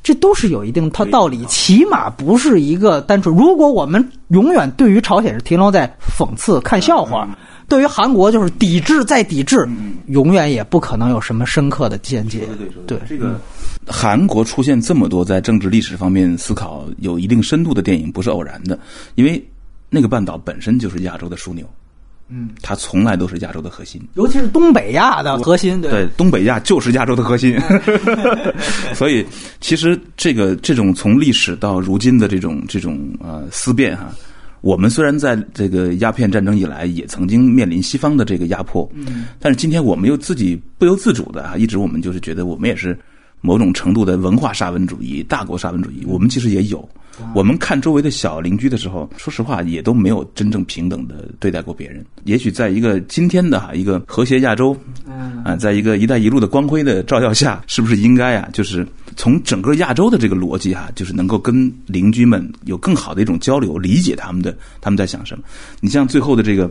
[0.00, 3.36] 这都是有一定它道理，起码不是一个单纯。
[3.36, 7.28] 如果我们永远对于朝鲜是停留在讽刺、看笑话，
[7.68, 9.68] 对于韩国就是抵制再抵制，
[10.06, 12.48] 永远也不可能有什么深刻的见解。
[12.86, 13.38] 对这个。
[13.86, 18.78] 韩国出现这么多在政治历史方面思考有一定深度的电影，不是偶然的，
[19.14, 19.42] 因为
[19.88, 21.66] 那个半岛本身就是亚洲的枢纽，
[22.28, 27.58] 嗯，它从来都是亚洲的核心，尤其是东北亚的核心，对，东北亚就是亚洲的核心，
[28.92, 29.24] 所以
[29.58, 34.12] 其实这个这种从历史到如今的这种这种呃思辨哈，
[34.60, 42.98] 我们虽然在这个鸦片战争以来也曾经面临西方的这个压迫，嗯，但是今天我们又自己不由自主的啊，一直我们就是觉得我们也是。
[43.40, 46.88] 某种程度的文化沙文主义、大国沙文主义，我们其实也有。
[47.36, 52.04] 我们看周围的小邻居的时候，说实话，也都没有真正平等的对待过别人。
[52.24, 54.76] 也许在一个今天的哈一个和谐亚洲，
[55.48, 58.48] 啊，在一个“一带一路”的光辉的照耀下，是不是应该啊？
[58.52, 65.44] 就是从整个亚洲的这个逻辑哈，就是能够跟邻居们有更好的一种交流，理解他们的他们在想什么。
[65.80, 66.70] 你像最后的这个。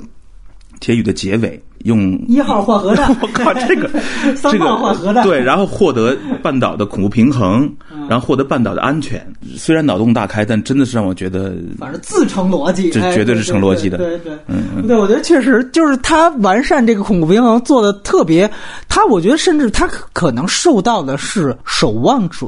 [0.80, 3.90] 铁雨的结尾用一号换核弹，我靠，这个
[4.36, 7.70] 三号换核弹，对，然后获得半岛的恐怖平衡，
[8.10, 9.26] 然后获得半岛的安全。
[9.56, 13.98] 虽然脑洞大开，但真的是让我觉得，反正自成逻辑，这绝对是成逻辑的。
[13.98, 18.50] 对对，嗯，对，我觉得确实就是他完善这个恐怖平衡做的特别，
[18.88, 22.46] 他我觉得甚至他可能受到的是《守望者》。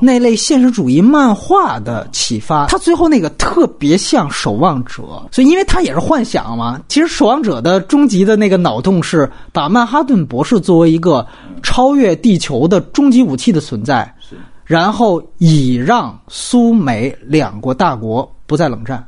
[0.00, 6.80] 那类现实主义漫画的启发，他最后那个特别像《守望者》，所以因为他也是幻想嘛。
[6.88, 11.26] 其实《守望者》的终极的那个脑洞是把曼哈顿博士作为一个
[11.62, 14.12] 超越地球的终极武器的存在，
[14.64, 19.06] 然后以让苏美两国大国不再冷战。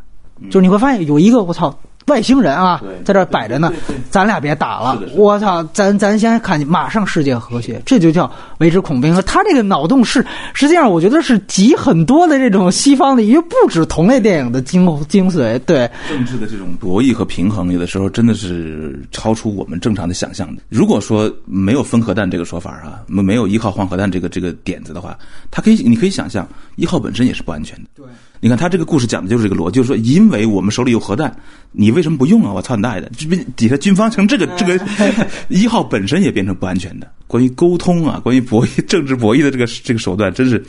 [0.51, 1.77] 就是你会发现有一个我操。
[2.09, 3.73] 外星人啊，在这摆着呢，
[4.11, 5.01] 咱俩别打了。
[5.15, 9.15] 我操，咱咱先看，马上世界和谐，这就叫为之恐兵。
[9.15, 10.25] 和他这个脑洞是，
[10.55, 15.59] 实际上我觉得是集很多的这种西方的，因为不止同类电影的精精髓。
[15.61, 20.63] 对政治的这种博弈和平衡，有的时候真的是超出我们正常的想象的。
[20.69, 25.19] 如果说没有分核弹这个说法啊，没没有依靠换核弹这个这个点子的话，
[25.51, 27.85] 它可以，你可以想象，一号本身也是不安全的。
[27.97, 28.07] 对。
[28.41, 31.35] 你看他这个故事讲的就是这个逻辑，就是说，因为我们手里有核弹，
[31.73, 32.53] 你为什么不用啊？
[32.53, 33.11] 我操你大爷的！
[33.17, 34.79] 这边底下军方成这个这个
[35.49, 37.11] 一号本身也变成不安全的。
[37.27, 40.65] 关于沟通啊，关于博弈、政治博弈的这个这个手段，真是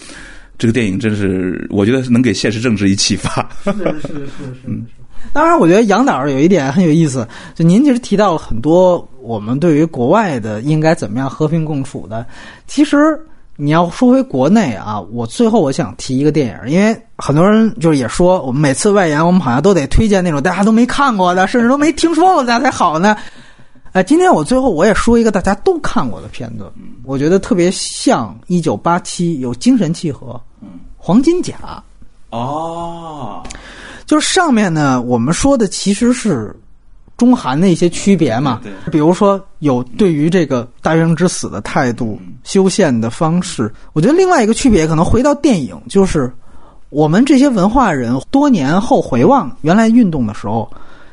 [0.57, 3.47] 这个电影真是，我觉得是能给现实政治以启发。
[3.63, 4.81] 是是是是是。
[5.31, 12.25] 当然，我觉得杨导有一点很有意思，就您其实提到了很多我们对于国外的应该怎么样和平共处的，
[12.65, 12.97] 其实。
[13.61, 23.17] 你要说回国内啊，我最后我想提一个电影，因为很多人就是也说，我们每次外延，我们好像都得推荐那种大家都没看过的，甚至都没听说过的才好呢。
[23.91, 26.71] 哎，今天我最后我也说一个大家都看过的片子，
[27.03, 30.39] 我觉得特别像一九八七，有精神契合，
[30.95, 31.83] 黄金甲。
[32.29, 33.43] 哦，
[34.05, 36.55] 就是上面呢，我们说的其实是。
[37.19, 38.59] 中韩的一些区别嘛，
[38.91, 43.71] 比如说有对于这个大学生之死的态度、修宪的方式。
[43.93, 46.33] 我觉得另外一个区别可能回到电影，就是
[46.89, 50.67] 我们这些文化人多年后回望原来运动的时候，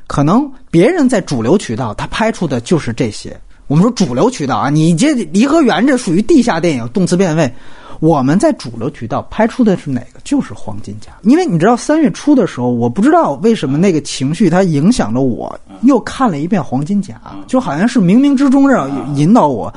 [0.06, 3.38] 可能别人在主流渠道他拍出的就是这些。
[3.66, 7.52] 我们说主流渠道啊，你这《颐和园》这属于地下电影，动词变位。
[8.00, 10.20] 我们在主流渠道拍出的是哪个？
[10.24, 11.12] 就是黄金甲。
[11.22, 19.72] 因为你知道三月初的时候，我不知道为什么那个情绪它影响了我，又看了一遍黄金甲，就好像是冥冥之中让引导我，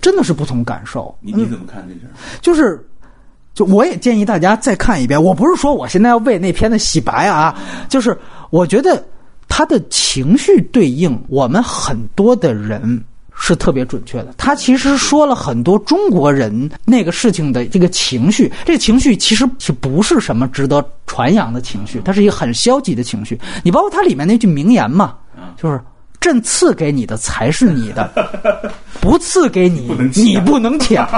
[0.00, 1.14] 真的是不同感受。
[1.20, 2.00] 你你怎么看这事？
[2.40, 2.86] 就是，
[3.54, 5.22] 就我也建议大家再看一遍。
[5.22, 7.56] 我不是说我现在要为那片子洗白啊，
[7.88, 8.16] 就是
[8.50, 9.02] 我觉得
[9.48, 13.02] 他的情绪对应我们很多的人。
[13.38, 14.34] 是特别准确的。
[14.36, 22.00] 他其实说了很多中国人那个事情的这个情绪，这个情绪其实是不是什么值得传扬的情绪？
[22.04, 23.38] 它是一个很消极的情绪。
[23.62, 25.14] 你包括它里面那句名言嘛，
[25.56, 25.80] 就是。
[26.20, 28.10] 朕赐给你的才是你的，
[29.00, 31.08] 不赐给你，你不能抢。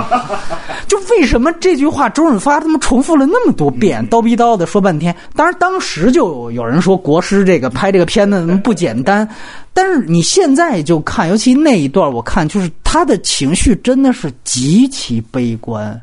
[0.87, 5.15] 就为什么这句话周润发他妈重复了那么多遍，叨逼叨的说半天？
[5.35, 9.27] 当然，当时就有人说国师这个拍这个片子不简单，
[9.73, 15.99] 但是你现在就看，尤其那一段，我看就是他的情绪真的是极其悲观。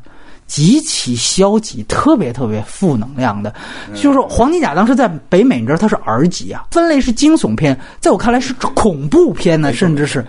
[0.48, 3.54] 极其消极，特别特别负能量的，
[3.94, 10.26] 就是说《黄金甲》当时在北美，你知道它是 R 级啊，分类是惊悚片，在我看来是恐怖片呢，甚至是，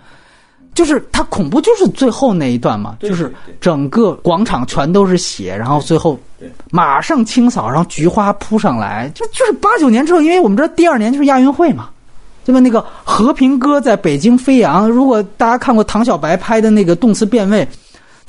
[0.76, 6.20] 就是它恐怖就是最后那一段嘛，就是整个广场全都是血，然后最后
[6.70, 11.90] 马上清扫，然后菊花扑上来，就就是八九年之后，因为我们知道第二年就是亚运会嘛，
[12.44, 12.60] 对吧？
[12.60, 17.66] 那个和平鸽在北京飞扬，如果大家看过唐小白拍的那个动词变位。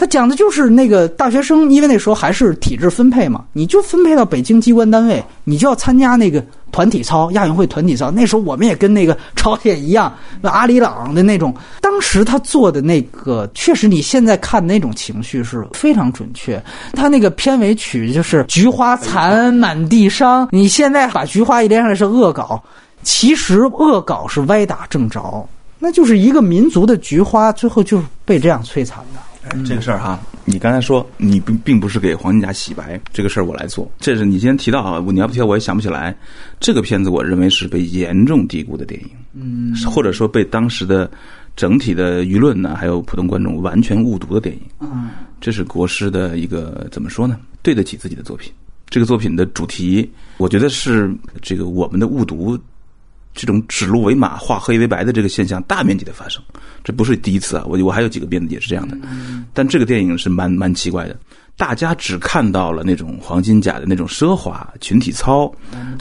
[0.01, 8.11] 他讲的就是那个大学生，因为那时候还是体制分配嘛，你就分配到北京机关单位，你就要参加那个团体操、亚运会团体操。
[8.11, 10.11] 那时候我们也跟那个朝鲜 一样，
[10.41, 11.55] 那阿里郎的那种。
[11.83, 16.59] 当时他做的那个，确实你现在看那种情绪是非常准确。
[16.95, 22.59] 他那个片尾曲就是“菊花残，满地伤”，你现在把菊花一连上来是恶搞，
[23.03, 25.47] 其实恶搞是歪打正着，
[25.79, 29.21] 那就是一个民族的菊花，最后就是被这样摧残的。
[29.65, 33.91] 这个事儿哈，你刚才说你并并不是给黄金甲洗白，这个事儿我来做。
[33.99, 36.15] 这是你今天提到啊，你要不提我也想不起来。
[36.61, 41.11] 这个片子我认为是被严重低估的电影，嗯，或者说被当时的
[41.57, 44.63] 整体的舆论呢，还有普通观众完全误读的电影。
[44.81, 45.09] 嗯，
[45.41, 47.39] 这是国师的一个怎么说呢？
[47.63, 48.53] 对得起自己的作品。
[48.89, 52.59] 这个作品的主题，我觉得是这个我们的误读。
[53.35, 56.43] 这种指鹿为马、化黑为白的这个现象大面积的发生，
[56.83, 57.65] 这不是第一次啊！
[57.67, 58.97] 我我还有几个片子也是这样的，
[59.55, 61.17] 但这个电影是蛮蛮奇怪的。
[61.57, 65.45] 大家只看到了那种黄金甲的那种奢华群体操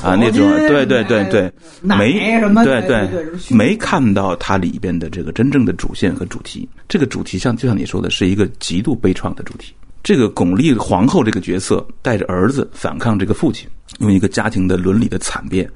[0.02, 1.52] 啊，那种对对对对，
[1.82, 3.10] 没对对，
[3.50, 6.68] 没看到它里边的这个真正的主线和主题。
[6.88, 9.74] 这个主题像就像你说的，是一个极度悲怆的主题。
[10.02, 13.68] 这个巩俐皇后这个角色带着儿子反抗这个父亲，
[14.00, 15.70] 用一个家庭的伦理的惨变。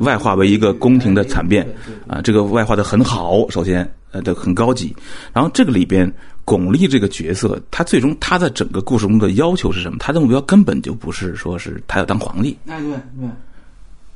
[0.00, 1.66] 外化为一个宫廷的惨变，
[2.06, 3.48] 啊，这个外化的很好。
[3.50, 4.94] 首先，呃，的很高级。
[5.32, 6.12] 然后这个里边，
[6.44, 9.98] 巩俐这个角色，她最终她在整个故事中的要求是什么？
[9.98, 12.56] 她的目标根本就不是说是她要当皇帝。
[12.66, 13.28] 哎，对对。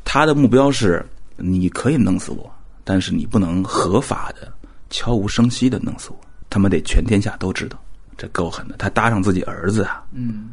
[0.05, 1.05] 她的目标是，
[1.37, 2.51] 你可以弄死我，
[2.85, 4.53] 但是你不能合法的、
[4.91, 6.21] 悄无声息的弄死我。
[6.51, 7.79] 他们得全天下都知道，
[8.17, 8.75] 这够狠的。
[8.77, 10.03] 他搭上自己儿子啊。
[10.13, 10.51] 嗯。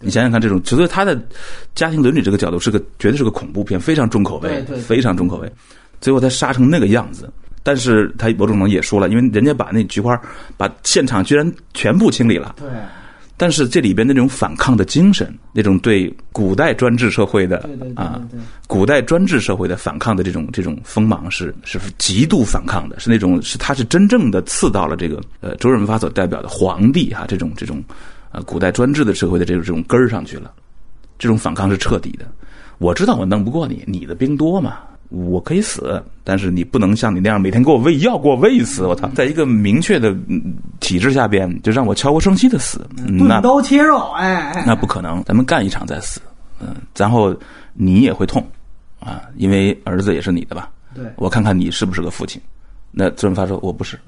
[0.00, 1.20] 你想想看，这种，所以他的
[1.74, 5.50] 家庭伦理这个角度是个绝对是个恐怖片，非常重口味，非常重口味。
[6.00, 7.32] 最后他杀成那个样子，
[7.62, 10.20] 但是他某种程度也说了，因为人家把那菊花
[10.56, 12.54] 把现场居然全部清理了。
[12.58, 12.68] 对。
[13.38, 18.20] 但是这里边那种反抗的精神，那种对古代专制社会的啊，
[18.66, 27.82] 古代专制社会的反抗的这种这种锋芒是是极度反抗的，是那种是他是真正的刺到了这个呃周润发所代表的皇帝哈这种这种。
[28.32, 30.52] 呃，古代专制的社会的这种这种根儿上去了，
[31.18, 32.26] 这种反抗是彻底的。
[32.78, 34.78] 我知道我弄不过你，你的兵多嘛，
[35.08, 38.82] 我可以死，但是你不能像你那样每天给我喂药，给我喂死。
[38.86, 40.14] 我操，在一个明确的
[40.80, 42.86] 体制下边，就让我悄无声息的死，
[43.18, 45.22] 钝刀切肉，哎，那不可能。
[45.24, 46.20] 咱们干一场再死，
[46.60, 47.34] 嗯，然后
[47.72, 48.46] 你也会痛
[49.00, 50.68] 啊，因为儿子也是你的吧？
[50.94, 52.40] 对，我看看你是不是个父亲。
[52.90, 53.98] 那周润发说：“我不是。”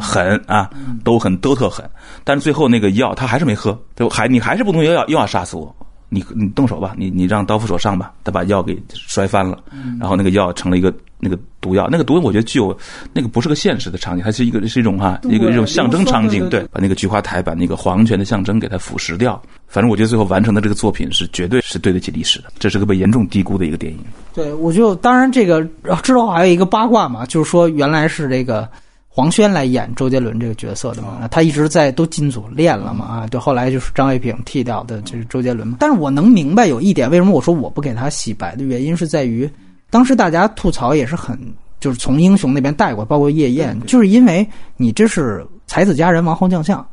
[0.00, 0.70] 狠啊，
[1.04, 1.84] 都很都特狠，
[2.24, 5.74] 但是最后那个药他还是没喝，就还你还是不同意药又要杀死我，
[6.08, 9.58] 你你动手吧，你你让刀斧手上吧，他把药给摔翻了，
[9.98, 12.76] 然后那个药成了一个那个毒药，那个毒我觉得具有
[13.12, 24.00] 那个不是个现实的场景，它是一个是一种哈一个一种象征场景，对，把那个菊花台把那个皇权的象征给它腐蚀掉，反正我觉得最后完成的这个作品是绝对是对得起历史的，这是个被严重低估的一个电影。
[24.34, 25.62] 对，我就当然这个
[26.02, 28.68] 之后还有一个八卦嘛，就是说原来是这个。
[29.12, 35.76] 黄轩来演周杰伦这个角色的嘛，他一直在都进组练了嘛啊，就后来就是张卫平替掉的，就是周杰伦嘛。
[35.80, 39.50] 但是我能明白有一点，为什么我说我不给他洗白的原因是在于，
[39.90, 41.36] 当时大家吐槽也是很，
[41.80, 46.86] 就是从英雄那边带过，包括夜宴，就是因为你这是才子佳人王侯将相，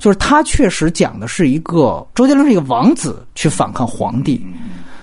[0.00, 4.44] 就是他确实讲的是一个周杰伦是一个王子去反抗皇帝，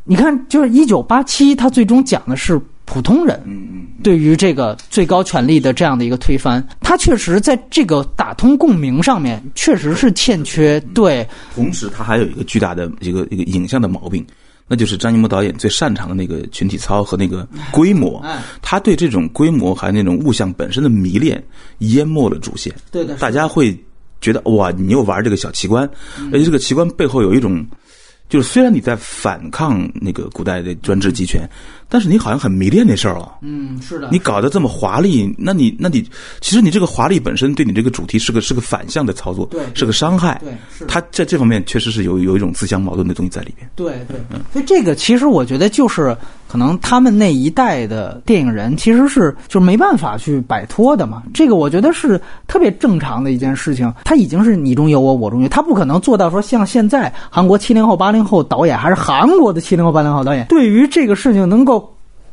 [0.04, 2.62] 你看就是一九八七，他最终讲的是。
[2.88, 3.38] 普通人
[4.02, 10.80] 对于这个最高权力的这样的一个推翻，他确实在这个打通共鸣上面确实是欠缺。
[10.96, 14.26] 对，同时他还有一个巨大的一个一个影像的毛病，
[14.70, 18.20] 那就是张艺谋导演最擅长的那个群体操和那个规模。
[18.20, 21.44] 哎，他对这种规模还有那种物象本身的迷恋，
[21.80, 22.74] 淹没了主线。
[22.90, 23.78] 对的，大家会
[24.22, 25.88] 觉得哇，你又玩这个小奇观，
[26.32, 27.66] 而且这个奇观背后有一种，
[28.30, 31.42] 就是虽然你在反抗那个古代的专制集权。
[31.90, 33.32] 但是你好像很迷恋那事儿哦。
[33.42, 34.10] 嗯，是的。
[34.12, 36.02] 你搞得这么华丽，那你那你
[36.42, 40.40] 其实你这个华丽本身对你这个主题是个是个反向的操作，对，是个伤害。
[40.44, 40.86] 对，是。
[40.86, 43.70] 他在这方面确实是有有一种自相矛盾的东西在里边。
[43.76, 44.18] 对对，
[44.52, 46.16] 所以这个其实我觉得就是
[46.48, 51.24] 可能他们那一代的电影人其实是就是没办法去摆脱的嘛。
[51.34, 53.94] 这个我觉得是特别正常的一件事情。
[54.04, 61.77] 他已经是你中有我，我中有他，不可能做到说像现在韩国七零后、八零后导演，还是韩国的七零后、八零后导演，对于这个事情能够。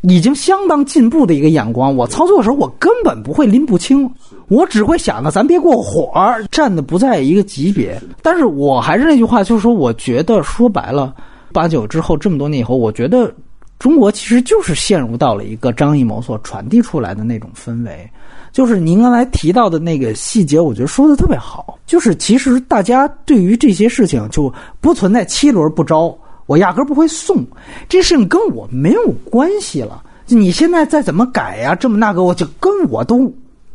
[0.07, 4.09] 已经相当进步的一个眼光，我操作的时候我根本不会拎不清，
[4.49, 6.13] 我只会想着咱别过火，
[6.51, 7.99] 站的不在一个级别。
[8.21, 11.15] 但是我还是那句话，就是说，我觉得说白了，
[11.53, 13.35] 八九之后这么多年以后，我觉得
[13.79, 18.07] 中国其实就是陷入到了一个张艺谋所传递出来的那种氛围，
[18.53, 24.53] 就是您刚才提到的那个细节，我觉得说的特别好，就是其实大家对于这些事情就
[24.83, 26.15] 不存在七轮不招。
[26.47, 27.45] 我压根儿不会送，
[27.89, 30.03] 这事情跟我没有关系了。
[30.27, 33.33] 你现在再怎么改呀，这么那个，我就跟我都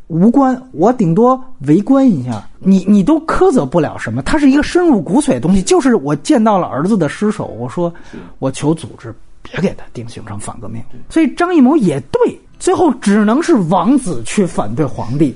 [0.07, 0.59] 无关。
[0.71, 4.21] 我顶多围观一下，你你都苛责不了什么。
[4.23, 5.61] 它是一个深入骨髓的东西。
[5.61, 7.93] 就是我见到了儿子的尸首，我说
[8.39, 9.13] 我求组织
[9.43, 10.81] 别给他定性成反革命。
[11.09, 15.35] 所以张艺谋也对，最后只能是王子去反对皇帝，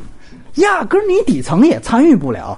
[0.56, 2.58] 压根儿你底层也参与不了。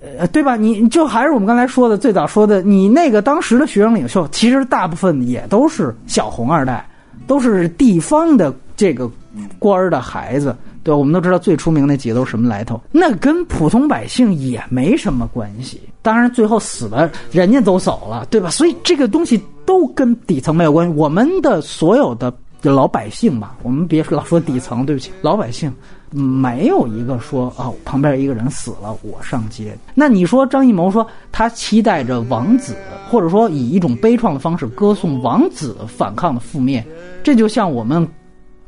[0.00, 0.56] 呃，对吧？
[0.56, 6.88] 你就还是我们刚才说的，最早说的，你那个当时的学生领袖，其实大部分也都是小红二代，
[7.26, 9.10] 都是地方的这个
[9.58, 10.94] 官儿的孩子，对？
[10.94, 15.80] 我们都知道最出名那几个都是什么来头，那跟普通百姓也没什么关系。
[16.02, 18.48] 当然，最后死了，人家都走了，对吧？
[18.48, 20.94] 所以这个东西都跟底层没有关系。
[20.94, 22.32] 我们的所有的
[22.62, 25.70] 老百姓吧，我们别老说底层，对不起，老百姓。
[26.10, 29.78] 没有一个说哦，旁边一个人死了，我上街。
[29.94, 32.74] 那你说张艺谋说他期待着王子，
[33.08, 36.84] 或者说以一种悲怆的方式歌颂王子反抗的负面，
[37.22, 38.06] 这就像我们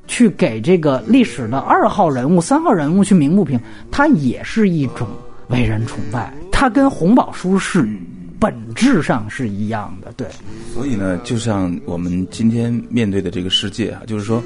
[0.07, 3.59] 去给这个历史的二号人物、三号人物去鸣不平，
[3.91, 5.09] 他也是一种
[5.49, 6.33] 为人崇拜。
[6.53, 7.89] 他跟洪宝书是
[8.39, 10.27] 本质上是一样的，对。
[10.73, 14.43] 所以呢，就像我们今天面对的这个世界啊，就是说，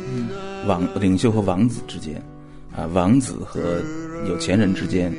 [0.67, 2.23] 王领袖和王子之间。
[2.77, 3.81] 啊，王子和
[4.29, 5.13] 有钱人之间，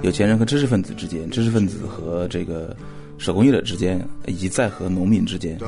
[0.00, 2.74] 有钱人和知识分子之间，知识分子和这个
[3.18, 5.58] 手工业者之间，以及再和农民之间，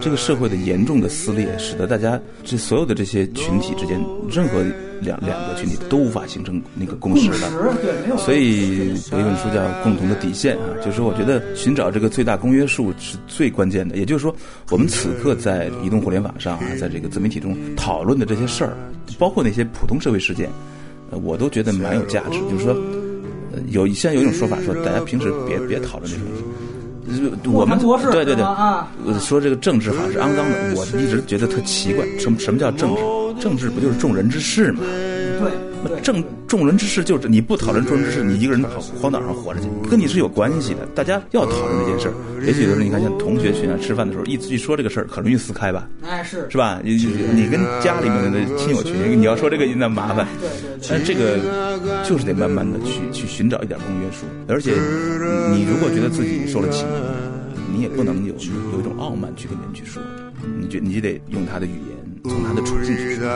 [0.00, 3.98] 这个社会的严重的撕裂，使得大家这所有的这些群体之间，
[4.28, 4.60] 任何
[5.00, 8.18] 两两个群体都无法形成那个共识的。
[8.18, 13.96] 所以有一本书叫《共同的底线》啊，就是说，我觉得寻找这个最大公约数是最关键的。
[13.96, 14.34] 也就是说，
[14.70, 18.76] 我们此刻在移动互联网上啊，在这个自媒体中讨论的这些事儿，
[19.16, 20.50] 包括那些普通社会事件。
[21.10, 22.76] 我都觉得蛮有价值，就是说，
[23.68, 27.78] 有现在有一种说法说，大家平时别别讨论这种，我们
[28.12, 33.00] 对对对，说这个政治好像是肮脏的，我一直觉得特奇怪，什么什么叫政治？
[33.40, 34.80] 政治不就是众人之事吗？
[35.40, 35.67] 对。
[36.02, 40.86] 正众人之事就是你不讨论众人之事，你一个人跑荒岛上活着去，跟你是有关系的。
[40.94, 42.14] 大家要讨论这件事儿。
[42.46, 45.88] 也许有时候你看，像同学群啊，吃饭的时候一一说这个事儿，很容易撕开吧？
[46.02, 46.80] 哎，是是吧？
[46.84, 46.94] 你
[47.34, 50.26] 你跟家里面的亲友群，你要说这个那麻烦。
[50.40, 50.48] 对
[50.88, 51.38] 但这个
[52.04, 54.24] 就是得慢慢的去去寻找一点公约数。
[54.46, 54.72] 而且
[55.52, 56.88] 你如果觉得自己受了欺负，
[57.74, 58.34] 你也不能有
[58.72, 60.02] 有一种傲慢去跟别人去说。
[60.60, 63.26] 你觉你就得用他的语言，从他的处境去说。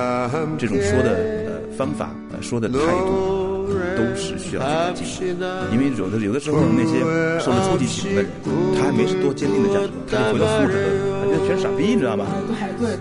[0.58, 1.10] 这种说的
[1.46, 1.52] 呃。
[1.72, 7.00] 方法呃说的态度都是需要去改进的，因为有的有的时候那些
[7.40, 8.30] 受了初级启蒙的人，
[8.76, 10.84] 他还没是多坚定的价值观，他就回到素质了，
[11.24, 12.26] 他觉得全是傻逼，你知道吧？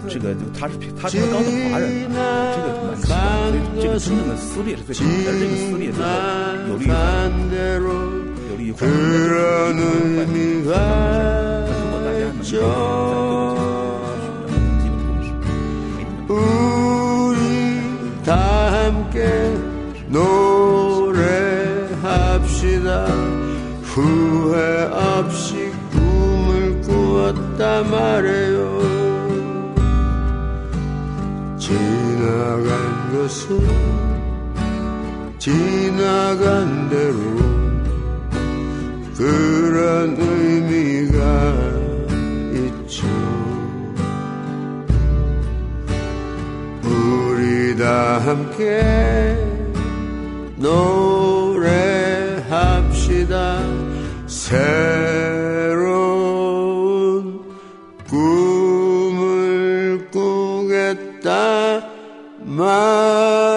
[0.08, 3.20] 这个他是他是个高等华人，这个蛮奇怪，
[3.52, 6.08] 所以这个真正的撕裂是最可怕的，而这个撕裂最后
[6.72, 6.88] 有利于
[8.50, 8.96] 有利于环境
[10.16, 10.32] 的这
[10.64, 10.72] 个
[11.68, 13.61] 如果大家能够在各个，
[16.32, 18.36] 우리 다
[18.86, 19.54] 함께
[20.08, 21.12] 노래합시다.
[23.84, 28.80] 후회 없이 꿈을 꾸었다 말해요.
[31.58, 33.60] 지나간 것은
[35.38, 37.18] 지나간 대로
[39.18, 41.20] 그런 의미가
[42.56, 43.31] 있죠.
[47.02, 49.36] 우리 다 함께
[50.58, 51.72] 노래합시다.
[54.28, 55.02] 새로운
[58.08, 61.82] 꿈을 꾸겠다
[62.46, 63.52] 말해.